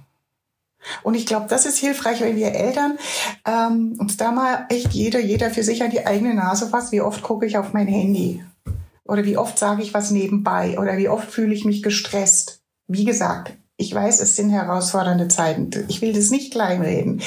Und 1.02 1.14
ich 1.14 1.26
glaube, 1.26 1.46
das 1.48 1.66
ist 1.66 1.78
hilfreich, 1.78 2.20
wenn 2.20 2.36
wir 2.36 2.52
Eltern 2.52 2.98
ähm, 3.44 3.96
uns 3.98 4.16
da 4.16 4.30
mal 4.30 4.66
echt 4.68 4.92
jeder, 4.92 5.18
jeder 5.18 5.50
für 5.50 5.62
sich 5.62 5.82
an 5.82 5.90
die 5.90 6.06
eigene 6.06 6.34
Nase 6.34 6.68
fasst. 6.68 6.92
Wie 6.92 7.00
oft 7.00 7.22
gucke 7.22 7.46
ich 7.46 7.58
auf 7.58 7.72
mein 7.72 7.88
Handy? 7.88 8.44
Oder 9.04 9.24
wie 9.24 9.36
oft 9.36 9.58
sage 9.58 9.82
ich 9.82 9.94
was 9.94 10.10
nebenbei? 10.10 10.78
Oder 10.78 10.96
wie 10.96 11.08
oft 11.08 11.30
fühle 11.30 11.54
ich 11.54 11.64
mich 11.64 11.82
gestresst? 11.82 12.60
Wie 12.86 13.04
gesagt, 13.04 13.56
ich 13.76 13.94
weiß, 13.94 14.20
es 14.20 14.36
sind 14.36 14.50
herausfordernde 14.50 15.28
Zeiten. 15.28 15.70
Ich 15.88 16.00
will 16.00 16.12
das 16.12 16.30
nicht 16.30 16.52
kleinreden. 16.52 17.20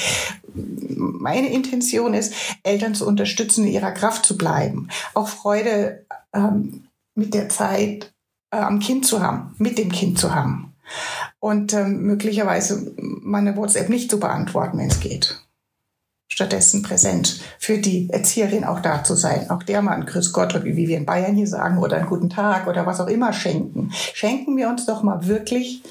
Meine 0.52 1.52
Intention 1.52 2.14
ist, 2.14 2.32
Eltern 2.64 2.94
zu 2.94 3.06
unterstützen, 3.06 3.66
in 3.66 3.72
ihrer 3.72 3.92
Kraft 3.92 4.24
zu 4.24 4.36
bleiben. 4.36 4.88
Auch 5.14 5.28
Freude 5.28 6.04
ähm, 6.32 6.88
mit 7.14 7.34
der 7.34 7.48
Zeit 7.48 8.12
äh, 8.50 8.56
am 8.56 8.80
Kind 8.80 9.06
zu 9.06 9.22
haben, 9.22 9.54
mit 9.58 9.78
dem 9.78 9.92
Kind 9.92 10.18
zu 10.18 10.34
haben. 10.34 10.74
Und 11.38 11.72
ähm, 11.72 12.02
möglicherweise 12.02 12.94
meine 12.98 13.56
WhatsApp 13.56 13.88
nicht 13.88 14.10
zu 14.10 14.18
beantworten, 14.18 14.78
wenn 14.78 14.90
es 14.90 14.98
geht. 14.98 15.40
Stattdessen 16.26 16.82
präsent 16.82 17.40
für 17.58 17.78
die 17.78 18.08
Erzieherin 18.10 18.64
auch 18.64 18.80
da 18.80 19.04
zu 19.04 19.14
sein. 19.14 19.50
Auch 19.50 19.62
der 19.62 19.82
mal 19.82 19.92
ein 19.92 20.06
Grüß 20.06 20.32
Gott, 20.32 20.64
wie 20.64 20.88
wir 20.88 20.96
in 20.96 21.06
Bayern 21.06 21.34
hier 21.34 21.46
sagen, 21.46 21.78
oder 21.78 21.96
einen 21.96 22.08
guten 22.08 22.30
Tag 22.30 22.66
oder 22.66 22.86
was 22.86 23.00
auch 23.00 23.08
immer 23.08 23.32
schenken. 23.32 23.90
Schenken 23.92 24.56
wir 24.56 24.68
uns 24.68 24.86
doch 24.86 25.02
mal 25.02 25.26
wirklich 25.26 25.82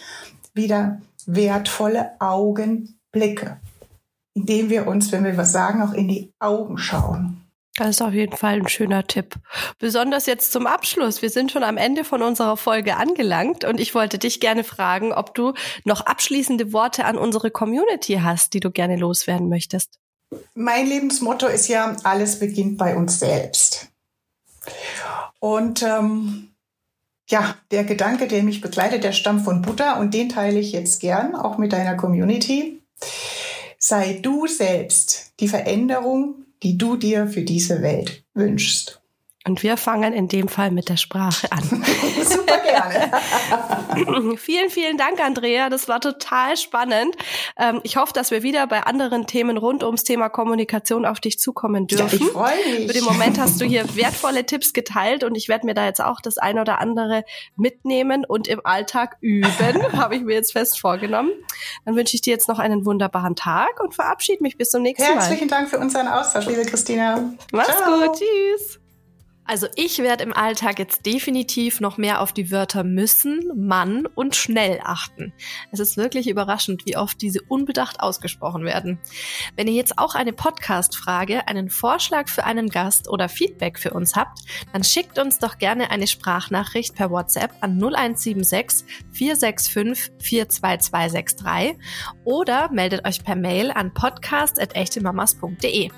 wieder 0.53 1.01
wertvolle 1.25 2.11
Augenblicke, 2.19 3.59
indem 4.33 4.69
wir 4.69 4.87
uns, 4.87 5.11
wenn 5.11 5.23
wir 5.23 5.37
was 5.37 5.51
sagen, 5.51 5.81
auch 5.81 5.93
in 5.93 6.07
die 6.07 6.33
Augen 6.39 6.77
schauen. 6.77 7.39
Das 7.79 7.91
ist 7.91 8.01
auf 8.01 8.13
jeden 8.13 8.35
Fall 8.35 8.55
ein 8.55 8.67
schöner 8.67 9.07
Tipp. 9.07 9.35
Besonders 9.77 10.25
jetzt 10.25 10.51
zum 10.51 10.67
Abschluss. 10.67 11.21
Wir 11.21 11.29
sind 11.29 11.49
schon 11.49 11.63
am 11.63 11.77
Ende 11.77 12.03
von 12.03 12.21
unserer 12.21 12.57
Folge 12.57 12.97
angelangt 12.97 13.63
und 13.63 13.79
ich 13.79 13.95
wollte 13.95 14.17
dich 14.17 14.41
gerne 14.41 14.65
fragen, 14.65 15.13
ob 15.13 15.33
du 15.33 15.53
noch 15.85 16.01
abschließende 16.01 16.73
Worte 16.73 17.05
an 17.05 17.17
unsere 17.17 17.51
Community 17.51 18.19
hast, 18.21 18.53
die 18.53 18.59
du 18.59 18.69
gerne 18.69 18.97
loswerden 18.97 19.47
möchtest. 19.47 19.97
Mein 20.55 20.87
Lebensmotto 20.87 21.47
ist 21.47 21.69
ja, 21.69 21.95
alles 22.03 22.39
beginnt 22.39 22.77
bei 22.77 22.97
uns 22.97 23.19
selbst. 23.19 23.87
Und 25.39 25.81
ähm, 25.81 26.49
ja, 27.29 27.55
der 27.71 27.83
Gedanke, 27.83 28.27
der 28.27 28.43
mich 28.43 28.61
begleitet, 28.61 29.03
der 29.03 29.11
stammt 29.11 29.43
von 29.43 29.61
Buddha 29.61 29.99
und 29.99 30.13
den 30.13 30.29
teile 30.29 30.59
ich 30.59 30.71
jetzt 30.71 30.99
gern, 30.99 31.35
auch 31.35 31.57
mit 31.57 31.73
deiner 31.73 31.95
Community. 31.95 32.81
Sei 33.77 34.19
du 34.21 34.47
selbst 34.47 35.33
die 35.39 35.47
Veränderung, 35.47 36.45
die 36.63 36.77
du 36.77 36.97
dir 36.97 37.27
für 37.27 37.43
diese 37.43 37.81
Welt 37.81 38.23
wünschst. 38.33 38.98
Und 39.49 39.63
wir 39.63 39.77
fangen 39.77 40.13
in 40.13 40.27
dem 40.27 40.47
Fall 40.47 40.69
mit 40.69 40.89
der 40.89 40.97
Sprache 40.97 41.51
an. 41.51 41.63
Super 42.23 42.59
gerne. 42.59 44.37
vielen, 44.37 44.69
vielen 44.69 44.95
Dank, 44.95 45.19
Andrea. 45.19 45.71
Das 45.71 45.87
war 45.87 45.99
total 45.99 46.55
spannend. 46.55 47.15
Ähm, 47.57 47.81
ich 47.81 47.97
hoffe, 47.97 48.13
dass 48.13 48.29
wir 48.29 48.43
wieder 48.43 48.67
bei 48.67 48.83
anderen 48.83 49.25
Themen 49.25 49.57
rund 49.57 49.83
ums 49.83 50.03
Thema 50.03 50.29
Kommunikation 50.29 51.03
auf 51.03 51.19
dich 51.19 51.39
zukommen 51.39 51.87
dürfen. 51.87 52.19
Ja, 52.19 52.25
ich 52.27 52.31
freue 52.31 52.77
mich. 52.77 52.85
Für 52.85 52.93
den 52.93 53.03
Moment 53.05 53.39
hast 53.39 53.59
du 53.59 53.65
hier 53.65 53.95
wertvolle 53.95 54.45
Tipps 54.45 54.71
geteilt 54.71 55.23
und 55.23 55.33
ich 55.33 55.49
werde 55.49 55.65
mir 55.65 55.73
da 55.73 55.83
jetzt 55.83 55.99
auch 55.99 56.21
das 56.21 56.37
eine 56.37 56.61
oder 56.61 56.79
andere 56.79 57.23
mitnehmen 57.55 58.25
und 58.25 58.47
im 58.47 58.63
Alltag 58.63 59.17
üben, 59.19 59.49
habe 59.93 60.15
ich 60.15 60.21
mir 60.21 60.35
jetzt 60.35 60.51
fest 60.51 60.79
vorgenommen. 60.79 61.31
Dann 61.85 61.95
wünsche 61.95 62.13
ich 62.13 62.21
dir 62.21 62.33
jetzt 62.33 62.47
noch 62.49 62.59
einen 62.59 62.85
wunderbaren 62.85 63.35
Tag 63.35 63.81
und 63.81 63.95
verabschiede 63.95 64.43
mich 64.43 64.57
bis 64.57 64.69
zum 64.69 64.83
nächsten 64.83 65.05
Herzlichen 65.05 65.17
Mal. 65.17 65.29
Herzlichen 65.29 65.49
Dank 65.49 65.69
für 65.69 65.79
unseren 65.79 66.07
Austausch, 66.07 66.45
liebe 66.45 66.65
Christina. 66.65 67.33
Mach's 67.51 67.75
Ciao. 67.75 67.99
gut. 67.99 68.19
Tschüss. 68.19 68.79
Also 69.49 69.67
ich 69.75 69.97
werde 69.97 70.23
im 70.23 70.31
Alltag 70.31 70.77
jetzt 70.77 71.07
definitiv 71.07 71.79
noch 71.79 71.97
mehr 71.97 72.21
auf 72.21 72.33
die 72.33 72.51
Wörter 72.51 72.83
müssen, 72.83 73.51
Mann 73.55 74.05
und 74.05 74.35
schnell 74.35 74.79
achten. 74.83 75.33
Es 75.71 75.79
ist 75.79 75.97
wirklich 75.97 76.29
überraschend, 76.29 76.85
wie 76.85 76.97
oft 76.97 77.19
diese 77.19 77.41
unbedacht 77.47 77.99
ausgesprochen 77.99 78.63
werden. 78.63 78.99
Wenn 79.55 79.67
ihr 79.67 79.73
jetzt 79.73 79.97
auch 79.97 80.13
eine 80.13 80.33
Podcast-Frage, 80.33 81.47
einen 81.47 81.71
Vorschlag 81.71 82.29
für 82.29 82.43
einen 82.43 82.69
Gast 82.69 83.09
oder 83.09 83.27
Feedback 83.27 83.79
für 83.79 83.89
uns 83.89 84.15
habt, 84.15 84.41
dann 84.71 84.83
schickt 84.83 85.17
uns 85.17 85.39
doch 85.39 85.57
gerne 85.57 85.89
eine 85.89 86.05
Sprachnachricht 86.05 86.93
per 86.93 87.09
WhatsApp 87.09 87.51
an 87.61 87.79
0176 87.79 88.85
465 89.13 90.11
42263 90.19 91.75
oder 92.23 92.69
meldet 92.71 93.03
euch 93.03 93.23
per 93.23 93.35
Mail 93.35 93.71
an 93.71 93.95
podcast.echtemamas.de. 93.95 95.89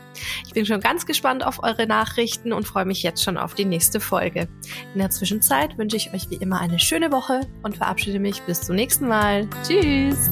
Ich 0.48 0.54
bin 0.54 0.66
schon 0.66 0.80
ganz 0.80 1.06
gespannt 1.06 1.46
auf 1.46 1.62
eure 1.64 1.86
Nachrichten 1.86 2.54
und 2.54 2.66
freue 2.66 2.86
mich 2.86 3.04
jetzt 3.04 3.22
schon 3.22 3.41
auf 3.44 3.54
die 3.54 3.66
nächste 3.66 4.00
Folge. 4.00 4.48
In 4.94 5.00
der 5.00 5.10
Zwischenzeit 5.10 5.78
wünsche 5.78 5.98
ich 5.98 6.14
euch 6.14 6.30
wie 6.30 6.36
immer 6.36 6.60
eine 6.60 6.80
schöne 6.80 7.12
Woche 7.12 7.42
und 7.64 7.78
verabschiede 7.78 8.20
mich 8.20 8.42
bis 8.44 8.62
zum 8.62 8.76
nächsten 8.76 9.08
Mal. 9.08 9.48
Tschüss! 9.68 10.30